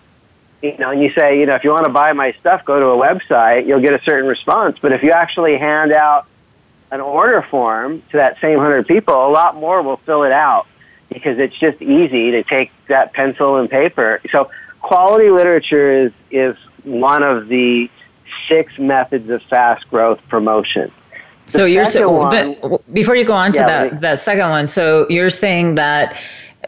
you 0.63 0.77
know, 0.79 0.91
and 0.91 1.03
you 1.03 1.13
say, 1.13 1.41
you 1.41 1.47
know, 1.47 1.55
if 1.55 1.65
you 1.65 1.71
want 1.71 1.85
to 1.85 1.93
buy 1.93 2.13
my 2.13 2.33
stuff, 2.41 2.65
go 2.65 2.81
to 2.81 2.87
a 2.87 2.97
website, 2.97 3.67
you'll 3.67 3.81
get 3.81 3.93
a 3.93 4.03
certain 4.05 4.29
response. 4.29 4.79
But 4.81 4.93
if 4.93 5.03
you 5.03 5.11
actually 5.11 5.59
hand 5.59 5.93
out 5.93 6.27
an 6.91 7.01
order 7.01 7.43
form 7.43 8.03
to 8.11 8.17
that 8.17 8.41
same 8.41 8.57
100 8.57 8.87
people, 8.87 9.15
a 9.15 9.31
lot 9.31 9.57
more 9.57 9.83
will 9.83 9.99
fill 9.99 10.23
it 10.23 10.33
out 10.33 10.67
because 11.09 11.39
it's 11.39 11.57
just 11.59 11.83
easy 11.83 12.33
to 12.33 12.43
take 12.45 12.73
that 12.89 13.13
pencil 13.13 13.57
and 13.57 13.69
paper. 13.69 14.21
So 14.31 14.51
quality 14.81 15.31
literature 15.31 15.91
is, 15.91 16.13
is 16.31 16.57
one 16.83 17.23
of 17.23 17.49
the 17.49 17.91
six 18.49 18.79
methods 18.79 19.29
of 19.31 19.43
fast 19.43 19.89
growth 19.91 20.21
promotion. 20.29 20.91
so 21.47 21.65
you're 21.65 21.85
so 21.85 22.11
one, 22.11 22.79
before 22.93 23.15
you 23.15 23.25
go 23.25 23.33
on 23.33 23.53
to 23.53 23.61
yeah, 23.61 23.67
that 23.67 24.01
that 24.01 24.19
second 24.19 24.51
one. 24.51 24.67
So 24.67 25.07
you're 25.09 25.31
saying 25.31 25.75
that 25.77 26.19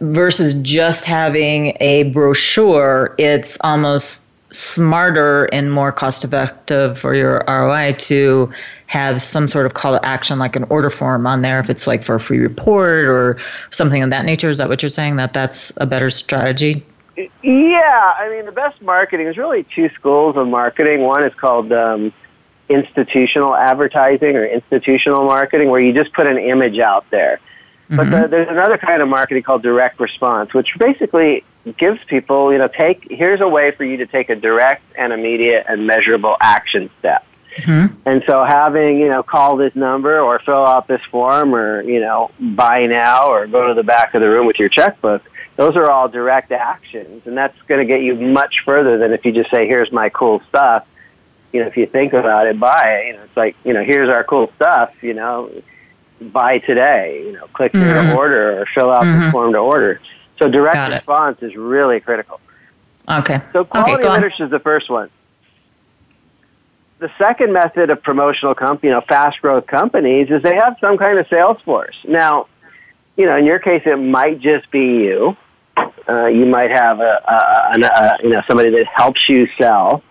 versus 0.01 0.55
just 0.55 1.07
having 1.07 1.77
a 1.81 2.05
brochure, 2.05 3.15
it's 3.19 3.59
almost 3.63 4.27
smarter 4.51 5.47
and 5.47 5.73
more 5.73 5.93
cost 5.93 6.25
effective 6.25 6.99
for 6.99 7.15
your 7.15 7.45
ROI 7.49 7.93
to 7.99 8.51
have 8.87 9.21
some 9.21 9.49
sort 9.49 9.67
of 9.67 9.75
call 9.75 9.99
to 9.99 10.05
action 10.07 10.39
like 10.39 10.55
an 10.55 10.65
order 10.65 10.91
form 10.91 11.27
on 11.27 11.43
there 11.43 11.59
if 11.59 11.69
it's 11.69 11.87
like 11.87 12.05
for 12.05 12.15
a 12.15 12.21
free 12.21 12.39
report 12.39 13.05
or 13.05 13.37
something 13.73 14.03
of 14.03 14.11
that 14.11 14.25
nature 14.25 14.49
is 14.49 14.59
that 14.59 14.69
what 14.69 14.83
you're 14.83 14.89
saying 14.89 15.17
that 15.17 15.33
that's 15.33 15.73
a 15.79 15.87
better 15.87 16.09
strategy 16.09 16.85
yeah 17.43 18.12
i 18.19 18.29
mean 18.31 18.45
the 18.45 18.53
best 18.53 18.81
marketing 18.83 19.27
is 19.27 19.37
really 19.37 19.64
two 19.75 19.89
schools 19.91 20.37
of 20.37 20.49
marketing 20.49 21.01
one 21.01 21.23
is 21.23 21.35
called 21.35 21.73
um, 21.73 22.12
institutional 22.69 23.55
advertising 23.55 24.37
or 24.37 24.45
institutional 24.45 25.25
marketing 25.25 25.71
where 25.71 25.81
you 25.81 25.93
just 25.93 26.12
put 26.12 26.27
an 26.27 26.39
image 26.39 26.79
out 26.79 27.09
there 27.11 27.41
but 27.89 28.07
mm-hmm. 28.07 28.23
the, 28.23 28.29
there's 28.29 28.49
another 28.49 28.77
kind 28.77 29.01
of 29.01 29.09
marketing 29.09 29.43
called 29.43 29.62
direct 29.62 29.99
response 30.01 30.53
which 30.53 30.77
basically 30.79 31.45
gives 31.79 32.03
people 32.05 32.53
you 32.53 32.59
know 32.59 32.69
take 32.69 33.07
here's 33.11 33.41
a 33.41 33.49
way 33.49 33.71
for 33.71 33.85
you 33.85 33.97
to 33.97 34.07
take 34.07 34.29
a 34.29 34.37
direct 34.37 34.83
and 34.99 35.12
immediate 35.12 35.64
and 35.69 35.87
measurable 35.87 36.37
action 36.41 36.91
step 36.99 37.25
Mm-hmm. 37.57 38.09
And 38.09 38.23
so 38.27 38.45
having, 38.45 38.99
you 38.99 39.09
know, 39.09 39.23
call 39.23 39.57
this 39.57 39.75
number 39.75 40.21
or 40.21 40.39
fill 40.41 40.67
out 40.67 40.89
this 40.89 41.01
form 41.11 41.55
or, 41.55 41.83
you 41.83 42.01
know, 42.01 42.31
buy 42.39 42.87
now 42.87 43.31
or 43.31 43.47
go 43.47 43.69
to 43.69 43.75
the 43.75 43.83
back 43.83 44.14
of 44.14 44.21
the 44.21 44.29
room 44.29 44.47
with 44.47 44.59
your 44.59 44.69
checkbook, 44.69 45.23
those 45.57 45.77
are 45.77 45.91
all 45.91 46.09
direct 46.09 46.53
actions. 46.53 47.27
And 47.27 47.37
that's 47.37 47.61
going 47.63 47.81
to 47.81 47.87
get 47.87 48.03
you 48.03 48.15
much 48.15 48.63
further 48.65 48.99
than 48.99 49.13
if 49.13 49.25
you 49.25 49.33
just 49.33 49.51
say, 49.51 49.67
here's 49.67 49.91
my 49.91 50.09
cool 50.09 50.43
stuff. 50.49 50.87
You 51.53 51.61
know, 51.61 51.67
if 51.67 51.77
you 51.77 51.87
think 51.87 52.13
about 52.13 52.47
it, 52.47 52.61
buy 52.61 53.01
it. 53.01 53.07
You 53.07 53.13
know, 53.15 53.23
it's 53.23 53.37
like, 53.37 53.57
you 53.65 53.73
know, 53.73 53.83
here's 53.83 54.09
our 54.09 54.25
cool 54.25 54.53
stuff, 54.57 54.93
you 55.03 55.15
know, 55.15 55.51
buy 56.21 56.59
today, 56.59 57.23
you 57.25 57.33
know, 57.33 57.47
click 57.49 57.73
here 57.73 57.83
mm-hmm. 57.83 58.11
to 58.11 58.17
order 58.17 58.61
or 58.61 58.67
fill 58.75 58.91
out 58.91 59.05
mm-hmm. 59.05 59.27
the 59.27 59.33
form 59.33 59.53
to 59.53 59.59
order. 59.59 60.01
So 60.39 60.49
direct 60.49 60.93
response 60.93 61.43
is 61.43 61.57
really 61.57 62.01
critical. 62.01 62.41
Okay. 63.09 63.41
So 63.53 63.65
quality 63.65 63.95
okay, 63.95 64.09
literature 64.09 64.45
is 64.45 64.51
the 64.51 64.59
first 64.59 64.91
one 64.91 65.11
the 66.99 67.11
second 67.19 67.53
method 67.53 67.91
of 67.91 68.03
promotional 68.03 68.55
company, 68.55 68.89
you 68.89 68.95
know, 68.95 69.03
fast 69.03 69.41
growth 69.43 69.67
companies 69.67 70.31
is 70.31 70.43
they 70.43 70.55
have 70.55 70.77
some 70.81 70.97
kind 70.97 71.19
of 71.19 71.27
sales 71.29 71.61
force. 71.63 71.97
Now, 72.05 72.49
you 73.17 73.27
know, 73.27 73.37
in 73.37 73.45
your 73.45 73.59
case, 73.59 73.83
it 73.85 73.97
might 73.97 74.41
just 74.41 74.71
be 74.71 75.05
you. 75.05 75.37
Uh, 76.09 76.27
you 76.27 76.47
might 76.47 76.71
have 76.71 77.01
a, 77.01 77.03
a, 77.03 77.79
a, 77.79 77.87
a, 77.87 78.19
you 78.23 78.31
know 78.31 78.43
somebody 78.47 78.71
that 78.71 78.87
helps 78.87 79.29
you 79.29 79.49
sell. 79.59 80.03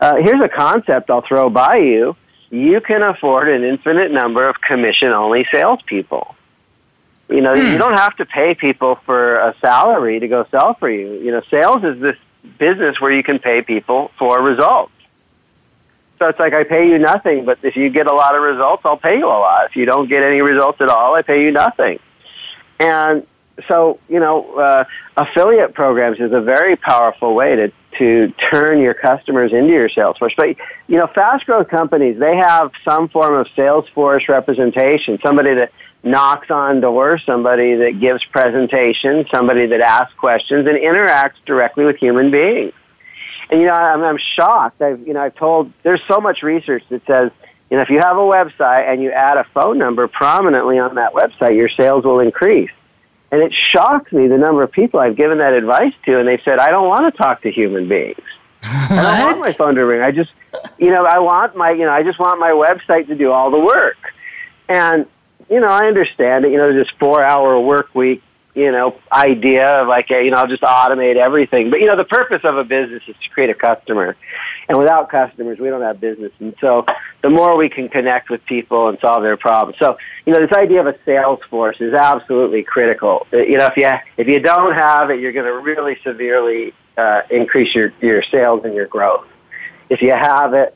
Uh, 0.00 0.16
here's 0.16 0.40
a 0.40 0.48
concept 0.48 1.10
I'll 1.10 1.22
throw 1.22 1.50
by 1.50 1.76
you. 1.76 2.16
You 2.50 2.80
can 2.80 3.02
afford 3.02 3.48
an 3.48 3.64
infinite 3.64 4.10
number 4.10 4.48
of 4.48 4.60
commission-only 4.60 5.46
salespeople. 5.50 6.34
You 7.28 7.40
know, 7.40 7.58
hmm. 7.58 7.72
you 7.72 7.78
don't 7.78 7.96
have 7.96 8.16
to 8.16 8.24
pay 8.24 8.54
people 8.54 8.98
for 9.04 9.38
a 9.38 9.54
salary 9.60 10.20
to 10.20 10.28
go 10.28 10.46
sell 10.50 10.74
for 10.74 10.88
you. 10.88 11.14
You 11.14 11.32
know, 11.32 11.42
sales 11.50 11.82
is 11.82 12.00
this 12.00 12.16
business 12.58 13.00
where 13.00 13.10
you 13.10 13.22
can 13.22 13.38
pay 13.38 13.62
people 13.62 14.12
for 14.18 14.40
results. 14.40 14.92
So 16.18 16.28
it's 16.28 16.38
like 16.38 16.54
I 16.54 16.64
pay 16.64 16.88
you 16.88 16.98
nothing, 16.98 17.44
but 17.44 17.58
if 17.62 17.76
you 17.76 17.90
get 17.90 18.06
a 18.06 18.14
lot 18.14 18.34
of 18.34 18.42
results, 18.42 18.82
I'll 18.86 18.96
pay 18.96 19.18
you 19.18 19.26
a 19.26 19.28
lot. 19.28 19.66
If 19.66 19.76
you 19.76 19.84
don't 19.84 20.08
get 20.08 20.22
any 20.22 20.40
results 20.40 20.80
at 20.80 20.88
all, 20.88 21.14
I 21.14 21.22
pay 21.22 21.42
you 21.42 21.50
nothing. 21.50 21.98
And 22.80 23.26
so, 23.68 23.98
you 24.08 24.20
know, 24.20 24.58
uh, 24.58 24.84
affiliate 25.16 25.74
programs 25.74 26.20
is 26.20 26.32
a 26.32 26.40
very 26.40 26.76
powerful 26.76 27.34
way 27.34 27.56
to, 27.56 27.72
to 27.98 28.32
turn 28.50 28.80
your 28.80 28.94
customers 28.94 29.52
into 29.52 29.72
your 29.72 29.88
sales 29.88 30.18
force. 30.18 30.34
But, 30.36 30.56
you 30.86 30.98
know, 30.98 31.06
fast 31.06 31.46
growth 31.46 31.68
companies, 31.68 32.18
they 32.18 32.36
have 32.36 32.70
some 32.84 33.08
form 33.08 33.34
of 33.34 33.46
sales 33.56 33.88
force 33.94 34.28
representation, 34.28 35.18
somebody 35.22 35.54
that 35.54 35.72
knocks 36.02 36.50
on 36.50 36.80
doors, 36.80 37.22
somebody 37.24 37.74
that 37.74 37.98
gives 37.98 38.24
presentations, 38.26 39.26
somebody 39.30 39.66
that 39.66 39.80
asks 39.80 40.14
questions 40.14 40.66
and 40.68 40.76
interacts 40.76 41.36
directly 41.46 41.84
with 41.84 41.96
human 41.96 42.30
beings. 42.30 42.72
And 43.50 43.60
you 43.60 43.66
know, 43.66 43.72
I'm, 43.72 44.02
I'm 44.02 44.18
shocked. 44.18 44.82
I've 44.82 45.06
you 45.06 45.14
know, 45.14 45.20
I've 45.20 45.34
told 45.34 45.72
there's 45.82 46.00
so 46.08 46.20
much 46.20 46.42
research 46.42 46.82
that 46.90 47.06
says 47.06 47.30
you 47.70 47.76
know 47.76 47.82
if 47.82 47.90
you 47.90 48.00
have 48.00 48.16
a 48.16 48.20
website 48.20 48.88
and 48.88 49.02
you 49.02 49.12
add 49.12 49.36
a 49.36 49.44
phone 49.54 49.78
number 49.78 50.08
prominently 50.08 50.78
on 50.78 50.96
that 50.96 51.12
website, 51.12 51.56
your 51.56 51.68
sales 51.68 52.04
will 52.04 52.20
increase. 52.20 52.70
And 53.32 53.42
it 53.42 53.52
shocked 53.52 54.12
me 54.12 54.28
the 54.28 54.38
number 54.38 54.62
of 54.62 54.70
people 54.70 55.00
I've 55.00 55.16
given 55.16 55.38
that 55.38 55.52
advice 55.52 55.92
to, 56.04 56.18
and 56.18 56.28
they 56.28 56.38
said, 56.38 56.58
"I 56.58 56.70
don't 56.70 56.88
want 56.88 57.12
to 57.12 57.16
talk 57.16 57.42
to 57.42 57.50
human 57.50 57.88
beings. 57.88 58.22
I 58.62 58.88
don't 58.88 59.20
want 59.20 59.40
my 59.40 59.52
phone 59.52 59.74
to 59.74 59.84
ring. 59.84 60.02
I 60.02 60.10
just, 60.10 60.30
you 60.78 60.90
know, 60.90 61.04
I 61.04 61.18
want 61.18 61.56
my, 61.56 61.70
you 61.70 61.84
know, 61.84 61.92
I 61.92 62.02
just 62.02 62.18
want 62.18 62.38
my 62.38 62.50
website 62.50 63.08
to 63.08 63.14
do 63.14 63.32
all 63.32 63.50
the 63.50 63.58
work." 63.58 63.98
And 64.68 65.06
you 65.48 65.60
know, 65.60 65.68
I 65.68 65.86
understand 65.86 66.44
it. 66.44 66.52
You 66.52 66.58
know, 66.58 66.72
this 66.72 66.88
four-hour 66.98 67.60
work 67.60 67.94
week 67.94 68.22
you 68.56 68.72
know, 68.72 68.98
idea 69.12 69.82
of 69.82 69.86
like, 69.86 70.08
you 70.08 70.30
know, 70.30 70.38
I'll 70.38 70.46
just 70.46 70.62
automate 70.62 71.16
everything. 71.16 71.70
But, 71.70 71.80
you 71.80 71.86
know, 71.86 71.94
the 71.94 72.04
purpose 72.04 72.40
of 72.42 72.56
a 72.56 72.64
business 72.64 73.02
is 73.06 73.14
to 73.22 73.28
create 73.28 73.50
a 73.50 73.54
customer. 73.54 74.16
And 74.66 74.78
without 74.78 75.10
customers, 75.10 75.58
we 75.58 75.68
don't 75.68 75.82
have 75.82 76.00
business. 76.00 76.32
And 76.40 76.54
so 76.58 76.86
the 77.22 77.28
more 77.28 77.54
we 77.54 77.68
can 77.68 77.90
connect 77.90 78.30
with 78.30 78.42
people 78.46 78.88
and 78.88 78.98
solve 78.98 79.22
their 79.22 79.36
problems. 79.36 79.78
So, 79.78 79.98
you 80.24 80.32
know, 80.32 80.40
this 80.40 80.56
idea 80.56 80.80
of 80.80 80.86
a 80.86 80.96
sales 81.04 81.40
force 81.50 81.76
is 81.80 81.92
absolutely 81.92 82.62
critical. 82.62 83.26
Uh, 83.30 83.38
you 83.40 83.58
know, 83.58 83.66
if 83.66 83.76
you, 83.76 83.92
if 84.16 84.26
you 84.26 84.40
don't 84.40 84.74
have 84.74 85.10
it, 85.10 85.20
you're 85.20 85.32
going 85.32 85.44
to 85.44 85.58
really 85.58 85.98
severely 86.02 86.72
uh, 86.96 87.22
increase 87.30 87.74
your, 87.74 87.92
your 88.00 88.22
sales 88.22 88.64
and 88.64 88.72
your 88.72 88.86
growth. 88.86 89.26
If 89.90 90.00
you 90.00 90.12
have 90.12 90.54
it, 90.54 90.74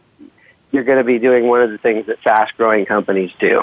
you're 0.70 0.84
going 0.84 0.98
to 0.98 1.04
be 1.04 1.18
doing 1.18 1.48
one 1.48 1.62
of 1.62 1.70
the 1.70 1.78
things 1.78 2.06
that 2.08 2.20
fast 2.20 2.54
growing 2.58 2.84
companies 2.84 3.32
do. 3.40 3.62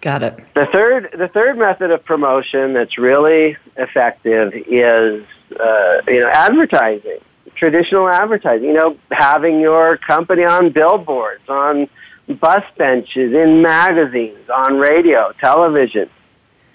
Got 0.00 0.22
it. 0.22 0.38
The 0.54 0.66
third, 0.66 1.10
the 1.16 1.28
third 1.28 1.58
method 1.58 1.90
of 1.90 2.04
promotion 2.04 2.72
that's 2.72 2.96
really 2.96 3.56
effective 3.76 4.54
is, 4.54 5.24
uh, 5.58 6.00
you 6.08 6.20
know, 6.20 6.30
advertising, 6.32 7.18
traditional 7.54 8.08
advertising. 8.08 8.68
You 8.68 8.74
know, 8.74 8.96
having 9.10 9.60
your 9.60 9.98
company 9.98 10.44
on 10.44 10.70
billboards, 10.70 11.46
on 11.48 11.88
bus 12.28 12.64
benches, 12.78 13.34
in 13.34 13.60
magazines, 13.60 14.48
on 14.48 14.78
radio, 14.78 15.32
television. 15.38 16.08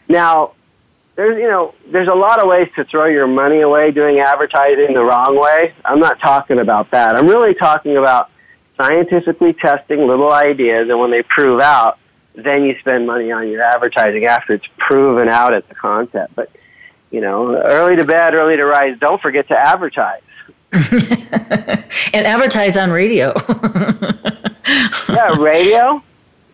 Now, 0.08 0.54
there's 1.16 1.38
you 1.40 1.48
know 1.48 1.74
there's 1.88 2.10
a 2.10 2.14
lot 2.14 2.42
of 2.44 2.48
ways 2.48 2.70
to 2.76 2.84
throw 2.84 3.06
your 3.06 3.26
money 3.26 3.62
away 3.62 3.90
doing 3.92 4.20
advertising 4.20 4.94
the 4.94 5.04
wrong 5.04 5.40
way. 5.40 5.74
I'm 5.84 6.00
not 6.00 6.20
talking 6.20 6.60
about 6.60 6.92
that. 6.92 7.16
I'm 7.16 7.28
really 7.28 7.56
talking 7.56 7.98
about 7.98 8.30
scientifically 8.78 9.54
testing 9.54 10.06
little 10.06 10.32
ideas, 10.32 10.90
and 10.90 11.00
when 11.00 11.10
they 11.10 11.24
prove 11.24 11.60
out, 11.60 11.98
then 12.38 12.64
you 12.64 12.78
spend 12.80 13.08
money 13.08 13.32
on 13.32 13.48
your 13.48 13.62
advertising 13.62 14.26
after 14.26 14.54
it's 14.54 14.68
proven 14.78 15.30
out 15.30 15.54
as 15.54 15.64
a 15.70 15.76
concept. 15.76 16.36
But 16.36 16.50
you 17.12 17.22
know, 17.22 17.56
early 17.56 17.96
to 17.96 18.04
bed, 18.04 18.34
early 18.34 18.58
to 18.58 18.66
rise. 18.66 19.00
Don't 19.00 19.22
forget 19.22 19.48
to 19.50 19.58
advertise. 19.58 20.22
and 20.72 22.28
advertise 22.28 22.76
on 22.76 22.92
radio. 22.92 23.34
yeah, 25.10 25.36
radio. 25.38 26.04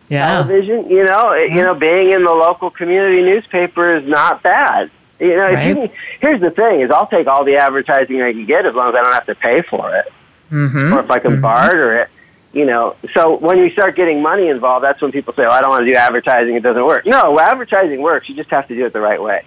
Yeah. 0.08 0.26
Television. 0.26 0.88
You 0.88 1.04
know, 1.04 1.32
yeah. 1.34 1.54
you 1.54 1.62
know, 1.62 1.74
being 1.74 2.10
in 2.10 2.24
the 2.24 2.32
local 2.32 2.70
community 2.70 3.22
newspaper 3.22 3.96
is 3.96 4.06
not 4.06 4.42
bad. 4.42 4.90
You 5.18 5.36
know, 5.36 5.44
right. 5.44 5.58
if 5.58 5.68
you 5.68 5.74
can, 5.74 5.96
here's 6.20 6.40
the 6.40 6.50
thing: 6.50 6.80
is 6.80 6.90
I'll 6.90 7.06
take 7.06 7.26
all 7.26 7.44
the 7.44 7.56
advertising 7.56 8.22
I 8.22 8.32
can 8.32 8.46
get 8.46 8.66
as 8.66 8.74
long 8.74 8.90
as 8.90 8.94
I 8.94 9.02
don't 9.02 9.14
have 9.14 9.26
to 9.26 9.34
pay 9.34 9.62
for 9.62 9.96
it, 9.96 10.12
mm-hmm. 10.50 10.92
or 10.92 11.00
if 11.00 11.10
I 11.10 11.18
can 11.18 11.32
mm-hmm. 11.32 11.42
barter 11.42 12.02
it 12.02 12.10
you 12.52 12.66
know, 12.66 12.96
so 13.14 13.36
when 13.38 13.58
you 13.58 13.70
start 13.70 13.96
getting 13.96 14.20
money 14.20 14.48
involved, 14.48 14.84
that's 14.84 15.00
when 15.00 15.10
people 15.10 15.32
say, 15.34 15.44
"Oh, 15.44 15.50
I 15.50 15.60
don't 15.60 15.70
want 15.70 15.86
to 15.86 15.92
do 15.92 15.96
advertising; 15.96 16.54
it 16.54 16.62
doesn't 16.62 16.84
work." 16.84 17.06
No, 17.06 17.38
advertising 17.40 18.02
works. 18.02 18.28
You 18.28 18.34
just 18.34 18.50
have 18.50 18.68
to 18.68 18.74
do 18.74 18.84
it 18.84 18.92
the 18.92 19.00
right 19.00 19.22
way. 19.22 19.42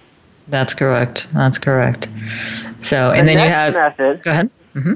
That's 0.48 0.74
correct. 0.74 1.28
That's 1.32 1.58
correct. 1.58 2.08
So, 2.80 3.12
and 3.12 3.28
the 3.28 3.34
then 3.34 3.44
you 3.44 3.54
have 3.54 3.74
method. 3.74 4.22
Go 4.22 4.30
ahead. 4.32 4.50
Mm-hmm. 4.74 4.94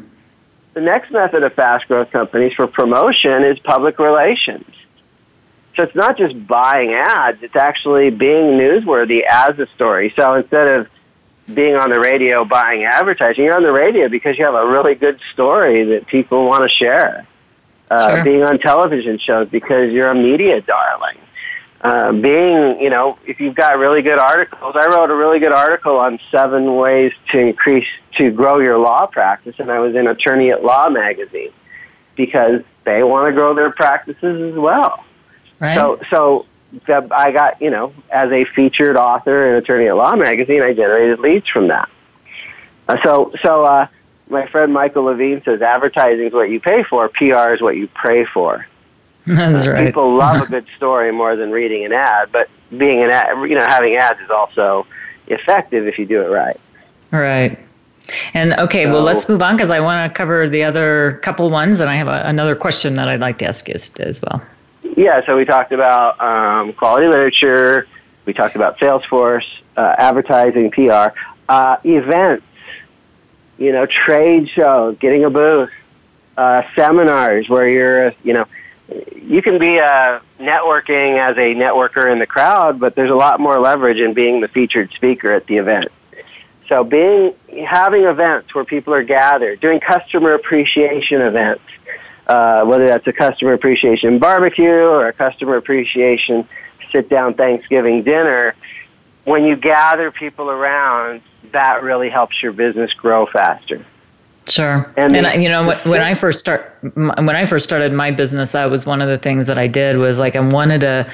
The 0.74 0.80
next 0.80 1.10
method 1.12 1.42
of 1.42 1.52
fast 1.54 1.86
growth 1.88 2.10
companies 2.10 2.52
for 2.54 2.66
promotion 2.66 3.44
is 3.44 3.58
public 3.60 3.98
relations. 3.98 4.66
So 5.76 5.84
it's 5.84 5.94
not 5.94 6.18
just 6.18 6.46
buying 6.48 6.92
ads; 6.92 7.42
it's 7.42 7.56
actually 7.56 8.10
being 8.10 8.58
newsworthy 8.58 9.22
as 9.22 9.56
a 9.60 9.66
story. 9.68 10.12
So 10.16 10.34
instead 10.34 10.66
of 10.66 10.88
being 11.54 11.76
on 11.76 11.90
the 11.90 11.98
radio 12.00 12.44
buying 12.44 12.84
advertising, 12.84 13.44
you're 13.44 13.56
on 13.56 13.62
the 13.62 13.72
radio 13.72 14.08
because 14.08 14.36
you 14.36 14.44
have 14.44 14.54
a 14.54 14.66
really 14.66 14.96
good 14.96 15.20
story 15.32 15.84
that 15.84 16.08
people 16.08 16.46
want 16.46 16.68
to 16.68 16.68
share 16.68 17.26
uh, 17.90 18.14
sure. 18.14 18.24
being 18.24 18.42
on 18.42 18.58
television 18.58 19.18
shows 19.18 19.48
because 19.48 19.92
you're 19.92 20.10
a 20.10 20.14
media 20.14 20.60
darling. 20.60 21.18
Uh, 21.82 22.12
being, 22.12 22.78
you 22.78 22.90
know, 22.90 23.10
if 23.26 23.40
you've 23.40 23.54
got 23.54 23.78
really 23.78 24.02
good 24.02 24.18
articles, 24.18 24.76
I 24.76 24.86
wrote 24.86 25.10
a 25.10 25.14
really 25.14 25.38
good 25.38 25.52
article 25.52 25.96
on 25.96 26.18
seven 26.30 26.76
ways 26.76 27.12
to 27.32 27.38
increase, 27.38 27.88
to 28.18 28.30
grow 28.30 28.58
your 28.58 28.78
law 28.78 29.06
practice, 29.06 29.54
and 29.58 29.70
I 29.70 29.78
was 29.78 29.94
in 29.94 30.06
Attorney 30.06 30.50
at 30.50 30.62
Law 30.62 30.90
magazine 30.90 31.52
because 32.16 32.60
they 32.84 33.02
want 33.02 33.28
to 33.28 33.32
grow 33.32 33.54
their 33.54 33.70
practices 33.70 34.52
as 34.52 34.58
well. 34.58 35.02
Right. 35.58 35.74
So, 35.74 36.00
so 36.10 36.46
the, 36.86 37.08
I 37.10 37.32
got, 37.32 37.62
you 37.62 37.70
know, 37.70 37.94
as 38.10 38.30
a 38.30 38.44
featured 38.44 38.96
author 38.96 39.48
in 39.48 39.54
Attorney 39.54 39.86
at 39.86 39.96
Law 39.96 40.14
magazine, 40.16 40.62
I 40.62 40.74
generated 40.74 41.18
leads 41.18 41.48
from 41.48 41.68
that. 41.68 41.88
Uh, 42.88 42.98
so, 43.02 43.32
so, 43.42 43.62
uh, 43.62 43.86
my 44.30 44.46
friend 44.46 44.72
Michael 44.72 45.04
Levine 45.04 45.42
says 45.44 45.60
advertising 45.60 46.26
is 46.26 46.32
what 46.32 46.50
you 46.50 46.60
pay 46.60 46.82
for, 46.84 47.08
PR 47.08 47.52
is 47.52 47.60
what 47.60 47.76
you 47.76 47.88
pray 47.88 48.24
for. 48.24 48.66
That's 49.26 49.66
right. 49.66 49.86
People 49.86 50.14
love 50.16 50.42
a 50.42 50.46
good 50.46 50.66
story 50.76 51.12
more 51.12 51.36
than 51.36 51.50
reading 51.50 51.84
an 51.84 51.92
ad, 51.92 52.30
but 52.32 52.48
being 52.76 53.02
an 53.02 53.10
ad, 53.10 53.36
you 53.48 53.56
know, 53.56 53.66
having 53.66 53.96
ads 53.96 54.20
is 54.20 54.30
also 54.30 54.86
effective 55.26 55.86
if 55.86 55.98
you 55.98 56.06
do 56.06 56.22
it 56.22 56.28
right. 56.28 56.58
Right. 57.10 57.58
And 58.34 58.54
okay, 58.54 58.84
so, 58.84 58.92
well, 58.92 59.02
let's 59.02 59.28
move 59.28 59.42
on 59.42 59.56
because 59.56 59.70
I 59.70 59.80
want 59.80 60.10
to 60.10 60.16
cover 60.16 60.48
the 60.48 60.64
other 60.64 61.20
couple 61.22 61.50
ones, 61.50 61.80
and 61.80 61.88
I 61.88 61.96
have 61.96 62.08
a, 62.08 62.22
another 62.26 62.56
question 62.56 62.94
that 62.94 63.08
I'd 63.08 63.20
like 63.20 63.38
to 63.38 63.46
ask 63.46 63.68
you 63.68 63.74
as, 63.74 64.22
well. 64.22 64.42
Yeah, 64.96 65.24
so 65.26 65.36
we 65.36 65.44
talked 65.44 65.72
about 65.72 66.20
um, 66.20 66.72
quality 66.72 67.06
literature, 67.06 67.86
we 68.24 68.32
talked 68.32 68.56
about 68.56 68.78
sales 68.78 69.04
force, 69.04 69.46
uh, 69.76 69.94
advertising, 69.98 70.70
PR, 70.70 71.08
uh, 71.48 71.76
events, 71.84 72.44
you 73.60 73.72
know, 73.72 73.86
trade 73.86 74.48
shows, 74.48 74.96
getting 74.98 75.24
a 75.24 75.30
booth, 75.30 75.70
uh, 76.36 76.62
seminars 76.74 77.48
where 77.48 77.68
you're, 77.68 78.14
you 78.24 78.32
know, 78.32 78.46
you 79.14 79.42
can 79.42 79.58
be 79.58 79.78
uh, 79.78 80.18
networking 80.40 81.22
as 81.22 81.36
a 81.36 81.54
networker 81.54 82.10
in 82.10 82.18
the 82.18 82.26
crowd, 82.26 82.80
but 82.80 82.96
there's 82.96 83.10
a 83.10 83.14
lot 83.14 83.38
more 83.38 83.60
leverage 83.60 83.98
in 83.98 84.14
being 84.14 84.40
the 84.40 84.48
featured 84.48 84.90
speaker 84.94 85.30
at 85.32 85.46
the 85.46 85.58
event. 85.58 85.88
So 86.68 86.84
being 86.84 87.34
having 87.66 88.04
events 88.04 88.54
where 88.54 88.64
people 88.64 88.94
are 88.94 89.02
gathered, 89.02 89.60
doing 89.60 89.78
customer 89.78 90.32
appreciation 90.32 91.20
events, 91.20 91.62
uh, 92.26 92.64
whether 92.64 92.86
that's 92.86 93.06
a 93.06 93.12
customer 93.12 93.52
appreciation 93.52 94.18
barbecue 94.18 94.70
or 94.70 95.08
a 95.08 95.12
customer 95.12 95.56
appreciation 95.56 96.48
sit 96.92 97.10
down 97.10 97.34
Thanksgiving 97.34 98.02
dinner, 98.04 98.54
when 99.24 99.44
you 99.44 99.56
gather 99.56 100.10
people 100.10 100.48
around, 100.48 101.20
that 101.52 101.82
really 101.82 102.10
helps 102.10 102.42
your 102.42 102.52
business 102.52 102.92
grow 102.94 103.26
faster. 103.26 103.84
Sure. 104.48 104.92
And, 104.96 105.14
and 105.14 105.42
you 105.42 105.48
know, 105.48 105.78
when 105.84 106.02
I 106.02 106.14
first 106.14 106.38
start, 106.38 106.76
when 106.94 107.36
I 107.36 107.44
first 107.44 107.64
started 107.64 107.92
my 107.92 108.10
business, 108.10 108.52
that 108.52 108.70
was 108.70 108.86
one 108.86 109.00
of 109.00 109.08
the 109.08 109.18
things 109.18 109.46
that 109.46 109.58
I 109.58 109.66
did 109.66 109.98
was 109.98 110.18
like 110.18 110.34
I 110.34 110.40
wanted 110.40 110.82
a, 110.82 111.08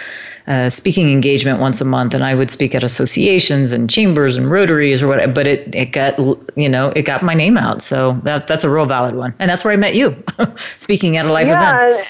a 0.47 0.71
speaking 0.71 1.11
engagement 1.11 1.61
once 1.61 1.81
a 1.81 1.85
month, 1.85 2.15
and 2.15 2.25
I 2.25 2.35
would 2.35 2.51
speak 2.51 2.75
at 2.75 2.83
associations 2.83 3.73
and 3.73 3.91
chambers 3.91 4.37
and 4.37 4.51
rotaries 4.51 5.03
or 5.03 5.09
whatever. 5.09 5.33
But 5.33 5.47
it 5.49 5.75
it 5.75 5.87
got 5.87 6.19
you 6.57 6.69
know 6.69 6.93
it 6.97 7.03
got 7.03 7.23
my 7.23 7.35
name 7.35 7.59
out, 7.59 7.83
so 7.83 8.13
that 8.23 8.47
that's 8.47 8.65
a 8.65 8.71
real 8.71 8.87
valid 8.87 9.17
one, 9.17 9.35
and 9.39 9.51
that's 9.51 9.65
where 9.65 9.73
I 9.73 9.77
met 9.77 9.95
you, 9.95 10.17
speaking 10.79 11.17
at 11.17 11.27
a 11.27 11.33
live 11.33 11.49
yeah, 11.49 11.79
event. 11.79 12.09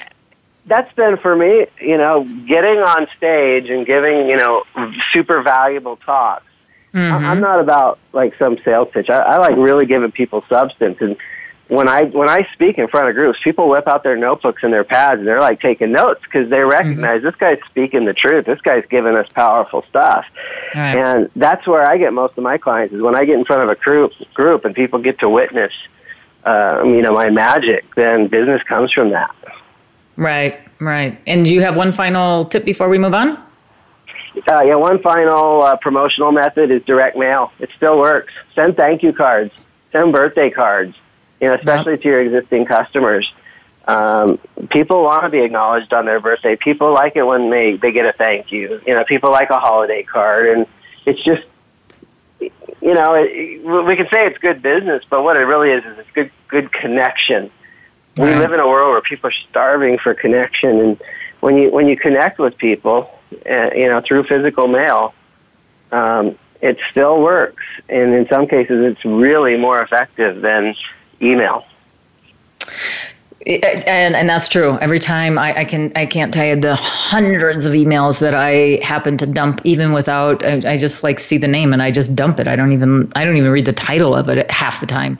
That's 0.66 0.92
been 0.94 1.16
for 1.16 1.34
me, 1.34 1.66
you 1.80 1.96
know, 1.96 2.24
getting 2.46 2.78
on 2.80 3.06
stage 3.16 3.70
and 3.70 3.86
giving, 3.86 4.28
you 4.28 4.36
know, 4.36 4.64
super 5.12 5.40
valuable 5.40 5.96
talks 5.96 6.42
Mm-hmm. 6.96 7.26
I'm 7.26 7.40
not 7.40 7.60
about 7.60 7.98
like 8.14 8.34
some 8.38 8.56
sales 8.64 8.88
pitch. 8.90 9.10
I, 9.10 9.18
I 9.18 9.36
like 9.36 9.56
really 9.56 9.84
giving 9.84 10.10
people 10.10 10.42
substance. 10.48 10.96
And 11.02 11.18
when 11.68 11.88
I 11.88 12.04
when 12.04 12.30
I 12.30 12.48
speak 12.54 12.78
in 12.78 12.88
front 12.88 13.10
of 13.10 13.14
groups, 13.14 13.38
people 13.44 13.68
whip 13.68 13.86
out 13.86 14.02
their 14.02 14.16
notebooks 14.16 14.62
and 14.62 14.72
their 14.72 14.82
pads, 14.82 15.18
and 15.18 15.28
they're 15.28 15.40
like 15.40 15.60
taking 15.60 15.92
notes 15.92 16.22
because 16.22 16.48
they 16.48 16.60
recognize 16.60 17.18
mm-hmm. 17.18 17.26
this 17.26 17.34
guy's 17.36 17.58
speaking 17.68 18.06
the 18.06 18.14
truth. 18.14 18.46
This 18.46 18.62
guy's 18.62 18.84
giving 18.88 19.14
us 19.14 19.28
powerful 19.34 19.84
stuff, 19.90 20.24
right. 20.74 20.96
and 20.96 21.30
that's 21.36 21.66
where 21.66 21.86
I 21.86 21.98
get 21.98 22.14
most 22.14 22.38
of 22.38 22.44
my 22.44 22.56
clients 22.56 22.94
is 22.94 23.02
when 23.02 23.14
I 23.14 23.26
get 23.26 23.38
in 23.38 23.44
front 23.44 23.62
of 23.62 23.68
a 23.68 23.74
group 23.74 24.12
group 24.32 24.64
and 24.64 24.74
people 24.74 24.98
get 24.98 25.18
to 25.18 25.28
witness, 25.28 25.72
uh, 26.44 26.82
you 26.82 27.02
know, 27.02 27.12
my 27.12 27.28
magic. 27.28 27.94
Then 27.94 28.28
business 28.28 28.62
comes 28.62 28.90
from 28.90 29.10
that. 29.10 29.34
Right, 30.16 30.60
right. 30.80 31.20
And 31.26 31.44
do 31.44 31.52
you 31.52 31.60
have 31.60 31.76
one 31.76 31.92
final 31.92 32.46
tip 32.46 32.64
before 32.64 32.88
we 32.88 32.96
move 32.96 33.12
on? 33.12 33.45
Uh, 34.36 34.62
yeah, 34.62 34.76
one 34.76 35.00
final 35.02 35.62
uh, 35.62 35.76
promotional 35.76 36.32
method 36.32 36.70
is 36.70 36.82
direct 36.84 37.16
mail. 37.16 37.52
It 37.58 37.70
still 37.76 37.98
works. 37.98 38.32
Send 38.54 38.76
thank 38.76 39.02
you 39.02 39.12
cards. 39.12 39.52
Send 39.92 40.12
birthday 40.12 40.50
cards. 40.50 40.94
You 41.40 41.48
know, 41.48 41.54
especially 41.54 41.92
yep. 41.92 42.02
to 42.02 42.08
your 42.08 42.20
existing 42.20 42.66
customers. 42.66 43.30
Um, 43.86 44.38
people 44.70 45.04
want 45.04 45.22
to 45.22 45.28
be 45.28 45.40
acknowledged 45.40 45.92
on 45.92 46.06
their 46.06 46.20
birthday. 46.20 46.56
People 46.56 46.92
like 46.92 47.14
it 47.16 47.22
when 47.22 47.50
they 47.50 47.76
they 47.76 47.92
get 47.92 48.04
a 48.06 48.12
thank 48.12 48.50
you. 48.50 48.80
You 48.86 48.94
know, 48.94 49.04
people 49.04 49.30
like 49.30 49.50
a 49.50 49.58
holiday 49.58 50.02
card, 50.02 50.48
and 50.48 50.66
it's 51.04 51.22
just 51.22 51.44
you 52.40 52.94
know 52.94 53.14
it, 53.14 53.64
we 53.64 53.96
can 53.96 54.08
say 54.08 54.26
it's 54.26 54.38
good 54.38 54.60
business, 54.60 55.04
but 55.08 55.22
what 55.22 55.36
it 55.36 55.40
really 55.40 55.70
is 55.70 55.84
is 55.84 55.98
it's 55.98 56.10
good 56.12 56.30
good 56.48 56.72
connection. 56.72 57.50
Right. 58.18 58.34
We 58.34 58.36
live 58.36 58.52
in 58.52 58.60
a 58.60 58.66
world 58.66 58.92
where 58.92 59.00
people 59.02 59.28
are 59.28 59.34
starving 59.50 59.98
for 59.98 60.14
connection, 60.14 60.80
and 60.80 61.02
when 61.40 61.56
you 61.56 61.70
when 61.70 61.86
you 61.86 61.96
connect 61.96 62.38
with 62.38 62.58
people, 62.58 63.10
uh, 63.48 63.70
you 63.74 63.88
know, 63.88 64.00
through 64.00 64.24
physical 64.24 64.68
mail, 64.68 65.14
um, 65.92 66.38
it 66.60 66.78
still 66.90 67.20
works, 67.20 67.62
and 67.88 68.14
in 68.14 68.28
some 68.28 68.46
cases, 68.46 68.84
it's 68.84 69.04
really 69.04 69.56
more 69.56 69.80
effective 69.80 70.42
than 70.42 70.74
email. 71.20 71.64
And 73.46 74.16
and 74.16 74.28
that's 74.28 74.48
true. 74.48 74.76
Every 74.80 74.98
time 74.98 75.38
I, 75.38 75.58
I 75.58 75.64
can 75.64 75.92
I 75.94 76.04
can't 76.04 76.34
tell 76.34 76.44
you 76.44 76.56
the 76.56 76.74
hundreds 76.74 77.64
of 77.64 77.74
emails 77.74 78.20
that 78.20 78.34
I 78.34 78.80
happen 78.82 79.16
to 79.18 79.26
dump, 79.26 79.60
even 79.62 79.92
without 79.92 80.44
I, 80.44 80.72
I, 80.72 80.76
just 80.76 81.04
like 81.04 81.20
see 81.20 81.38
the 81.38 81.46
name 81.46 81.72
and 81.72 81.80
I 81.80 81.92
just 81.92 82.16
dump 82.16 82.40
it. 82.40 82.48
I 82.48 82.56
don't 82.56 82.72
even 82.72 83.08
I 83.14 83.24
don't 83.24 83.36
even 83.36 83.52
read 83.52 83.66
the 83.66 83.72
title 83.72 84.16
of 84.16 84.28
it 84.28 84.50
half 84.50 84.80
the 84.80 84.86
time, 84.86 85.16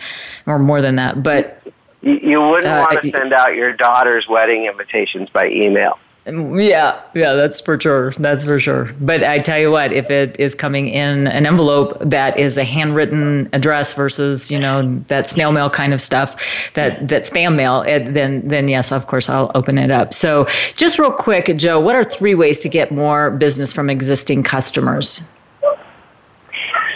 or 0.47 0.59
more 0.59 0.81
than 0.81 0.97
that. 0.97 1.23
But 1.23 1.63
you, 2.03 2.15
you 2.15 2.41
wouldn't 2.41 2.67
uh, 2.67 2.87
want 2.91 3.03
to 3.05 3.11
send 3.13 3.33
out 3.33 3.55
your 3.55 3.73
daughter's 3.73 4.27
wedding 4.27 4.65
invitations 4.65 5.31
by 5.31 5.49
email. 5.49 5.97
Yeah, 6.27 7.01
yeah, 7.15 7.35
that's 7.35 7.61
for 7.61 7.79
sure. 7.81 8.11
That's 8.13 8.45
for 8.45 8.59
sure. 8.59 8.93
But 9.01 9.23
I 9.23 9.39
tell 9.39 9.61
you 9.61 9.71
what, 9.71 9.93
if 9.93 10.11
it 10.11 10.35
is 10.41 10.57
coming 10.57 10.89
in 10.89 11.29
an 11.29 11.47
envelope 11.47 11.97
that 12.01 12.37
is 12.37 12.59
a 12.59 12.65
handwritten 12.65 13.49
address 13.53 13.93
versus 13.93 14.51
you 14.51 14.59
know 14.59 14.99
that 15.07 15.31
snail 15.31 15.53
mail 15.53 15.71
kind 15.71 15.95
of 15.95 16.01
stuff, 16.01 16.35
that 16.75 17.07
that 17.07 17.23
spam 17.23 17.55
mail, 17.55 17.83
it, 17.83 18.13
then 18.13 18.47
then 18.49 18.67
yes, 18.67 18.91
of 18.91 19.07
course 19.07 19.29
I'll 19.29 19.53
open 19.55 19.79
it 19.79 19.93
up. 19.93 20.13
So 20.13 20.49
just 20.75 20.99
real 20.99 21.13
quick, 21.13 21.57
Joe, 21.57 21.79
what 21.79 21.95
are 21.95 22.03
three 22.03 22.35
ways 22.35 22.59
to 22.61 22.69
get 22.69 22.91
more 22.91 23.31
business 23.31 23.73
from 23.73 23.89
existing 23.89 24.43
customers? 24.43 25.33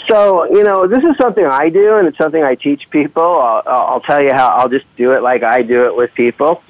So 0.09 0.43
you 0.53 0.65
know, 0.65 0.89
this 0.89 1.05
is 1.05 1.17
something 1.19 1.47
I 1.47 1.69
do, 1.69 1.99
and 1.99 2.09
it's 2.09 2.19
something 2.19 2.43
I 2.43 2.57
teach 2.57 2.91
people. 2.91 3.23
I'll, 3.23 3.63
I'll 3.65 4.01
tell 4.01 4.21
you 4.21 4.33
how 4.33 4.49
I'll 4.49 4.69
just 4.69 4.87
do 4.97 5.13
it 5.13 5.23
like 5.23 5.45
I 5.45 5.63
do 5.63 5.85
it 5.85 5.95
with 5.95 6.13
people. 6.15 6.65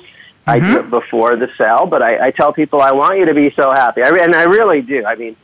I 0.51 0.59
mm-hmm. 0.59 0.73
do 0.73 0.81
it 0.81 0.91
before 0.91 1.37
the 1.37 1.49
sale, 1.57 1.87
but 1.87 2.03
I, 2.03 2.27
I 2.27 2.31
tell 2.31 2.53
people 2.53 2.81
I 2.81 2.93
want 2.93 3.19
you 3.19 3.27
to 3.27 3.35
be 3.35 3.51
so 3.51 3.71
happy, 3.71 4.03
I, 4.03 4.09
and 4.09 4.35
I 4.35 4.45
really 4.45 4.83
do. 4.83 5.05
I 5.05 5.15
mean, 5.15 5.37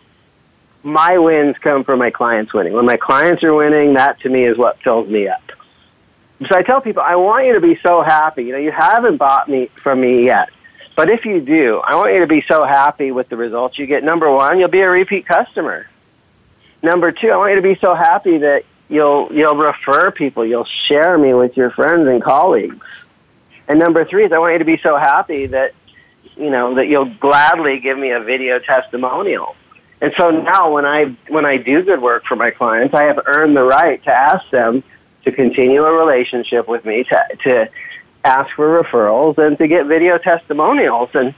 my 0.82 1.18
wins 1.18 1.56
come 1.58 1.84
from 1.84 1.98
my 1.98 2.10
clients 2.10 2.52
winning. 2.52 2.72
When 2.72 2.86
my 2.86 2.96
clients 2.96 3.44
are 3.44 3.54
winning, 3.54 3.94
that 3.94 4.20
to 4.20 4.28
me 4.28 4.44
is 4.44 4.58
what 4.58 4.80
fills 4.82 5.08
me 5.08 5.28
up. 5.28 5.42
So 6.48 6.56
I 6.56 6.62
tell 6.62 6.80
people, 6.80 7.02
I 7.02 7.16
want 7.16 7.46
you 7.46 7.54
to 7.54 7.60
be 7.60 7.78
so 7.82 8.02
happy. 8.02 8.44
You 8.44 8.52
know, 8.52 8.58
you 8.58 8.72
haven't 8.72 9.16
bought 9.16 9.48
me 9.48 9.70
from 9.76 10.00
me 10.00 10.24
yet, 10.24 10.50
but 10.96 11.08
if 11.08 11.24
you 11.24 11.40
do, 11.40 11.80
I 11.86 11.94
want 11.94 12.12
you 12.12 12.20
to 12.20 12.26
be 12.26 12.44
so 12.46 12.64
happy 12.64 13.10
with 13.12 13.28
the 13.28 13.36
results 13.36 13.78
you 13.78 13.86
get. 13.86 14.04
Number 14.04 14.30
one, 14.30 14.58
you'll 14.58 14.68
be 14.68 14.80
a 14.80 14.90
repeat 14.90 15.26
customer. 15.26 15.88
Number 16.82 17.12
two, 17.12 17.30
I 17.30 17.36
want 17.36 17.50
you 17.50 17.56
to 17.56 17.62
be 17.62 17.78
so 17.80 17.94
happy 17.94 18.38
that 18.38 18.64
you'll 18.88 19.32
you'll 19.32 19.56
refer 19.56 20.10
people, 20.10 20.44
you'll 20.44 20.68
share 20.88 21.16
me 21.16 21.32
with 21.34 21.56
your 21.56 21.70
friends 21.70 22.06
and 22.08 22.22
colleagues. 22.22 22.84
And 23.68 23.78
number 23.78 24.04
three 24.04 24.24
is 24.24 24.32
I 24.32 24.38
want 24.38 24.52
you 24.52 24.58
to 24.60 24.64
be 24.64 24.78
so 24.82 24.96
happy 24.96 25.46
that, 25.46 25.74
you 26.36 26.50
know, 26.50 26.74
that 26.74 26.86
you'll 26.88 27.14
gladly 27.14 27.80
give 27.80 27.98
me 27.98 28.10
a 28.10 28.20
video 28.20 28.58
testimonial. 28.58 29.56
And 30.00 30.12
so 30.18 30.30
now 30.30 30.72
when 30.72 30.84
I, 30.84 31.16
when 31.28 31.44
I 31.44 31.56
do 31.56 31.82
good 31.82 32.02
work 32.02 32.24
for 32.26 32.36
my 32.36 32.50
clients, 32.50 32.94
I 32.94 33.04
have 33.04 33.20
earned 33.26 33.56
the 33.56 33.64
right 33.64 34.02
to 34.04 34.12
ask 34.12 34.48
them 34.50 34.84
to 35.24 35.32
continue 35.32 35.82
a 35.84 35.92
relationship 35.92 36.68
with 36.68 36.84
me, 36.84 37.04
to, 37.04 37.24
to 37.44 37.68
ask 38.24 38.54
for 38.54 38.80
referrals 38.80 39.38
and 39.38 39.56
to 39.58 39.66
get 39.66 39.86
video 39.86 40.18
testimonials. 40.18 41.10
And 41.14 41.34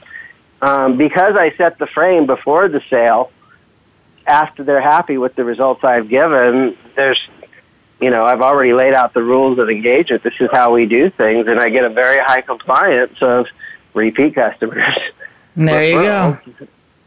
um, 0.61 0.97
because 0.97 1.35
I 1.35 1.51
set 1.55 1.79
the 1.79 1.87
frame 1.87 2.25
before 2.25 2.67
the 2.67 2.81
sale, 2.89 3.31
after 4.27 4.63
they're 4.63 4.81
happy 4.81 5.17
with 5.17 5.35
the 5.35 5.43
results 5.43 5.83
I've 5.83 6.09
given, 6.09 6.77
there's 6.95 7.19
you 8.01 8.09
know, 8.09 8.25
I've 8.25 8.41
already 8.41 8.73
laid 8.73 8.93
out 8.93 9.13
the 9.13 9.23
rules 9.23 9.59
of 9.59 9.69
engagement. 9.69 10.23
This 10.23 10.33
is 10.39 10.49
how 10.51 10.73
we 10.73 10.85
do 10.85 11.09
things, 11.09 11.47
and 11.47 11.59
I 11.59 11.69
get 11.69 11.83
a 11.83 11.89
very 11.89 12.17
high 12.23 12.41
compliance 12.41 13.21
of 13.21 13.47
repeat 13.93 14.35
customers. 14.35 14.97
There 15.55 15.83
you 15.83 16.03
go. 16.03 16.37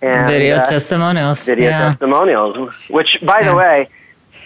And, 0.02 0.30
video 0.30 0.56
uh, 0.56 0.64
testimonials. 0.64 1.46
Video 1.46 1.70
yeah. 1.70 1.90
testimonials, 1.90 2.70
which, 2.90 3.18
by 3.22 3.40
yeah. 3.40 3.48
the 3.48 3.56
way, 3.56 3.88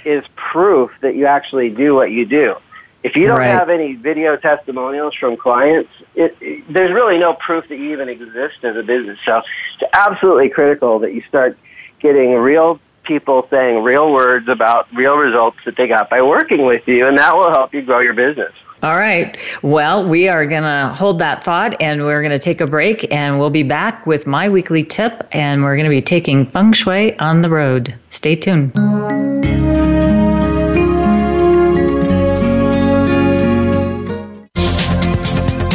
is 0.05 0.23
proof 0.37 0.93
that 1.01 1.17
you 1.17 1.27
actually 1.27 1.71
do 1.71 1.95
what 1.95 2.13
you 2.13 2.25
do. 2.25 2.55
If 3.03 3.17
you 3.17 3.27
don't 3.27 3.39
right. 3.39 3.51
have 3.51 3.69
any 3.69 3.95
video 3.95 4.37
testimonials 4.37 5.15
from 5.15 5.37
clients, 5.37 5.91
it, 6.15 6.37
it, 6.41 6.73
there's 6.73 6.93
really 6.93 7.19
no 7.19 7.35
proof 7.35 7.69
that 7.69 7.79
you 7.79 7.93
even 7.93 8.09
exist 8.09 8.65
as 8.65 8.77
a 8.77 8.83
business. 8.83 9.19
So 9.25 9.43
it's 9.75 9.91
absolutely 9.93 10.51
critical 10.51 11.01
that 11.01 11.13
you 11.15 11.23
start 11.23 11.59
getting 11.99 12.33
real 12.35 12.79
people 13.07 13.47
saying 13.51 13.83
real 13.83 14.13
words 14.13 14.49
about 14.49 14.93
real 14.95 15.17
results 15.17 15.59
that 15.65 15.77
they 15.77 15.87
got 15.87 16.11
by 16.11 16.23
working 16.23 16.67
with 16.67 16.87
you, 16.87 17.07
and 17.07 17.17
that 17.19 17.37
will 17.37 17.51
help 17.51 17.73
you 17.73 17.83
grow 17.83 18.01
your 18.01 18.15
business. 18.15 18.53
All 18.83 18.97
right. 18.97 19.39
Well, 19.63 20.07
we 20.07 20.29
are 20.29 20.45
going 20.47 20.63
to 20.63 20.95
hold 20.95 21.19
that 21.21 21.43
thought 21.43 21.81
and 21.81 22.05
we're 22.05 22.21
going 22.21 22.33
to 22.33 22.39
take 22.39 22.61
a 22.61 22.67
break 22.67 23.11
and 23.11 23.39
we'll 23.39 23.51
be 23.51 23.63
back 23.63 24.07
with 24.07 24.27
my 24.27 24.49
weekly 24.51 24.83
tip 24.83 25.27
and 25.33 25.63
we're 25.63 25.77
going 25.77 25.87
to 25.87 25.91
be 25.91 26.03
taking 26.03 26.45
feng 26.47 26.73
shui 26.73 27.19
on 27.19 27.41
the 27.41 27.49
road. 27.49 27.95
Stay 28.11 28.35
tuned. 28.35 28.75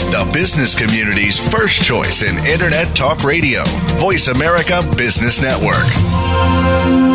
The 0.09 0.29
business 0.31 0.75
community's 0.75 1.39
first 1.51 1.81
choice 1.83 2.21
in 2.21 2.37
Internet 2.45 2.95
Talk 2.95 3.23
Radio, 3.23 3.63
Voice 3.97 4.27
America 4.27 4.81
Business 4.95 5.41
Network. 5.41 7.10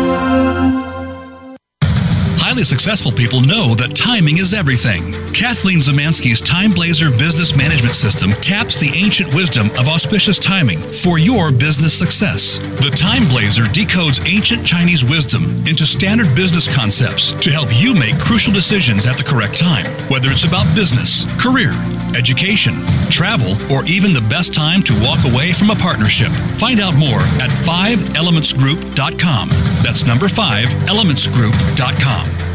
Highly 2.57 2.65
successful 2.65 3.11
people 3.11 3.41
know 3.41 3.75
that 3.75 3.95
timing 3.95 4.37
is 4.37 4.51
everything. 4.51 5.13
Kathleen 5.31 5.77
Zemansky's 5.77 6.41
Time 6.41 6.71
Blazer 6.71 7.11
business 7.11 7.55
management 7.55 7.93
system 7.93 8.31
taps 8.41 8.79
the 8.79 8.89
ancient 8.97 9.31
wisdom 9.35 9.69
of 9.77 9.87
auspicious 9.87 10.39
timing 10.39 10.79
for 10.79 11.19
your 11.19 11.51
business 11.51 11.93
success. 11.93 12.57
The 12.81 12.89
Time 12.89 13.29
Blazer 13.29 13.65
decodes 13.65 14.25
ancient 14.27 14.65
Chinese 14.65 15.05
wisdom 15.05 15.43
into 15.67 15.85
standard 15.85 16.33
business 16.33 16.65
concepts 16.65 17.31
to 17.45 17.51
help 17.51 17.69
you 17.73 17.93
make 17.93 18.17
crucial 18.17 18.51
decisions 18.51 19.05
at 19.05 19.17
the 19.17 19.23
correct 19.23 19.55
time, 19.55 19.85
whether 20.09 20.29
it's 20.31 20.49
about 20.49 20.65
business, 20.73 21.29
career, 21.37 21.77
education, 22.17 22.73
travel, 23.13 23.53
or 23.69 23.85
even 23.85 24.13
the 24.13 24.25
best 24.33 24.51
time 24.51 24.81
to 24.81 24.97
walk 25.05 25.21
away 25.29 25.53
from 25.53 25.69
a 25.69 25.75
partnership. 25.75 26.31
Find 26.57 26.79
out 26.79 26.97
more 26.97 27.21
at 27.37 27.53
5elementsgroup.com. 27.69 29.49
That's 29.85 30.07
number 30.07 30.27
5 30.27 30.67
elementsgroup.com. 30.89 32.46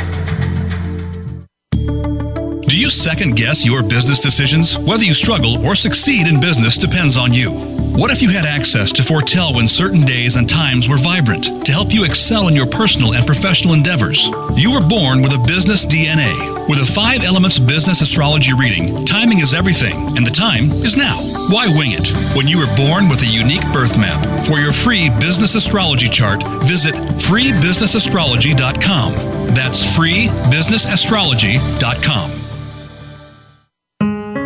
Do 2.72 2.78
you 2.78 2.88
second 2.88 3.36
guess 3.36 3.66
your 3.66 3.82
business 3.82 4.22
decisions? 4.22 4.78
Whether 4.78 5.04
you 5.04 5.12
struggle 5.12 5.62
or 5.62 5.74
succeed 5.74 6.26
in 6.26 6.40
business 6.40 6.78
depends 6.78 7.18
on 7.18 7.34
you. 7.34 7.50
What 7.92 8.10
if 8.10 8.22
you 8.22 8.30
had 8.30 8.46
access 8.46 8.90
to 8.92 9.02
foretell 9.02 9.52
when 9.52 9.68
certain 9.68 10.06
days 10.06 10.36
and 10.36 10.48
times 10.48 10.88
were 10.88 10.96
vibrant 10.96 11.66
to 11.66 11.72
help 11.72 11.92
you 11.92 12.06
excel 12.06 12.48
in 12.48 12.56
your 12.56 12.64
personal 12.64 13.12
and 13.12 13.26
professional 13.26 13.74
endeavors? 13.74 14.26
You 14.56 14.72
were 14.72 14.80
born 14.88 15.20
with 15.20 15.34
a 15.34 15.44
business 15.46 15.84
DNA. 15.84 16.32
With 16.66 16.78
a 16.78 16.86
five 16.86 17.22
elements 17.22 17.58
business 17.58 18.00
astrology 18.00 18.54
reading, 18.54 19.04
timing 19.04 19.40
is 19.40 19.52
everything, 19.52 20.16
and 20.16 20.26
the 20.26 20.30
time 20.30 20.70
is 20.80 20.96
now. 20.96 21.18
Why 21.50 21.68
wing 21.76 21.92
it? 21.92 22.08
When 22.34 22.48
you 22.48 22.56
were 22.56 22.74
born 22.74 23.10
with 23.10 23.20
a 23.20 23.26
unique 23.26 23.70
birth 23.74 23.98
map. 23.98 24.46
For 24.46 24.60
your 24.60 24.72
free 24.72 25.10
business 25.20 25.56
astrology 25.56 26.08
chart, 26.08 26.42
visit 26.64 26.94
freebusinessastrology.com. 26.94 29.12
That's 29.52 29.84
freebusinessastrology.com. 29.94 32.30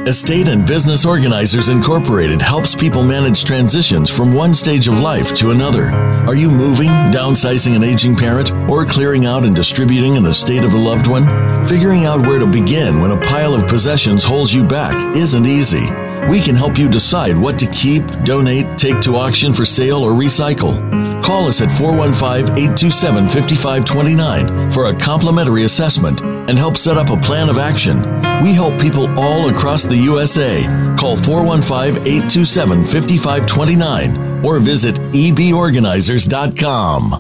Estate 0.06 0.46
and 0.46 0.64
Business 0.64 1.04
Organizers 1.04 1.68
Incorporated 1.68 2.40
helps 2.40 2.76
people 2.76 3.02
manage 3.02 3.42
transitions 3.42 4.08
from 4.08 4.32
one 4.32 4.54
stage 4.54 4.86
of 4.86 5.00
life 5.00 5.34
to 5.34 5.50
another. 5.50 5.90
Are 6.28 6.36
you 6.36 6.48
moving, 6.48 6.90
downsizing 7.10 7.74
an 7.74 7.82
aging 7.82 8.14
parent, 8.14 8.52
or 8.70 8.84
clearing 8.84 9.26
out 9.26 9.44
and 9.44 9.56
distributing 9.56 10.16
an 10.16 10.24
estate 10.26 10.62
of 10.62 10.74
a 10.74 10.78
loved 10.78 11.08
one? 11.08 11.26
Figuring 11.66 12.04
out 12.04 12.24
where 12.24 12.38
to 12.38 12.46
begin 12.46 13.00
when 13.00 13.10
a 13.10 13.20
pile 13.20 13.52
of 13.52 13.66
possessions 13.66 14.22
holds 14.22 14.54
you 14.54 14.62
back 14.62 15.16
isn't 15.16 15.44
easy. 15.44 15.90
We 16.30 16.40
can 16.40 16.54
help 16.54 16.78
you 16.78 16.88
decide 16.88 17.36
what 17.36 17.58
to 17.58 17.66
keep, 17.66 18.06
donate, 18.22 18.78
take 18.78 19.00
to 19.00 19.16
auction 19.16 19.52
for 19.52 19.64
sale, 19.64 20.04
or 20.04 20.12
recycle. 20.12 21.05
Call 21.26 21.48
us 21.48 21.60
at 21.60 21.72
415 21.72 22.56
827 22.56 23.26
5529 23.26 24.70
for 24.70 24.86
a 24.86 24.96
complimentary 24.96 25.64
assessment 25.64 26.22
and 26.22 26.56
help 26.56 26.76
set 26.76 26.96
up 26.96 27.10
a 27.10 27.16
plan 27.16 27.48
of 27.48 27.58
action. 27.58 27.98
We 28.44 28.52
help 28.52 28.80
people 28.80 29.08
all 29.18 29.48
across 29.48 29.82
the 29.82 29.96
USA. 29.96 30.62
Call 30.96 31.16
415 31.16 32.06
827 32.06 32.84
5529 32.84 34.44
or 34.44 34.60
visit 34.60 34.94
eborganizers.com. 34.94 37.10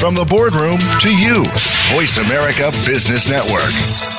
From 0.00 0.16
the 0.16 0.24
boardroom 0.28 0.80
to 1.02 1.16
you, 1.16 1.44
Voice 1.94 2.16
America 2.18 2.72
Business 2.84 3.30
Network. 3.30 4.11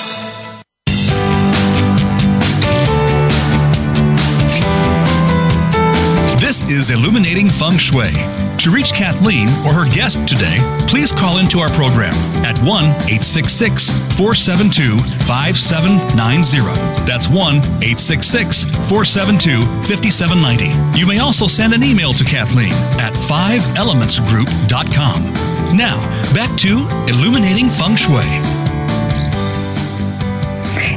Is 6.74 6.90
Illuminating 6.90 7.50
Feng 7.50 7.78
Shui. 7.78 8.12
To 8.58 8.72
reach 8.72 8.94
Kathleen 8.94 9.48
or 9.66 9.74
her 9.74 9.86
guest 9.86 10.28
today, 10.28 10.58
please 10.88 11.12
call 11.12 11.38
into 11.38 11.60
our 11.60 11.70
program 11.70 12.16
at 12.44 12.58
1 12.60 12.84
866 12.84 13.92
472 14.18 14.98
5790. 15.26 17.06
That's 17.06 17.28
1 17.28 17.58
866 17.58 18.64
472 18.90 19.62
5790. 19.86 21.00
You 21.00 21.06
may 21.06 21.20
also 21.20 21.46
send 21.48 21.74
an 21.74 21.84
email 21.84 22.14
to 22.14 22.24
Kathleen 22.24 22.74
at 22.98 23.14
5elementsgroup.com. 23.14 25.78
Now, 25.78 26.00
back 26.34 26.58
to 26.60 26.88
Illuminating 27.08 27.70
Feng 27.70 27.96
Shui. 27.96 28.63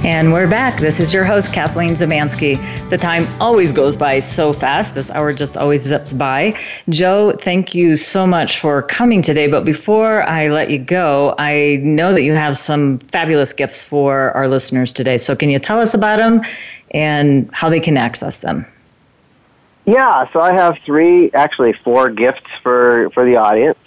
And 0.05 0.33
we're 0.33 0.47
back. 0.47 0.79
This 0.79 1.01
is 1.01 1.13
your 1.13 1.25
host, 1.25 1.53
Kathleen 1.53 1.93
Zemansky. 1.93 2.57
The 2.91 2.99
time 2.99 3.27
always 3.41 3.73
goes 3.73 3.97
by 3.97 4.19
so 4.19 4.53
fast. 4.53 4.95
This 4.95 5.11
hour 5.11 5.33
just 5.33 5.57
always 5.57 5.83
zips 5.83 6.13
by. 6.13 6.57
Joe, 6.89 7.33
thank 7.33 7.75
you 7.75 7.97
so 7.97 8.27
much 8.27 8.61
for 8.61 8.83
coming 8.83 9.23
today. 9.23 9.49
But 9.49 9.65
before 9.65 10.23
I 10.23 10.49
let 10.49 10.71
you 10.71 10.79
go, 10.79 11.35
I 11.39 11.79
know 11.83 12.13
that 12.13 12.23
you 12.23 12.35
have 12.35 12.57
some 12.57 12.99
fabulous 12.99 13.53
gifts 13.53 13.85
for 13.85 14.33
our 14.33 14.47
listeners 14.47 14.93
today. 14.93 15.19
So 15.19 15.35
can 15.35 15.51
you 15.51 15.59
tell 15.59 15.81
us 15.81 15.95
about 15.95 16.19
them 16.19 16.43
and 16.93 17.51
how 17.53 17.71
they 17.71 17.81
can 17.81 17.97
access 17.97 18.41
them? 18.41 18.67
Yeah, 19.87 20.31
so 20.33 20.41
I 20.41 20.53
have 20.53 20.79
three, 20.85 21.31
actually 21.33 21.73
four 21.73 22.11
gifts 22.11 22.51
for, 22.63 23.09
for 23.15 23.25
the 23.25 23.37
audience. 23.37 23.79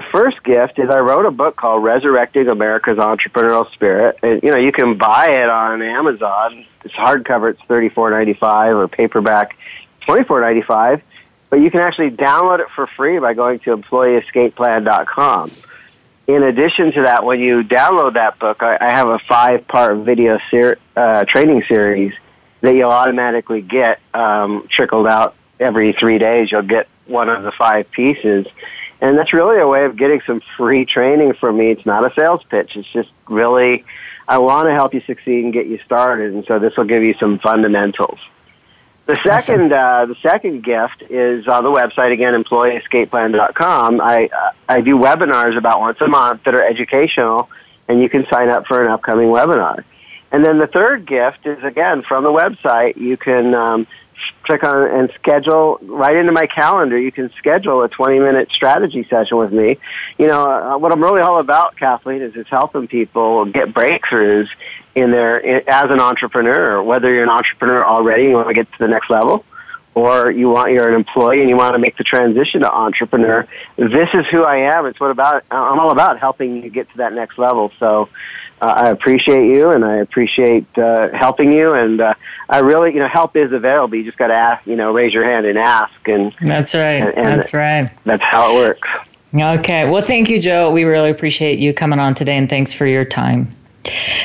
The 0.00 0.06
first 0.06 0.42
gift 0.42 0.78
is 0.78 0.88
I 0.88 1.00
wrote 1.00 1.26
a 1.26 1.30
book 1.30 1.56
called 1.56 1.84
Resurrecting 1.84 2.48
America's 2.48 2.96
Entrepreneurial 2.96 3.70
Spirit. 3.74 4.18
And, 4.22 4.42
you 4.42 4.50
know, 4.50 4.56
you 4.56 4.72
can 4.72 4.96
buy 4.96 5.32
it 5.32 5.50
on 5.50 5.82
Amazon. 5.82 6.64
It's 6.86 6.94
hardcover, 6.94 7.50
it's 7.50 7.60
thirty 7.68 7.90
four 7.90 8.10
ninety 8.10 8.32
five, 8.32 8.74
or 8.74 8.88
paperback, 8.88 9.58
twenty 10.00 10.24
four 10.24 10.40
ninety 10.40 10.62
five. 10.62 11.02
But 11.50 11.56
you 11.56 11.70
can 11.70 11.80
actually 11.80 12.12
download 12.12 12.60
it 12.60 12.68
for 12.74 12.86
free 12.86 13.18
by 13.18 13.34
going 13.34 13.58
to 13.60 13.76
employeeescapeplan.com. 13.76 15.50
In 16.28 16.44
addition 16.44 16.92
to 16.92 17.02
that, 17.02 17.22
when 17.26 17.40
you 17.40 17.62
download 17.62 18.14
that 18.14 18.38
book, 18.38 18.62
I, 18.62 18.78
I 18.80 18.92
have 18.92 19.08
a 19.08 19.18
five 19.18 19.68
part 19.68 19.98
video 19.98 20.40
ser- 20.50 20.78
uh, 20.96 21.26
training 21.26 21.64
series 21.68 22.14
that 22.62 22.74
you'll 22.74 22.88
automatically 22.88 23.60
get 23.60 24.00
um, 24.14 24.66
trickled 24.70 25.06
out 25.06 25.34
every 25.58 25.92
three 25.92 26.16
days. 26.16 26.50
You'll 26.50 26.62
get 26.62 26.88
one 27.04 27.28
of 27.28 27.42
the 27.42 27.52
five 27.52 27.90
pieces 27.90 28.46
and 29.00 29.16
that's 29.16 29.32
really 29.32 29.58
a 29.58 29.66
way 29.66 29.84
of 29.84 29.96
getting 29.96 30.20
some 30.26 30.42
free 30.56 30.84
training 30.84 31.34
from 31.34 31.56
me. 31.56 31.70
It's 31.70 31.86
not 31.86 32.04
a 32.04 32.14
sales 32.14 32.42
pitch. 32.48 32.76
It's 32.76 32.88
just 32.88 33.10
really, 33.28 33.84
I 34.28 34.38
want 34.38 34.68
to 34.68 34.72
help 34.72 34.92
you 34.94 35.00
succeed 35.06 35.44
and 35.44 35.52
get 35.52 35.66
you 35.66 35.78
started. 35.84 36.34
And 36.34 36.44
so 36.46 36.58
this 36.58 36.76
will 36.76 36.84
give 36.84 37.02
you 37.02 37.14
some 37.14 37.38
fundamentals. 37.38 38.18
The 39.06 39.16
second, 39.24 39.72
uh, 39.72 40.06
the 40.06 40.14
second 40.22 40.62
gift 40.62 41.02
is 41.10 41.48
on 41.48 41.64
the 41.64 41.70
website 41.70 42.12
again, 42.12 42.40
employeeescapeplan.com. 42.40 44.00
I 44.00 44.26
uh, 44.26 44.52
I 44.68 44.80
do 44.82 44.96
webinars 44.98 45.56
about 45.56 45.80
once 45.80 46.00
a 46.00 46.06
month 46.06 46.44
that 46.44 46.54
are 46.54 46.62
educational, 46.62 47.50
and 47.88 48.00
you 48.00 48.08
can 48.08 48.24
sign 48.30 48.50
up 48.50 48.66
for 48.66 48.84
an 48.84 48.90
upcoming 48.92 49.28
webinar. 49.28 49.82
And 50.30 50.44
then 50.44 50.58
the 50.58 50.68
third 50.68 51.06
gift 51.06 51.44
is 51.44 51.64
again 51.64 52.02
from 52.02 52.22
the 52.22 52.30
website. 52.30 52.98
You 52.98 53.16
can 53.16 53.52
um, 53.52 53.88
click 54.42 54.64
on 54.64 54.90
and 54.90 55.12
schedule 55.14 55.78
right 55.82 56.16
into 56.16 56.32
my 56.32 56.46
calendar. 56.46 56.98
You 56.98 57.12
can 57.12 57.30
schedule 57.38 57.82
a 57.82 57.88
20 57.88 58.18
minute 58.18 58.50
strategy 58.52 59.06
session 59.08 59.36
with 59.36 59.52
me. 59.52 59.78
You 60.18 60.26
know, 60.26 60.42
uh, 60.42 60.78
what 60.78 60.92
I'm 60.92 61.02
really 61.02 61.20
all 61.20 61.38
about, 61.38 61.76
Kathleen, 61.76 62.22
is 62.22 62.34
it's 62.36 62.50
helping 62.50 62.88
people 62.88 63.44
get 63.46 63.68
breakthroughs 63.68 64.48
in 64.94 65.10
their, 65.10 65.38
in, 65.38 65.62
as 65.68 65.90
an 65.90 66.00
entrepreneur, 66.00 66.82
whether 66.82 67.12
you're 67.12 67.22
an 67.22 67.28
entrepreneur 67.28 67.84
already, 67.84 68.24
you 68.24 68.32
want 68.32 68.48
to 68.48 68.54
get 68.54 68.70
to 68.72 68.78
the 68.78 68.88
next 68.88 69.10
level, 69.10 69.44
or 69.94 70.30
you 70.30 70.48
want, 70.48 70.72
you're 70.72 70.88
an 70.88 70.94
employee 70.94 71.40
and 71.40 71.48
you 71.48 71.56
want 71.56 71.74
to 71.74 71.78
make 71.78 71.96
the 71.96 72.04
transition 72.04 72.60
to 72.60 72.72
entrepreneur. 72.72 73.46
This 73.76 74.08
is 74.14 74.26
who 74.26 74.44
I 74.44 74.56
am. 74.74 74.86
It's 74.86 75.00
what 75.00 75.10
about, 75.10 75.44
I'm 75.50 75.78
all 75.80 75.90
about 75.90 76.18
helping 76.18 76.62
you 76.62 76.70
get 76.70 76.90
to 76.90 76.96
that 76.98 77.12
next 77.12 77.38
level. 77.38 77.72
So, 77.78 78.08
uh, 78.62 78.74
I 78.76 78.90
appreciate 78.90 79.46
you 79.46 79.70
and 79.70 79.84
I 79.84 79.96
appreciate 79.96 80.66
uh, 80.76 81.08
helping 81.12 81.52
you. 81.52 81.72
And 81.72 82.00
uh, 82.00 82.14
I 82.48 82.58
really, 82.58 82.92
you 82.92 82.98
know, 82.98 83.08
help 83.08 83.36
is 83.36 83.52
available. 83.52 83.96
You 83.96 84.04
just 84.04 84.18
got 84.18 84.28
to 84.28 84.34
ask, 84.34 84.66
you 84.66 84.76
know, 84.76 84.92
raise 84.92 85.14
your 85.14 85.24
hand 85.24 85.46
and 85.46 85.58
ask. 85.58 86.06
And 86.06 86.34
that's 86.42 86.74
right. 86.74 87.02
And, 87.02 87.16
and 87.16 87.26
that's 87.26 87.54
right. 87.54 87.90
That's 88.04 88.22
how 88.22 88.54
it 88.54 88.58
works. 88.58 88.88
Okay. 89.34 89.88
Well, 89.88 90.02
thank 90.02 90.28
you, 90.28 90.40
Joe. 90.40 90.70
We 90.70 90.84
really 90.84 91.10
appreciate 91.10 91.58
you 91.58 91.72
coming 91.72 92.00
on 92.00 92.14
today, 92.14 92.36
and 92.36 92.48
thanks 92.48 92.74
for 92.74 92.84
your 92.84 93.04
time. 93.04 93.54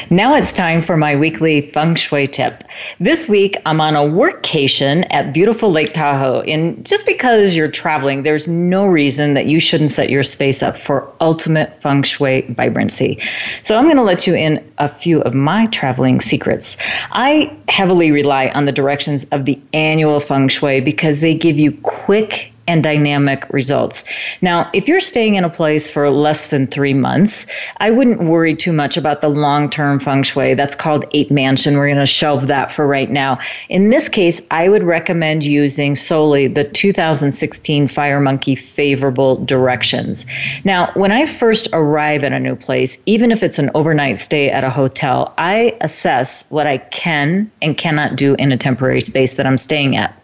Now 0.10 0.36
it's 0.36 0.53
time 0.53 0.82
for 0.82 0.97
my 0.97 1.16
weekly 1.16 1.62
feng 1.62 1.95
shui 1.95 2.28
tip. 2.28 2.64
This 2.99 3.30
week 3.30 3.56
I'm 3.66 3.80
on 3.80 3.95
a 3.95 4.01
workcation 4.01 5.08
at 5.10 5.34
beautiful 5.34 5.72
Lake 5.72 5.93
Tahoe. 5.93 6.41
And 6.41 6.86
just 6.86 7.06
because 7.06 7.56
you're 7.56 7.72
traveling, 7.72 8.24
there's 8.24 8.47
no 8.47 8.86
reason 8.86 9.34
that 9.34 9.47
you 9.47 9.60
shouldn't 9.60 9.91
set 9.91 10.10
your 10.10 10.24
space 10.24 10.62
up 10.62 10.78
for 10.78 11.12
ultimate 11.22 11.82
feng 11.82 12.03
shui 12.03 12.41
vibrancy. 12.49 13.18
So 13.62 13.78
I'm 13.78 13.86
going 13.86 13.97
to 13.97 14.03
let 14.03 14.28
you 14.28 14.36
in 14.36 14.64
a 14.78 14.88
few 14.88 15.22
of 15.22 15.34
my 15.34 15.66
traveling 15.68 16.20
secrets. 16.20 16.78
I 17.12 17.56
heavily 17.70 18.12
rely 18.12 18.49
on 18.49 18.66
the 18.66 18.72
directions 18.72 19.24
of 19.32 19.45
the 19.45 19.60
annual 19.74 20.20
feng 20.20 20.49
shui 20.49 20.82
because 20.82 21.22
they 21.22 21.34
give 21.34 21.58
you 21.58 21.72
quick 21.84 22.51
and 22.68 22.84
dynamic 22.84 23.45
results. 23.51 24.03
Now, 24.41 24.70
if 24.74 24.88
you're 24.88 24.99
staying 24.99 25.36
in 25.36 25.43
a 25.43 25.49
place 25.49 25.89
for 25.89 26.09
less 26.09 26.47
than 26.47 26.68
three 26.68 26.93
months, 26.93 27.45
I 27.78 27.91
wouldn't 27.91 28.24
worry 28.24 28.55
too 28.55 28.74
much 28.74 28.97
about 28.97 29.22
the 29.22 29.30
long 29.30 29.70
term 29.70 29.99
feng 29.99 30.24
shui. 30.24 30.53
That's 30.55 30.76
called 30.76 31.05
Eight 31.11 31.32
Mansion. 31.32 31.78
We're 31.78 31.88
going 31.88 31.97
to 31.97 32.05
shelve 32.05 32.47
that 32.47 32.72
for 32.72 32.88
right 32.88 33.09
now. 33.09 33.39
In 33.70 33.89
this 33.89 34.09
case, 34.09 34.41
I 34.51 34.70
would 34.70 34.84
recommend 34.84 35.43
using 35.43 35.95
solely 35.95 36.47
the 36.47 36.63
2016 36.63 37.88
Fire 37.88 38.20
Monkey 38.20 38.55
favorable 38.55 39.43
directions. 39.45 40.26
Now, 40.63 40.91
when 40.95 41.11
I 41.11 41.26
first 41.26 41.68
arrive 41.74 42.24
at 42.24 42.34
a 42.34 42.39
new 42.39 42.55
place, 42.55 42.97
even 43.05 43.32
if 43.32 43.43
it's 43.43 43.59
an 43.59 43.70
overnight 43.76 44.18
stay 44.18 44.49
at 44.49 44.63
a 44.63 44.70
hotel, 44.70 45.34
I 45.38 45.78
assess 45.82 46.45
what 46.49 46.68
I 46.68 46.78
can 46.78 47.51
and 47.61 47.78
cannot 47.78 48.16
do 48.16 48.36
in 48.36 48.51
a 48.51 48.57
temporary 48.57 49.01
space 49.01 49.36
that 49.36 49.45
I'm 49.45 49.57
staying 49.57 49.95
at. 49.95 50.20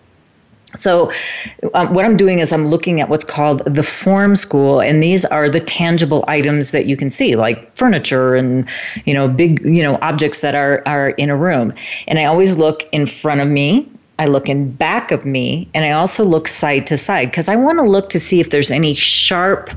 So, 0.73 1.11
um, 1.73 1.93
what 1.93 2.05
I'm 2.05 2.15
doing 2.15 2.39
is 2.39 2.53
I'm 2.53 2.67
looking 2.67 3.01
at 3.01 3.09
what's 3.09 3.23
called 3.23 3.63
the 3.65 3.83
form 3.83 4.35
school, 4.35 4.79
and 4.79 5.03
these 5.03 5.25
are 5.25 5.49
the 5.49 5.59
tangible 5.59 6.23
items 6.27 6.71
that 6.71 6.85
you 6.85 6.95
can 6.95 7.09
see, 7.09 7.35
like 7.35 7.75
furniture 7.75 8.35
and 8.35 8.67
you 9.05 9.13
know 9.13 9.27
big 9.27 9.61
you 9.65 9.83
know 9.83 9.97
objects 10.01 10.41
that 10.41 10.55
are 10.55 10.81
are 10.85 11.09
in 11.11 11.29
a 11.29 11.35
room. 11.35 11.73
And 12.07 12.19
I 12.19 12.25
always 12.25 12.57
look 12.57 12.87
in 12.91 13.05
front 13.05 13.41
of 13.41 13.47
me. 13.47 13.89
I 14.19 14.27
look 14.27 14.47
in 14.47 14.71
back 14.71 15.11
of 15.11 15.25
me, 15.25 15.67
and 15.73 15.83
I 15.83 15.91
also 15.91 16.23
look 16.23 16.47
side 16.47 16.87
to 16.87 16.97
side 16.97 17.31
because 17.31 17.49
I 17.49 17.55
want 17.55 17.79
to 17.79 17.85
look 17.85 18.09
to 18.09 18.19
see 18.19 18.39
if 18.39 18.49
there's 18.49 18.71
any 18.71 18.93
sharp 18.93 19.69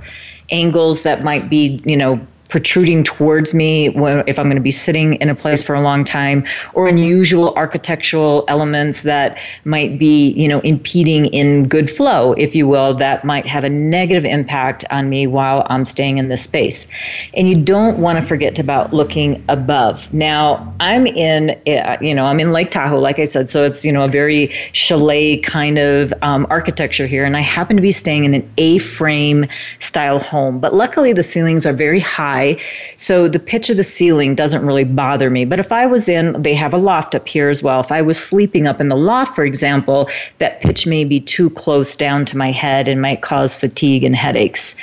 angles 0.50 1.02
that 1.02 1.24
might 1.24 1.48
be 1.48 1.80
you 1.84 1.96
know 1.96 2.24
protruding 2.48 3.02
towards 3.02 3.54
me 3.54 3.88
if 3.88 4.38
I'm 4.38 4.44
going 4.44 4.56
to 4.56 4.60
be 4.62 4.70
sitting 4.70 5.14
in 5.14 5.28
a 5.28 5.34
place 5.34 5.62
for 5.62 5.74
a 5.74 5.80
long 5.80 6.04
time, 6.04 6.44
or 6.74 6.86
unusual 6.86 7.54
architectural 7.54 8.44
elements 8.48 9.02
that 9.02 9.38
might 9.64 9.98
be, 9.98 10.32
you 10.32 10.46
know, 10.46 10.60
impeding 10.60 11.26
in 11.26 11.66
good 11.66 11.88
flow, 11.88 12.32
if 12.34 12.54
you 12.54 12.68
will, 12.68 12.94
that 12.94 13.24
might 13.24 13.46
have 13.46 13.64
a 13.64 13.70
negative 13.70 14.24
impact 14.24 14.84
on 14.90 15.08
me 15.08 15.26
while 15.26 15.66
I'm 15.70 15.84
staying 15.84 16.18
in 16.18 16.28
this 16.28 16.42
space. 16.42 16.86
And 17.34 17.48
you 17.48 17.56
don't 17.56 17.98
want 17.98 18.18
to 18.20 18.22
forget 18.24 18.58
about 18.58 18.92
looking 18.92 19.42
above. 19.48 20.12
Now, 20.12 20.74
I'm 20.80 21.06
in, 21.06 21.50
uh, 21.66 21.96
you 22.00 22.14
know, 22.14 22.26
I'm 22.26 22.40
in 22.40 22.52
Lake 22.52 22.70
Tahoe, 22.70 22.98
like 22.98 23.18
I 23.18 23.24
said, 23.24 23.48
so 23.48 23.64
it's, 23.64 23.84
you 23.84 23.92
know, 23.92 24.04
a 24.04 24.08
very 24.08 24.48
chalet 24.72 25.38
kind 25.38 25.78
of 25.78 26.12
um, 26.22 26.46
architecture 26.50 27.06
here, 27.06 27.24
and 27.24 27.36
I 27.36 27.40
happen 27.40 27.76
to 27.76 27.82
be 27.82 27.90
staying 27.90 28.24
in 28.24 28.34
an 28.34 28.50
A-frame 28.58 29.46
style 29.78 30.18
home. 30.18 30.60
But 30.60 30.74
luckily, 30.74 31.12
the 31.12 31.22
ceilings 31.22 31.66
are 31.66 31.72
very 31.72 32.00
high 32.00 32.33
high. 32.34 32.60
So 32.96 33.28
the 33.28 33.38
pitch 33.38 33.70
of 33.70 33.76
the 33.76 33.84
ceiling 33.84 34.34
doesn't 34.34 34.64
really 34.66 34.84
bother 34.84 35.30
me. 35.30 35.44
But 35.44 35.60
if 35.60 35.72
I 35.72 35.86
was 35.86 36.08
in, 36.08 36.40
they 36.40 36.54
have 36.54 36.74
a 36.74 36.78
loft 36.78 37.14
up 37.14 37.28
here 37.28 37.48
as 37.48 37.62
well. 37.62 37.80
If 37.80 37.92
I 37.92 38.02
was 38.02 38.18
sleeping 38.18 38.66
up 38.66 38.80
in 38.80 38.88
the 38.88 38.96
loft, 38.96 39.34
for 39.34 39.44
example, 39.44 40.08
that 40.38 40.60
pitch 40.60 40.86
may 40.86 41.04
be 41.04 41.20
too 41.20 41.50
close 41.50 41.96
down 41.96 42.24
to 42.26 42.36
my 42.36 42.50
head 42.50 42.88
and 42.88 43.00
might 43.00 43.22
cause 43.22 43.56
fatigue 43.56 44.04
and 44.04 44.16
headaches. 44.16 44.76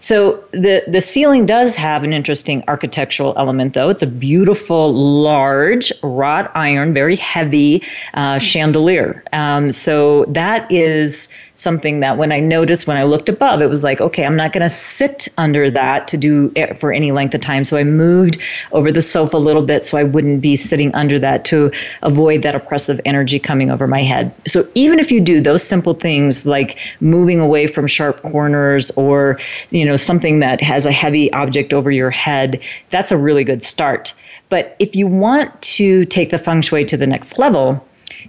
So 0.00 0.42
the, 0.52 0.82
the 0.88 1.00
ceiling 1.00 1.46
does 1.46 1.76
have 1.76 2.04
an 2.04 2.12
interesting 2.12 2.62
architectural 2.68 3.34
element, 3.36 3.74
though. 3.74 3.88
It's 3.88 4.02
a 4.02 4.06
beautiful, 4.06 4.94
large 4.94 5.92
wrought 6.02 6.50
iron, 6.54 6.92
very 6.92 7.16
heavy 7.16 7.82
uh, 8.14 8.38
chandelier. 8.38 9.22
Um, 9.32 9.72
so 9.72 10.24
that 10.28 10.70
is 10.70 11.28
something 11.58 12.00
that 12.00 12.18
when 12.18 12.32
I 12.32 12.40
noticed 12.40 12.86
when 12.86 12.96
I 12.96 13.04
looked 13.04 13.28
above, 13.28 13.62
it 13.62 13.68
was 13.68 13.82
like, 13.82 14.00
okay, 14.00 14.24
I'm 14.24 14.36
not 14.36 14.52
going 14.52 14.62
to 14.62 14.68
sit 14.68 15.28
under 15.38 15.70
that 15.70 16.06
to 16.08 16.16
do 16.16 16.52
it 16.54 16.78
for 16.78 16.92
any 16.92 17.12
length 17.12 17.34
of 17.34 17.40
time. 17.40 17.64
So 17.64 17.76
I 17.76 17.84
moved 17.84 18.38
over 18.72 18.92
the 18.92 19.02
sofa 19.02 19.36
a 19.36 19.38
little 19.38 19.62
bit 19.62 19.84
so 19.84 19.98
I 19.98 20.04
wouldn't 20.04 20.40
be 20.40 20.56
sitting 20.56 20.94
under 20.94 21.18
that 21.18 21.44
to 21.46 21.70
avoid 22.02 22.42
that 22.42 22.54
oppressive 22.54 23.00
energy 23.04 23.38
coming 23.38 23.70
over 23.70 23.86
my 23.86 24.02
head. 24.02 24.32
So 24.46 24.68
even 24.74 24.98
if 24.98 25.10
you 25.10 25.20
do 25.20 25.40
those 25.40 25.62
simple 25.62 25.94
things 25.94 26.46
like 26.46 26.78
moving 27.00 27.40
away 27.40 27.66
from 27.66 27.86
sharp 27.86 28.22
corners 28.22 28.90
or, 28.92 29.38
you 29.70 29.84
know, 29.84 29.96
something 29.96 30.38
that 30.40 30.60
has 30.60 30.86
a 30.86 30.92
heavy 30.92 31.32
object 31.32 31.72
over 31.72 31.90
your 31.90 32.10
head, 32.10 32.60
that's 32.90 33.10
a 33.10 33.16
really 33.16 33.44
good 33.44 33.62
start. 33.62 34.12
But 34.48 34.76
if 34.78 34.94
you 34.94 35.06
want 35.06 35.60
to 35.62 36.04
take 36.04 36.30
the 36.30 36.38
feng 36.38 36.60
shui 36.60 36.84
to 36.84 36.96
the 36.96 37.06
next 37.06 37.38
level, 37.38 37.84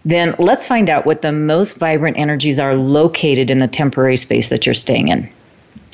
then 0.05 0.35
let's 0.39 0.67
find 0.67 0.89
out 0.89 1.05
what 1.05 1.21
the 1.21 1.31
most 1.31 1.77
vibrant 1.77 2.17
energies 2.17 2.59
are 2.59 2.75
located 2.75 3.49
in 3.49 3.57
the 3.57 3.67
temporary 3.67 4.17
space 4.17 4.49
that 4.49 4.65
you're 4.65 4.75
staying 4.75 5.07
in. 5.09 5.29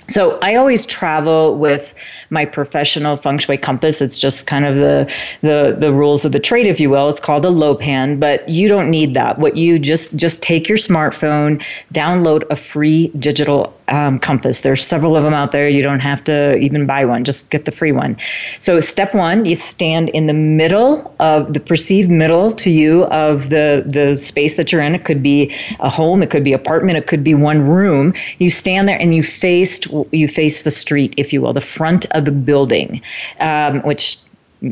So 0.07 0.37
I 0.41 0.55
always 0.55 0.85
travel 0.85 1.57
with 1.57 1.95
my 2.29 2.43
professional 2.43 3.15
feng 3.15 3.37
shui 3.37 3.57
compass. 3.57 4.01
It's 4.01 4.17
just 4.17 4.47
kind 4.47 4.65
of 4.65 4.75
the 4.75 5.11
the 5.41 5.75
the 5.79 5.93
rules 5.93 6.25
of 6.25 6.33
the 6.33 6.39
trade, 6.39 6.67
if 6.67 6.79
you 6.79 6.89
will. 6.89 7.09
It's 7.09 7.21
called 7.21 7.45
a 7.45 7.49
Lopan, 7.49 8.19
but 8.19 8.47
you 8.49 8.67
don't 8.67 8.89
need 8.89 9.13
that. 9.13 9.39
What 9.39 9.55
you 9.55 9.79
just 9.79 10.17
just 10.17 10.41
take 10.41 10.67
your 10.67 10.77
smartphone, 10.77 11.63
download 11.93 12.43
a 12.49 12.55
free 12.55 13.09
digital 13.19 13.73
um, 13.87 14.19
compass. 14.19 14.61
There's 14.61 14.85
several 14.85 15.15
of 15.15 15.23
them 15.23 15.33
out 15.33 15.51
there. 15.51 15.67
You 15.67 15.83
don't 15.83 15.99
have 15.99 16.23
to 16.25 16.57
even 16.57 16.85
buy 16.85 17.05
one. 17.05 17.23
Just 17.23 17.51
get 17.51 17.65
the 17.65 17.71
free 17.71 17.91
one. 17.91 18.17
So 18.59 18.79
step 18.79 19.13
one, 19.13 19.45
you 19.45 19.55
stand 19.55 20.09
in 20.09 20.27
the 20.27 20.33
middle 20.33 21.13
of 21.19 21.53
the 21.53 21.59
perceived 21.59 22.09
middle 22.09 22.51
to 22.51 22.69
you 22.69 23.03
of 23.05 23.49
the 23.49 23.83
the 23.85 24.17
space 24.17 24.57
that 24.57 24.71
you're 24.71 24.81
in. 24.81 24.95
It 24.95 25.03
could 25.03 25.21
be 25.21 25.53
a 25.79 25.89
home, 25.89 26.23
it 26.23 26.29
could 26.29 26.43
be 26.43 26.53
apartment, 26.53 26.97
it 26.97 27.07
could 27.07 27.23
be 27.23 27.35
one 27.35 27.61
room. 27.61 28.13
You 28.39 28.49
stand 28.49 28.87
there 28.87 28.99
and 28.99 29.15
you 29.15 29.23
faced 29.23 29.87
you 30.11 30.27
face 30.27 30.63
the 30.63 30.71
street, 30.71 31.13
if 31.17 31.33
you 31.33 31.41
will, 31.41 31.53
the 31.53 31.61
front 31.61 32.05
of 32.11 32.25
the 32.25 32.31
building, 32.31 33.01
um, 33.39 33.81
which 33.81 34.17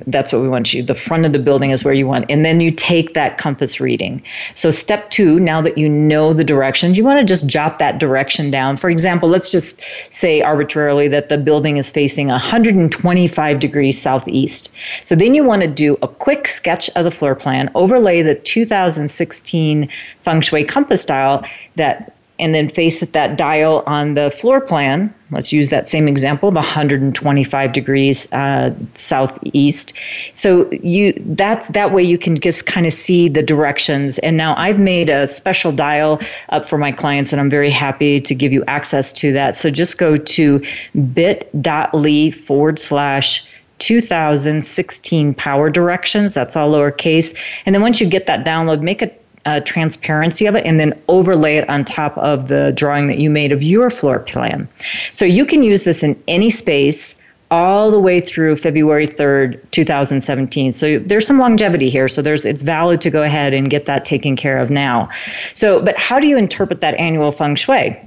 that's 0.07 0.31
what 0.31 0.41
we 0.41 0.47
want 0.47 0.73
you 0.73 0.81
the 0.81 0.95
front 0.95 1.25
of 1.25 1.33
the 1.33 1.39
building 1.39 1.71
is 1.71 1.83
where 1.83 1.93
you 1.93 2.07
want 2.07 2.25
and 2.29 2.45
then 2.45 2.59
you 2.61 2.71
take 2.71 3.13
that 3.13 3.37
compass 3.37 3.79
reading. 3.79 4.21
So 4.53 4.71
step 4.71 5.09
two 5.09 5.39
now 5.39 5.61
that 5.61 5.77
you 5.77 5.89
know 5.89 6.33
the 6.33 6.43
directions 6.43 6.97
you 6.97 7.03
want 7.03 7.19
to 7.19 7.25
just 7.25 7.47
jot 7.47 7.79
that 7.79 7.99
direction 7.99 8.49
down. 8.51 8.77
For 8.77 8.89
example 8.89 9.27
let's 9.27 9.51
just 9.51 9.81
say 10.13 10.41
arbitrarily 10.41 11.07
that 11.09 11.29
the 11.29 11.37
building 11.37 11.77
is 11.77 11.89
facing 11.89 12.27
125 12.27 13.59
degrees 13.59 14.01
southeast. 14.01 14.73
So 15.01 15.15
then 15.15 15.35
you 15.35 15.43
want 15.43 15.61
to 15.61 15.67
do 15.67 15.97
a 16.01 16.07
quick 16.07 16.47
sketch 16.47 16.89
of 16.95 17.03
the 17.03 17.11
floor 17.11 17.35
plan 17.35 17.69
overlay 17.75 18.21
the 18.21 18.35
2016 18.35 19.89
feng 20.21 20.41
shui 20.41 20.63
compass 20.63 21.01
style 21.01 21.43
that 21.75 22.15
and 22.41 22.55
then 22.55 22.67
face 22.67 23.01
at 23.03 23.13
that 23.13 23.37
dial 23.37 23.83
on 23.85 24.15
the 24.15 24.31
floor 24.31 24.59
plan. 24.59 25.13
Let's 25.29 25.53
use 25.53 25.69
that 25.69 25.87
same 25.87 26.07
example 26.07 26.49
of 26.49 26.55
125 26.55 27.71
degrees 27.71 28.31
uh, 28.33 28.75
southeast. 28.95 29.93
So 30.33 30.69
you 30.71 31.13
that's 31.27 31.69
that 31.69 31.93
way 31.93 32.03
you 32.03 32.17
can 32.17 32.37
just 32.37 32.65
kind 32.65 32.85
of 32.85 32.91
see 32.91 33.29
the 33.29 33.43
directions. 33.43 34.19
And 34.19 34.35
now 34.35 34.55
I've 34.57 34.79
made 34.79 35.09
a 35.09 35.27
special 35.27 35.71
dial 35.71 36.19
up 36.49 36.65
for 36.65 36.77
my 36.77 36.91
clients, 36.91 37.31
and 37.31 37.39
I'm 37.39 37.49
very 37.49 37.69
happy 37.69 38.19
to 38.19 38.35
give 38.35 38.51
you 38.51 38.65
access 38.65 39.13
to 39.13 39.31
that. 39.33 39.55
So 39.55 39.69
just 39.69 39.97
go 39.97 40.17
to 40.17 40.65
bit.ly 41.13 42.31
forward 42.31 42.79
slash 42.79 43.45
2016 43.77 45.33
power 45.33 45.69
directions. 45.69 46.33
That's 46.33 46.55
all 46.55 46.71
lowercase. 46.71 47.35
And 47.65 47.73
then 47.73 47.81
once 47.81 47.99
you 47.99 48.07
get 48.07 48.25
that 48.27 48.45
download, 48.45 48.81
make 48.81 49.01
a 49.01 49.11
uh, 49.45 49.59
transparency 49.61 50.45
of 50.45 50.55
it 50.55 50.65
and 50.65 50.79
then 50.79 50.99
overlay 51.07 51.55
it 51.55 51.69
on 51.69 51.83
top 51.83 52.17
of 52.17 52.47
the 52.47 52.71
drawing 52.75 53.07
that 53.07 53.17
you 53.17 53.29
made 53.29 53.51
of 53.51 53.63
your 53.63 53.89
floor 53.89 54.19
plan. 54.19 54.67
So 55.11 55.25
you 55.25 55.45
can 55.45 55.63
use 55.63 55.83
this 55.83 56.03
in 56.03 56.21
any 56.27 56.49
space 56.49 57.15
all 57.51 57.91
the 57.91 57.99
way 57.99 58.21
through 58.21 58.55
February 58.55 59.05
3rd, 59.05 59.59
2017. 59.71 60.71
So 60.71 60.99
there's 60.99 61.27
some 61.27 61.37
longevity 61.37 61.89
here. 61.89 62.07
So 62.07 62.21
there's 62.21 62.45
it's 62.45 62.63
valid 62.63 63.01
to 63.01 63.09
go 63.09 63.23
ahead 63.23 63.53
and 63.53 63.69
get 63.69 63.85
that 63.87 64.05
taken 64.05 64.37
care 64.37 64.57
of 64.57 64.71
now. 64.71 65.09
So, 65.53 65.83
but 65.83 65.97
how 65.97 66.19
do 66.19 66.27
you 66.27 66.37
interpret 66.37 66.79
that 66.79 66.93
annual 66.95 67.29
feng 67.31 67.55
shui? 67.55 67.99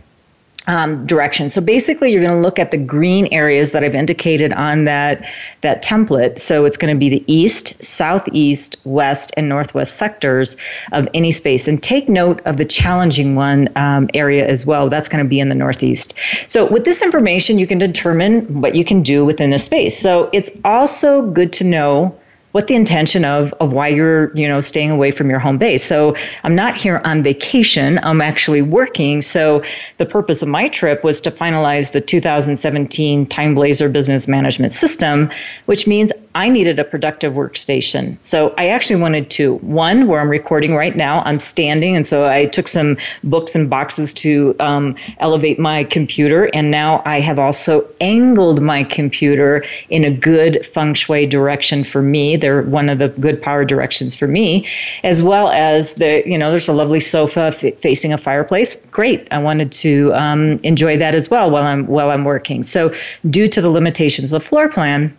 Um, 0.67 1.07
direction. 1.07 1.51
So 1.51 1.61
basically, 1.61 2.13
you're 2.13 2.23
going 2.23 2.35
to 2.35 2.41
look 2.41 2.59
at 2.59 2.71
the 2.71 2.79
green 2.79 3.27
areas 3.33 3.73
that 3.73 3.85
I've 3.85 3.95
indicated 3.95 4.53
on 4.55 4.85
that 4.85 5.29
that 5.61 5.83
template. 5.83 6.39
So 6.39 6.65
it's 6.65 6.77
going 6.77 6.95
to 6.95 6.99
be 6.99 7.09
the 7.09 7.25
east, 7.27 7.83
southeast, 7.83 8.77
west, 8.85 9.33
and 9.37 9.49
northwest 9.49 9.97
sectors 9.97 10.57
of 10.93 11.09
any 11.15 11.31
space. 11.31 11.69
And 11.69 11.83
take 11.83 12.09
note 12.09 12.41
of 12.47 12.57
the 12.57 12.65
challenging 12.65 13.35
one 13.35 13.69
um, 13.77 14.09
area 14.15 14.47
as 14.47 14.65
well. 14.65 14.89
That's 14.89 15.09
going 15.09 15.25
to 15.25 15.29
be 15.29 15.41
in 15.41 15.49
the 15.49 15.55
northeast. 15.55 16.15
So 16.49 16.71
with 16.71 16.85
this 16.85 17.03
information, 17.03 17.59
you 17.59 17.67
can 17.67 17.79
determine 17.79 18.61
what 18.61 18.75
you 18.75 18.85
can 18.85 19.03
do 19.03 19.25
within 19.25 19.53
a 19.53 19.59
space. 19.59 19.99
So 19.99 20.31
it's 20.33 20.51
also 20.65 21.23
good 21.31 21.53
to 21.55 21.65
know 21.65 22.19
what 22.55 22.69
the 22.69 22.75
intention 22.77 23.25
of 23.25 23.53
of 23.55 23.73
why 23.73 23.89
you're 23.89 24.33
you 24.37 24.47
know 24.47 24.61
staying 24.61 24.93
away 24.93 25.11
from 25.11 25.29
your 25.29 25.41
home 25.41 25.59
base 25.59 25.83
so 25.83 26.15
i'm 26.45 26.55
not 26.55 26.79
here 26.79 27.01
on 27.05 27.21
vacation 27.21 27.99
i'm 28.05 28.21
actually 28.21 28.63
working 28.63 29.21
so 29.21 29.61
the 29.99 30.07
purpose 30.07 30.41
of 30.41 30.49
my 30.49 30.69
trip 30.69 31.03
was 31.03 31.21
to 31.21 31.33
finalize 31.33 31.91
the 31.91 32.01
2017 32.01 33.27
time 33.27 33.57
blazer 33.57 33.89
business 33.89 34.29
management 34.29 34.73
system 34.73 35.29
which 35.67 35.89
means 35.89 36.13
I 36.37 36.49
needed 36.49 36.81
a 36.81 36.85
productive 36.85 37.35
workstation. 37.35 38.19
So 38.23 38.53
I 38.59 38.67
actually 38.67 39.01
wanted 39.01 39.31
two. 39.31 39.55
One 39.59 40.09
where 40.09 40.21
I'm 40.21 40.29
recording 40.29 40.75
right 40.75 40.97
now, 40.97 41.23
I'm 41.25 41.39
standing, 41.39 41.95
and 41.95 42.05
so 42.05 42.29
I 42.29 42.47
took 42.47 42.67
some 42.67 42.97
books 43.23 43.55
and 43.55 43.71
boxes 43.71 44.13
to 44.15 44.57
um, 44.59 44.97
elevate 45.19 45.61
my 45.61 45.85
computer, 45.85 46.51
and 46.53 46.73
now 46.73 47.03
I 47.05 47.21
have 47.21 47.39
also 47.39 47.89
angled 48.01 48.61
my 48.61 48.83
computer 48.83 49.65
in 49.91 50.05
a 50.05 50.11
good 50.11 50.67
feng 50.67 50.95
shui 50.95 51.25
direction 51.25 51.85
for 51.85 52.03
me. 52.03 52.35
They're 52.45 52.61
one 52.61 52.91
of 52.91 52.99
the 52.99 53.09
good 53.09 53.41
power 53.41 53.65
directions 53.65 54.15
for 54.15 54.29
me, 54.29 54.69
as 55.03 55.23
well 55.23 55.49
as 55.49 55.95
the 55.95 56.23
you 56.27 56.37
know 56.37 56.51
there's 56.51 56.69
a 56.69 56.75
lovely 56.75 57.01
sofa 57.01 57.55
f- 57.59 57.79
facing 57.79 58.13
a 58.13 58.19
fireplace. 58.19 58.77
Great, 58.91 59.27
I 59.31 59.39
wanted 59.39 59.73
to 59.73 60.13
um, 60.13 60.59
enjoy 60.63 60.99
that 60.99 61.15
as 61.15 61.31
well 61.31 61.51
while 61.51 61.65
I'm 61.65 61.87
while 61.87 62.11
I'm 62.11 62.25
working. 62.25 62.63
So 62.63 62.93
due 63.31 63.49
to 63.49 63.63
the 63.63 63.71
limitations 63.71 64.31
of 64.31 64.43
the 64.43 64.47
floor 64.47 64.69
plan 64.69 65.17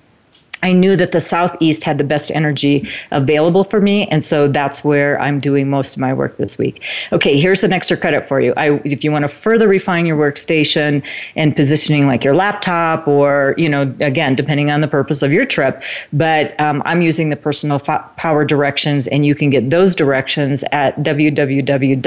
I 0.66 0.72
knew 0.72 0.96
that 0.96 1.12
the 1.12 1.22
Southeast 1.22 1.84
had 1.84 2.00
the 2.00 2.04
best 2.04 2.32
energy 2.32 2.90
available 3.12 3.64
for 3.64 3.80
me. 3.80 4.08
And 4.08 4.24
so 4.24 4.48
that's 4.48 4.84
where 4.84 5.22
I'm 5.22 5.40
doing 5.40 5.70
most 5.70 5.96
of 5.96 6.02
my 6.02 6.12
work 6.12 6.38
this 6.38 6.58
week. 6.58 6.84
Okay, 7.12 7.38
here's 7.38 7.64
an 7.64 7.72
extra 7.72 7.96
credit 7.96 8.26
for 8.26 8.42
you. 8.42 8.52
I, 8.58 8.82
if 8.84 9.04
you 9.04 9.12
want 9.12 9.24
to 9.24 9.28
further 9.28 9.68
refine 9.68 10.08
your 10.08 10.18
workstation 10.18 11.04
and 11.36 11.56
positioning 11.56 12.08
like 12.08 12.24
your 12.24 12.34
laptop 12.34 13.08
or, 13.08 13.54
you 13.58 13.70
know, 13.70 13.84
again, 14.00 14.34
depending 14.34 14.72
on 14.72 14.82
the 14.82 14.88
purpose 14.88 15.22
of 15.22 15.32
your 15.32 15.46
trip, 15.46 15.84
but 16.12 16.60
um, 16.60 16.82
I'm 16.86 17.04
using 17.04 17.30
the 17.30 17.36
personal 17.36 17.80
power 17.80 18.44
directions 18.44 19.06
and 19.06 19.24
you 19.24 19.36
can 19.36 19.52
get 19.52 19.70
those 19.70 19.96
directions 19.96 20.64
at 20.72 20.98
www 20.98 22.02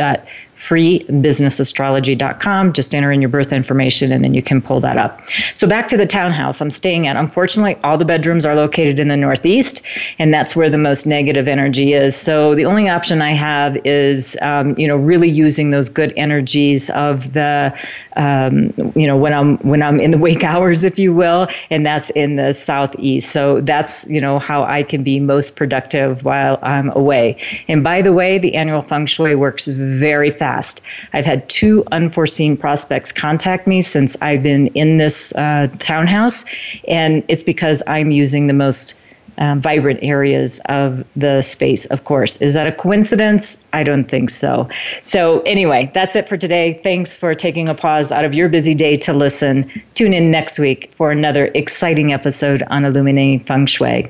freebusinessastrology.com. 0.58 2.72
Just 2.72 2.94
enter 2.94 3.10
in 3.12 3.22
your 3.22 3.28
birth 3.28 3.52
information 3.52 4.10
and 4.10 4.24
then 4.24 4.34
you 4.34 4.42
can 4.42 4.60
pull 4.60 4.80
that 4.80 4.96
up. 4.96 5.20
So 5.54 5.68
back 5.68 5.86
to 5.88 5.96
the 5.96 6.04
townhouse 6.04 6.60
I'm 6.60 6.70
staying 6.70 7.06
at. 7.06 7.16
Unfortunately, 7.16 7.76
all 7.84 7.96
the 7.96 8.04
bedrooms 8.04 8.44
are 8.44 8.56
located 8.56 8.98
in 8.98 9.06
the 9.06 9.16
northeast, 9.16 9.86
and 10.18 10.34
that's 10.34 10.56
where 10.56 10.68
the 10.68 10.76
most 10.76 11.06
negative 11.06 11.46
energy 11.46 11.92
is. 11.92 12.16
So 12.16 12.56
the 12.56 12.64
only 12.64 12.88
option 12.88 13.22
I 13.22 13.30
have 13.32 13.78
is, 13.84 14.36
um, 14.42 14.76
you 14.76 14.88
know, 14.88 14.96
really 14.96 15.28
using 15.28 15.70
those 15.70 15.88
good 15.88 16.12
energies 16.16 16.90
of 16.90 17.34
the, 17.34 17.72
um, 18.16 18.72
you 18.96 19.06
know, 19.06 19.16
when 19.16 19.32
I'm 19.32 19.58
when 19.58 19.80
I'm 19.80 20.00
in 20.00 20.10
the 20.10 20.18
wake 20.18 20.42
hours, 20.44 20.82
if 20.82 20.98
you 20.98 21.14
will, 21.14 21.46
and 21.70 21.86
that's 21.86 22.10
in 22.10 22.34
the 22.34 22.52
southeast. 22.52 23.30
So 23.30 23.60
that's 23.60 24.10
you 24.10 24.20
know 24.20 24.40
how 24.40 24.64
I 24.64 24.82
can 24.82 25.04
be 25.04 25.20
most 25.20 25.54
productive 25.54 26.24
while 26.24 26.58
I'm 26.62 26.90
away. 26.96 27.36
And 27.68 27.84
by 27.84 28.02
the 28.02 28.12
way, 28.12 28.38
the 28.38 28.56
annual 28.56 28.82
feng 28.82 29.06
shui 29.06 29.36
works 29.36 29.68
very 29.68 30.30
fast 30.30 30.47
fast. 30.48 30.80
I've 31.12 31.26
had 31.26 31.46
two 31.48 31.84
unforeseen 31.92 32.56
prospects 32.56 33.12
contact 33.12 33.66
me 33.66 33.82
since 33.82 34.16
I've 34.22 34.42
been 34.42 34.68
in 34.68 34.96
this 34.96 35.34
uh, 35.34 35.66
townhouse, 35.78 36.44
and 36.86 37.22
it's 37.28 37.42
because 37.42 37.82
I'm 37.86 38.10
using 38.10 38.46
the 38.46 38.54
most 38.54 38.98
um, 39.36 39.60
vibrant 39.60 40.00
areas 40.02 40.60
of 40.66 41.04
the 41.14 41.42
space, 41.42 41.84
of 41.86 42.04
course. 42.04 42.40
Is 42.42 42.54
that 42.54 42.66
a 42.66 42.72
coincidence? 42.72 43.62
I 43.72 43.82
don't 43.82 44.08
think 44.08 44.30
so. 44.30 44.68
So, 45.02 45.42
anyway, 45.42 45.90
that's 45.94 46.16
it 46.16 46.28
for 46.28 46.36
today. 46.36 46.80
Thanks 46.82 47.16
for 47.16 47.34
taking 47.34 47.68
a 47.68 47.74
pause 47.74 48.10
out 48.10 48.24
of 48.24 48.34
your 48.34 48.48
busy 48.48 48.74
day 48.74 48.96
to 48.96 49.12
listen. 49.12 49.70
Tune 49.94 50.14
in 50.14 50.30
next 50.30 50.58
week 50.58 50.90
for 50.96 51.10
another 51.10 51.50
exciting 51.54 52.12
episode 52.12 52.62
on 52.70 52.84
Illuminating 52.84 53.40
Feng 53.44 53.66
Shui. 53.66 54.06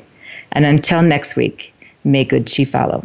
And 0.52 0.64
until 0.64 1.02
next 1.02 1.36
week, 1.36 1.74
may 2.04 2.24
good 2.24 2.50
chi 2.50 2.64
follow. 2.64 3.02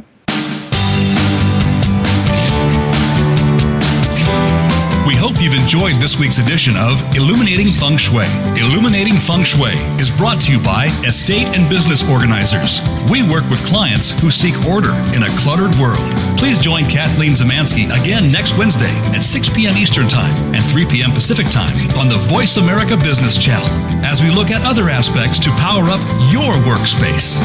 We 5.05 5.15
hope 5.17 5.41
you've 5.41 5.53
enjoyed 5.53 5.99
this 5.99 6.17
week's 6.17 6.37
edition 6.37 6.77
of 6.77 7.03
Illuminating 7.17 7.71
Feng 7.71 7.97
Shui. 7.97 8.23
Illuminating 8.55 9.15
Feng 9.15 9.43
Shui 9.43 9.75
is 9.99 10.09
brought 10.09 10.39
to 10.47 10.51
you 10.53 10.63
by 10.63 10.85
Estate 11.03 11.57
and 11.57 11.69
Business 11.69 12.07
Organizers. 12.09 12.79
We 13.11 13.19
work 13.27 13.43
with 13.49 13.65
clients 13.65 14.17
who 14.21 14.31
seek 14.31 14.55
order 14.63 14.95
in 15.11 15.23
a 15.27 15.35
cluttered 15.35 15.75
world. 15.75 16.07
Please 16.39 16.57
join 16.57 16.87
Kathleen 16.87 17.33
Zemansky 17.33 17.91
again 17.91 18.31
next 18.31 18.57
Wednesday 18.57 18.95
at 19.11 19.27
6 19.27 19.49
p.m. 19.49 19.75
Eastern 19.75 20.07
Time 20.07 20.35
and 20.55 20.63
3 20.63 20.85
p.m. 20.85 21.11
Pacific 21.11 21.51
Time 21.51 21.75
on 21.99 22.07
the 22.07 22.23
Voice 22.31 22.55
America 22.55 22.95
Business 22.95 23.35
Channel 23.35 23.67
as 24.07 24.23
we 24.23 24.31
look 24.31 24.51
at 24.51 24.63
other 24.63 24.87
aspects 24.87 25.37
to 25.39 25.49
power 25.59 25.83
up 25.91 25.99
your 26.31 26.55
workspace. 26.63 27.43